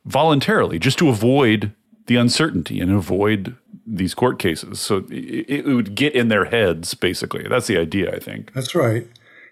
voluntarily, 0.05 0.79
just 0.79 0.99
to 0.99 1.09
avoid 1.09 1.73
the 2.07 2.17
uncertainty 2.17 2.81
and 2.81 2.91
avoid 2.91 3.57
these 3.87 4.15
court 4.15 4.39
cases. 4.39 4.81
So 4.81 5.05
it, 5.11 5.67
it 5.67 5.67
would 5.67 5.95
get 5.95 6.15
in 6.15 6.29
their 6.29 6.47
heads, 6.47 6.95
basically. 6.95 7.47
That's 7.49 7.67
the 7.67 7.79
idea, 7.79 8.15
I 8.15 8.19
think. 8.19 8.53
That's 8.53 8.75
right. 8.75 9.07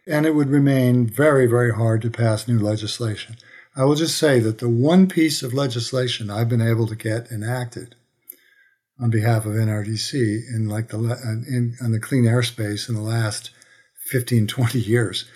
And 0.07 0.24
it 0.24 0.34
would 0.34 0.49
remain 0.49 1.07
very, 1.07 1.47
very 1.47 1.72
hard 1.72 2.03
to 2.03 2.11
pass 2.11 2.49
new 2.49 2.59
legislation. 2.59 3.36
I 3.76 3.84
will 3.84 3.95
just 3.95 4.18
say 4.18 4.41
that 4.41 4.59
the 4.59 4.68
one 4.68 5.07
piece 5.07 5.43
of 5.43 5.55
legislation 5.55 6.30
I've 6.30 6.49
been 6.49 6.62
able 6.62 6.86
to 6.89 6.97
get 6.97 7.30
enacted 7.30 7.95
on 9.01 9.11
behalf 9.11 9.47
of 9.47 9.53
NRDC 9.53 10.14
in 10.53 10.68
like 10.68 10.89
the 10.89 10.99
in, 10.99 11.76
in 11.80 11.93
the 11.93 12.01
clean 12.01 12.26
air 12.26 12.43
space 12.43 12.89
in 12.89 12.95
the 12.95 13.01
last 13.01 13.51
15, 14.07 14.47
20 14.47 14.79
years 14.80 15.26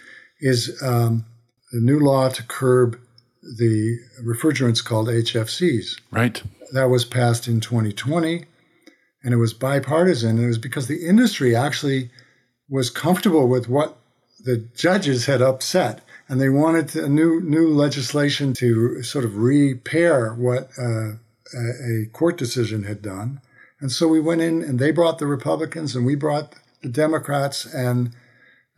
is 0.41 0.83
um, 0.83 1.25
the 1.73 1.81
new 1.81 1.99
law 1.99 2.29
to 2.29 2.43
curb 2.45 2.99
the 3.43 3.99
refrigerants 4.23 4.85
called 4.85 5.09
HFCs. 5.09 6.01
Right. 6.11 6.43
That 6.73 6.91
was 6.91 7.05
passed 7.05 7.49
in 7.49 7.61
2020, 7.61 8.45
and 9.25 9.35
it 9.35 9.39
was 9.39 9.53
bipartisan. 9.53 10.37
And 10.37 10.45
it 10.45 10.47
was 10.49 10.59
because 10.59 10.87
the 10.87 11.07
industry 11.07 11.57
actually 11.57 12.11
was 12.69 12.89
comfortable 12.89 13.49
with 13.49 13.69
what 13.69 13.99
the 14.45 14.59
judges 14.77 15.27
had 15.27 15.43
upset 15.43 16.03
and 16.33 16.41
they 16.41 16.49
wanted 16.49 16.97
a 16.97 17.11
new 17.11 17.43
new 17.43 17.69
legislation 17.69 18.55
to 18.55 19.03
sort 19.03 19.27
of 19.27 19.37
repair 19.37 20.33
what 20.33 20.71
uh, 20.79 21.13
a, 21.55 22.07
court 22.15 22.39
decision 22.39 22.85
had 22.85 23.03
done. 23.03 23.39
And 23.81 23.93
so 23.93 24.09
we 24.09 24.19
went 24.19 24.41
in, 24.41 24.63
and 24.63 24.79
they 24.79 24.93
brought 24.93 25.19
the 25.19 25.27
Republicans, 25.27 25.95
and 25.95 26.07
we 26.07 26.15
brought 26.15 26.55
the 26.83 26.89
Democrats, 26.89 27.67
and 27.67 28.13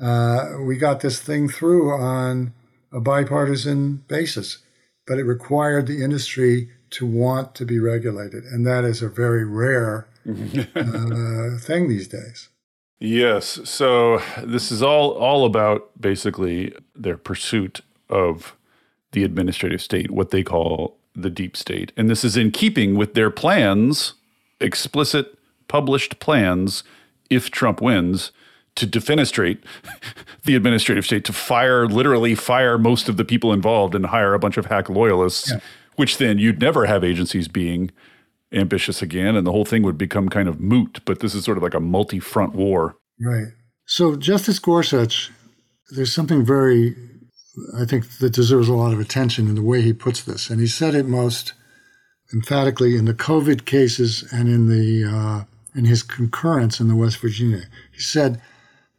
uh, 0.01 0.55
we 0.67 0.77
got 0.77 0.99
this 0.99 1.21
thing 1.21 1.49
through 1.49 1.93
on 1.93 2.53
a 2.95 3.01
bipartisan 3.01 4.05
basis. 4.09 4.59
But 5.07 5.19
it 5.19 5.25
required 5.25 5.87
the 5.87 6.03
industry 6.03 6.71
to 6.91 7.05
want 7.05 7.55
to 7.57 7.67
be 7.67 7.79
regulated, 7.79 8.45
and 8.45 8.67
that 8.67 8.85
is 8.85 9.03
a 9.03 9.09
very 9.09 9.45
rare 9.45 10.07
uh, 10.27 11.59
thing 11.59 11.89
these 11.89 12.09
days. 12.09 12.49
Yes. 13.01 13.61
So 13.65 14.23
this 14.43 14.73
is 14.73 14.83
all 14.83 15.11
all 15.11 15.45
about 15.45 16.01
basically 16.01 16.75
their 16.95 17.19
pursuit 17.19 17.81
of 18.09 18.57
the 19.13 19.25
administrative 19.25 19.83
state, 19.83 20.11
what 20.11 20.31
they 20.31 20.43
call 20.43 20.97
the 21.15 21.31
deep 21.31 21.57
state. 21.57 21.93
And 21.97 22.09
this 22.09 22.25
is 22.25 22.37
in 22.37 22.51
keeping 22.51 22.97
with 22.97 23.15
their 23.15 23.31
plans, 23.31 24.15
explicit 24.61 25.39
published 25.69 26.19
plans 26.19 26.83
if 27.29 27.51
Trump 27.51 27.83
wins 27.83 28.33
to 28.77 28.87
defenestrate 28.87 29.59
the 30.45 30.55
administrative 30.55 31.05
state, 31.05 31.25
to 31.25 31.33
fire, 31.33 31.87
literally 31.87 32.35
fire 32.35 32.79
most 32.79 33.09
of 33.09 33.17
the 33.17 33.25
people 33.25 33.53
involved 33.53 33.95
and 33.95 34.07
hire 34.07 34.35
a 34.35 34.39
bunch 34.39 34.57
of 34.57 34.67
hack 34.67 34.89
loyalists, 34.89 35.51
yeah. 35.51 35.61
which 35.97 36.19
then 36.19 36.39
you'd 36.39 36.61
never 36.61 36.87
have 36.87 37.05
agencies 37.05 37.49
being 37.49 37.91
ambitious 38.53 39.03
again, 39.03 39.37
and 39.37 39.47
the 39.47 39.53
whole 39.53 39.65
thing 39.65 39.83
would 39.83 39.99
become 39.99 40.29
kind 40.29 40.49
of 40.49 40.61
moot. 40.61 41.01
But 41.05 41.21
this 41.21 41.35
is 41.35 41.45
sort 41.45 41.57
of 41.57 41.63
like 41.63 41.75
a 41.75 41.81
multi 41.81 42.21
front 42.21 42.55
war. 42.55 42.97
Right. 43.21 43.49
So, 43.87 44.17
Justice 44.17 44.59
Gorsuch, 44.59 45.31
there's 45.91 46.15
something 46.15 46.45
very, 46.45 46.97
I 47.79 47.85
think, 47.85 48.19
that 48.19 48.33
deserves 48.33 48.69
a 48.69 48.75
lot 48.75 48.93
of 48.93 49.01
attention 49.01 49.49
in 49.49 49.55
the 49.55 49.63
way 49.63 49.83
he 49.83 49.93
puts 49.93 50.23
this. 50.23 50.49
And 50.51 50.61
he 50.61 50.67
said 50.67 50.95
it 50.95 51.07
most 51.07 51.53
emphatically 52.33 52.97
in 52.97 53.05
the 53.05 53.15
COVID 53.15 53.67
cases 53.67 54.27
and 54.33 54.49
in 54.49 54.69
the 54.69 55.05
uh, 55.05 55.45
in 55.77 55.85
his 55.85 56.03
concurrence 56.03 56.81
in 56.81 56.89
the 56.89 56.97
West 56.97 57.19
Virginia. 57.19 57.65
He 57.93 58.01
said 58.01 58.41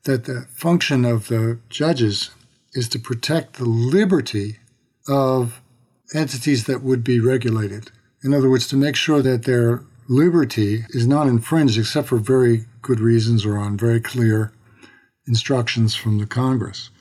that 0.06 0.26
the 0.26 0.48
function 0.56 1.03
of 1.03 1.27
the 1.27 1.60
judges 1.69 2.32
is 2.73 2.88
to 2.90 2.99
protect 2.99 3.53
the 3.53 3.65
liberty 3.65 4.57
of 5.07 5.61
entities 6.14 6.65
that 6.65 6.82
would 6.82 7.03
be 7.03 7.19
regulated. 7.19 7.91
In 8.23 8.34
other 8.34 8.49
words, 8.49 8.68
to 8.68 8.77
make 8.77 8.95
sure 8.95 9.22
that 9.22 9.44
their 9.44 9.84
liberty 10.07 10.86
is 10.90 11.07
not 11.07 11.27
infringed 11.27 11.77
except 11.77 12.07
for 12.07 12.18
very 12.18 12.65
good 12.82 12.99
reasons 12.99 13.45
or 13.45 13.57
on 13.57 13.77
very 13.77 13.99
clear 13.99 14.52
instructions 15.27 15.95
from 15.95 16.19
the 16.19 16.27
Congress. 16.27 16.91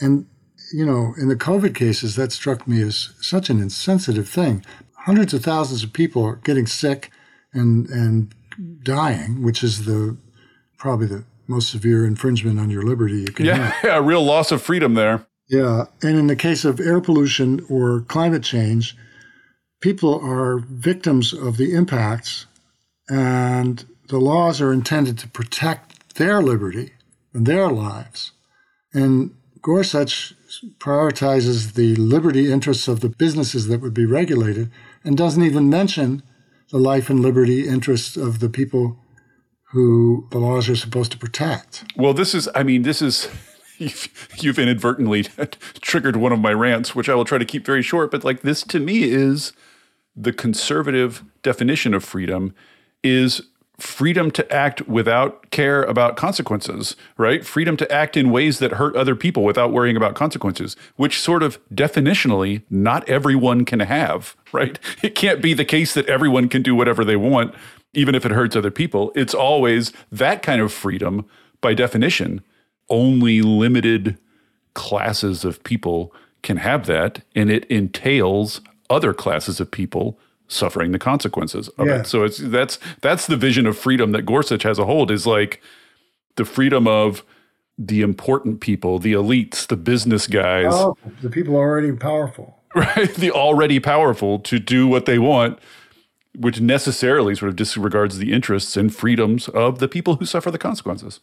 And, 0.00 0.26
you 0.72 0.84
know, 0.84 1.14
in 1.18 1.28
the 1.28 1.36
COVID 1.36 1.74
cases, 1.74 2.16
that 2.16 2.32
struck 2.32 2.68
me 2.68 2.82
as 2.82 3.14
such 3.20 3.48
an 3.48 3.60
insensitive 3.60 4.28
thing. 4.28 4.64
Hundreds 5.06 5.32
of 5.32 5.42
thousands 5.42 5.82
of 5.82 5.92
people 5.92 6.24
are 6.24 6.36
getting 6.36 6.66
sick 6.66 7.10
and, 7.52 7.88
and 7.88 8.34
dying, 8.82 9.42
which 9.42 9.62
is 9.62 9.86
the 9.86 10.16
probably 10.76 11.06
the 11.06 11.24
most 11.46 11.70
severe 11.70 12.06
infringement 12.06 12.58
on 12.58 12.70
your 12.70 12.82
liberty 12.82 13.20
you 13.20 13.32
can 13.32 13.46
yeah, 13.46 13.54
have. 13.54 13.74
Yeah, 13.84 13.98
real 13.98 14.24
loss 14.24 14.52
of 14.52 14.62
freedom 14.62 14.94
there. 14.94 15.26
Yeah. 15.48 15.86
And 16.02 16.18
in 16.18 16.26
the 16.26 16.36
case 16.36 16.64
of 16.64 16.80
air 16.80 17.00
pollution 17.00 17.64
or 17.68 18.00
climate 18.02 18.42
change, 18.42 18.96
people 19.80 20.18
are 20.20 20.58
victims 20.58 21.32
of 21.32 21.56
the 21.56 21.74
impacts, 21.74 22.46
and 23.08 23.84
the 24.08 24.18
laws 24.18 24.60
are 24.60 24.72
intended 24.72 25.18
to 25.18 25.28
protect 25.28 26.14
their 26.16 26.42
liberty 26.42 26.92
and 27.32 27.46
their 27.46 27.68
lives. 27.68 28.32
And 28.92 29.34
Gorsuch 29.60 30.34
prioritizes 30.78 31.74
the 31.74 31.96
liberty 31.96 32.50
interests 32.52 32.88
of 32.88 33.00
the 33.00 33.08
businesses 33.08 33.66
that 33.66 33.80
would 33.80 33.94
be 33.94 34.06
regulated 34.06 34.70
and 35.02 35.16
doesn't 35.16 35.42
even 35.42 35.68
mention 35.68 36.22
the 36.70 36.78
life 36.78 37.10
and 37.10 37.20
liberty 37.20 37.68
interests 37.68 38.16
of 38.16 38.40
the 38.40 38.48
people 38.48 38.98
who 39.74 40.24
the 40.30 40.38
laws 40.38 40.68
are 40.68 40.76
supposed 40.76 41.10
to 41.10 41.18
protect. 41.18 41.84
Well, 41.96 42.14
this 42.14 42.32
is, 42.32 42.48
I 42.54 42.62
mean, 42.62 42.82
this 42.82 43.02
is, 43.02 43.28
you've, 43.78 44.28
you've 44.38 44.58
inadvertently 44.58 45.24
triggered 45.80 46.14
one 46.14 46.32
of 46.32 46.38
my 46.38 46.52
rants, 46.52 46.94
which 46.94 47.08
I 47.08 47.14
will 47.16 47.24
try 47.24 47.38
to 47.38 47.44
keep 47.44 47.66
very 47.66 47.82
short. 47.82 48.12
But 48.12 48.22
like 48.22 48.42
this 48.42 48.62
to 48.62 48.78
me 48.78 49.02
is 49.02 49.52
the 50.14 50.32
conservative 50.32 51.24
definition 51.42 51.92
of 51.92 52.04
freedom 52.04 52.54
is 53.02 53.42
freedom 53.76 54.30
to 54.30 54.52
act 54.52 54.86
without 54.86 55.50
care 55.50 55.82
about 55.82 56.16
consequences, 56.16 56.94
right? 57.16 57.44
Freedom 57.44 57.76
to 57.76 57.90
act 57.90 58.16
in 58.16 58.30
ways 58.30 58.60
that 58.60 58.74
hurt 58.74 58.94
other 58.94 59.16
people 59.16 59.42
without 59.42 59.72
worrying 59.72 59.96
about 59.96 60.14
consequences, 60.14 60.76
which 60.94 61.20
sort 61.20 61.42
of 61.42 61.58
definitionally 61.74 62.62
not 62.70 63.06
everyone 63.08 63.64
can 63.64 63.80
have, 63.80 64.36
right? 64.52 64.78
It 65.02 65.16
can't 65.16 65.42
be 65.42 65.52
the 65.52 65.64
case 65.64 65.94
that 65.94 66.06
everyone 66.06 66.48
can 66.48 66.62
do 66.62 66.76
whatever 66.76 67.04
they 67.04 67.16
want, 67.16 67.52
even 67.94 68.14
if 68.14 68.24
it 68.24 68.32
hurts 68.32 68.56
other 68.56 68.70
people. 68.70 69.12
It's 69.14 69.34
always 69.34 69.92
that 70.12 70.42
kind 70.42 70.60
of 70.60 70.72
freedom, 70.72 71.26
by 71.60 71.74
definition, 71.74 72.42
only 72.88 73.42
limited 73.42 74.18
classes 74.74 75.44
of 75.44 75.62
people 75.64 76.12
can 76.42 76.58
have 76.58 76.86
that, 76.86 77.22
and 77.34 77.50
it 77.50 77.64
entails 77.66 78.60
other 78.90 79.14
classes 79.14 79.60
of 79.60 79.70
people 79.70 80.18
suffering 80.46 80.92
the 80.92 80.98
consequences 80.98 81.68
of 81.70 81.86
yeah. 81.86 82.00
it. 82.00 82.06
So 82.06 82.24
it's 82.24 82.38
that's 82.38 82.78
that's 83.00 83.26
the 83.26 83.36
vision 83.36 83.66
of 83.66 83.78
freedom 83.78 84.12
that 84.12 84.22
Gorsuch 84.22 84.62
has 84.62 84.78
a 84.78 84.84
hold 84.84 85.10
is 85.10 85.26
like 85.26 85.62
the 86.36 86.44
freedom 86.44 86.86
of 86.86 87.24
the 87.78 88.02
important 88.02 88.60
people, 88.60 88.98
the 88.98 89.14
elites, 89.14 89.66
the 89.66 89.76
business 89.76 90.26
guys, 90.26 90.72
oh, 90.72 90.96
the 91.22 91.30
people 91.30 91.56
already 91.56 91.92
powerful, 91.92 92.58
right? 92.74 93.12
The 93.14 93.30
already 93.30 93.80
powerful 93.80 94.38
to 94.40 94.58
do 94.58 94.86
what 94.86 95.06
they 95.06 95.18
want, 95.18 95.58
which 96.36 96.60
necessarily 96.60 97.34
sort 97.34 97.48
of 97.48 97.56
disregards 97.56 98.18
the 98.18 98.32
interests 98.32 98.76
and 98.76 98.94
freedoms 98.94 99.48
of 99.48 99.78
the 99.78 99.88
people 99.88 100.16
who 100.16 100.26
suffer 100.26 100.50
the 100.50 100.58
consequences. 100.58 101.20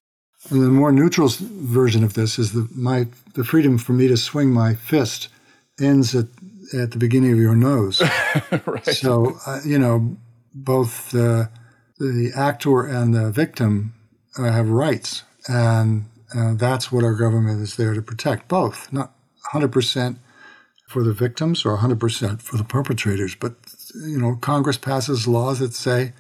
And 0.50 0.62
the 0.64 0.70
more 0.70 0.92
neutral 0.92 1.30
version 1.30 2.04
of 2.04 2.14
this 2.14 2.40
is 2.40 2.54
the 2.54 2.68
my 2.74 3.08
the 3.34 3.44
freedom 3.44 3.78
for 3.78 3.94
me 3.94 4.08
to 4.08 4.18
swing 4.18 4.52
my 4.52 4.74
fist 4.74 5.30
ends 5.80 6.16
at 6.16 6.28
at 6.74 6.92
the 6.92 6.98
beginning 6.98 7.32
of 7.32 7.38
your 7.38 7.56
nose. 7.56 8.02
right. 8.66 8.86
So, 8.86 9.38
uh, 9.46 9.60
you 9.66 9.78
know, 9.78 10.18
both 10.54 11.12
the, 11.12 11.50
the 12.00 12.32
actor 12.36 12.86
and 12.86 13.14
the 13.14 13.32
victim 13.32 13.94
uh, 14.38 14.52
have 14.52 14.70
rights. 14.70 15.24
And 15.48 16.06
uh, 16.36 16.54
that's 16.56 16.92
what 16.92 17.04
our 17.04 17.14
government 17.14 17.62
is 17.62 17.76
there 17.76 17.94
to 17.94 18.02
protect 18.02 18.48
both, 18.48 18.92
not 18.92 19.14
100% 19.54 20.18
for 20.88 21.04
the 21.04 21.14
victims 21.14 21.66
or 21.66 21.78
100% 21.78 22.42
for 22.42 22.58
the 22.58 22.64
perpetrators. 22.64 23.36
But, 23.36 23.56
you 23.96 24.20
know, 24.20 24.36
Congress 24.36 24.78
passes 24.78 25.28
laws 25.28 25.60
that 25.60 25.74
say 25.74 26.14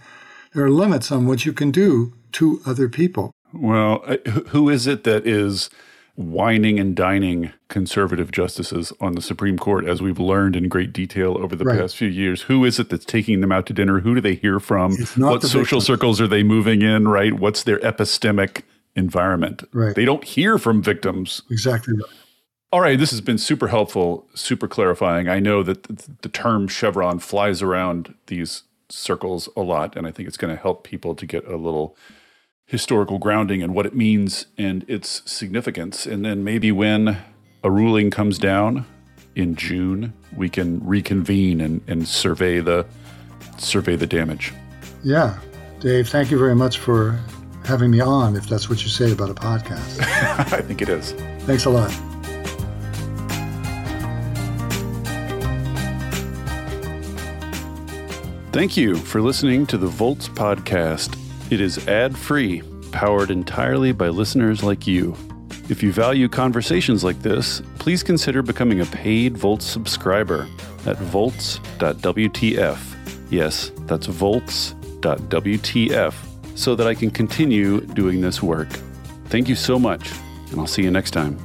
there 0.53 0.65
are 0.65 0.69
limits 0.69 1.11
on 1.11 1.25
what 1.25 1.45
you 1.45 1.53
can 1.53 1.71
do 1.71 2.13
to 2.33 2.61
other 2.65 2.89
people. 2.89 3.31
Well, 3.53 4.03
uh, 4.05 4.17
who 4.49 4.69
is 4.69 4.87
it 4.87 5.03
that 5.03 5.27
is 5.27 5.69
wining 6.15 6.79
and 6.79 6.95
dining 6.95 7.51
conservative 7.69 8.31
justices 8.31 8.93
on 8.99 9.13
the 9.13 9.21
Supreme 9.21 9.57
Court, 9.57 9.85
as 9.85 10.01
we've 10.01 10.19
learned 10.19 10.55
in 10.55 10.67
great 10.67 10.93
detail 10.93 11.37
over 11.37 11.55
the 11.55 11.65
right. 11.65 11.79
past 11.79 11.95
few 11.95 12.07
years. 12.07 12.43
Who 12.43 12.65
is 12.65 12.79
it 12.79 12.89
that's 12.89 13.05
taking 13.05 13.41
them 13.41 13.51
out 13.51 13.65
to 13.67 13.73
dinner? 13.73 13.99
Who 13.99 14.15
do 14.15 14.21
they 14.21 14.35
hear 14.35 14.59
from? 14.59 14.95
What 15.17 15.41
social 15.43 15.61
victims. 15.61 15.85
circles 15.85 16.21
are 16.21 16.27
they 16.27 16.43
moving 16.43 16.81
in, 16.81 17.07
right? 17.07 17.33
What's 17.33 17.63
their 17.63 17.79
epistemic 17.79 18.63
environment? 18.95 19.63
Right. 19.73 19.95
They 19.95 20.05
don't 20.05 20.23
hear 20.23 20.57
from 20.57 20.81
victims. 20.81 21.41
Exactly 21.49 21.93
right. 21.95 22.05
All 22.73 22.79
right, 22.79 22.97
this 22.97 23.11
has 23.11 23.19
been 23.19 23.37
super 23.37 23.67
helpful, 23.67 24.27
super 24.33 24.65
clarifying. 24.65 25.27
I 25.27 25.39
know 25.39 25.61
that 25.61 25.83
the 26.21 26.29
term 26.29 26.69
Chevron 26.69 27.19
flies 27.19 27.61
around 27.61 28.13
these 28.27 28.63
circles 28.87 29.49
a 29.57 29.61
lot, 29.61 29.97
and 29.97 30.07
I 30.07 30.11
think 30.11 30.27
it's 30.27 30.37
going 30.37 30.55
to 30.55 30.61
help 30.61 30.85
people 30.85 31.13
to 31.15 31.25
get 31.25 31.45
a 31.45 31.57
little 31.57 31.97
historical 32.65 33.19
grounding 33.19 33.61
and 33.61 33.75
what 33.75 33.85
it 33.85 33.93
means 33.93 34.45
and 34.57 34.85
its 34.89 35.21
significance. 35.29 36.05
And 36.05 36.23
then 36.23 36.45
maybe 36.45 36.71
when 36.71 37.17
a 37.61 37.69
ruling 37.69 38.09
comes 38.09 38.39
down 38.39 38.85
in 39.35 39.55
June, 39.55 40.13
we 40.35 40.47
can 40.47 40.85
reconvene 40.85 41.59
and, 41.59 41.81
and 41.87 42.07
survey 42.07 42.61
the 42.61 42.85
survey 43.57 43.97
the 43.97 44.07
damage. 44.07 44.53
Yeah. 45.03 45.37
Dave, 45.81 46.07
thank 46.07 46.31
you 46.31 46.37
very 46.37 46.55
much 46.55 46.77
for 46.77 47.19
having 47.65 47.91
me 47.91 47.99
on, 47.99 48.37
if 48.37 48.47
that's 48.47 48.69
what 48.69 48.81
you 48.81 48.89
say 48.89 49.11
about 49.11 49.29
a 49.29 49.33
podcast. 49.33 49.99
I 50.53 50.61
think 50.61 50.81
it 50.81 50.87
is. 50.87 51.11
Thanks 51.45 51.65
a 51.65 51.69
lot. 51.69 51.91
Thank 58.51 58.75
you 58.75 58.95
for 58.97 59.21
listening 59.21 59.65
to 59.67 59.77
the 59.77 59.87
Volts 59.87 60.27
podcast. 60.27 61.17
It 61.49 61.61
is 61.61 61.87
ad 61.87 62.17
free, 62.17 62.61
powered 62.91 63.31
entirely 63.31 63.93
by 63.93 64.09
listeners 64.09 64.61
like 64.61 64.85
you. 64.85 65.15
If 65.69 65.81
you 65.81 65.93
value 65.93 66.27
conversations 66.27 67.01
like 67.01 67.21
this, 67.21 67.61
please 67.79 68.03
consider 68.03 68.41
becoming 68.41 68.81
a 68.81 68.85
paid 68.87 69.37
Volts 69.37 69.65
subscriber 69.65 70.49
at 70.85 70.97
volts.wtf. 70.97 72.77
Yes, 73.31 73.71
that's 73.85 74.07
volts.wtf, 74.07 74.53
so 76.55 76.75
that 76.75 76.87
I 76.87 76.93
can 76.93 77.09
continue 77.09 77.79
doing 77.79 78.19
this 78.19 78.43
work. 78.43 78.67
Thank 79.27 79.47
you 79.47 79.55
so 79.55 79.79
much, 79.79 80.11
and 80.51 80.59
I'll 80.59 80.67
see 80.67 80.83
you 80.83 80.91
next 80.91 81.11
time. 81.11 81.37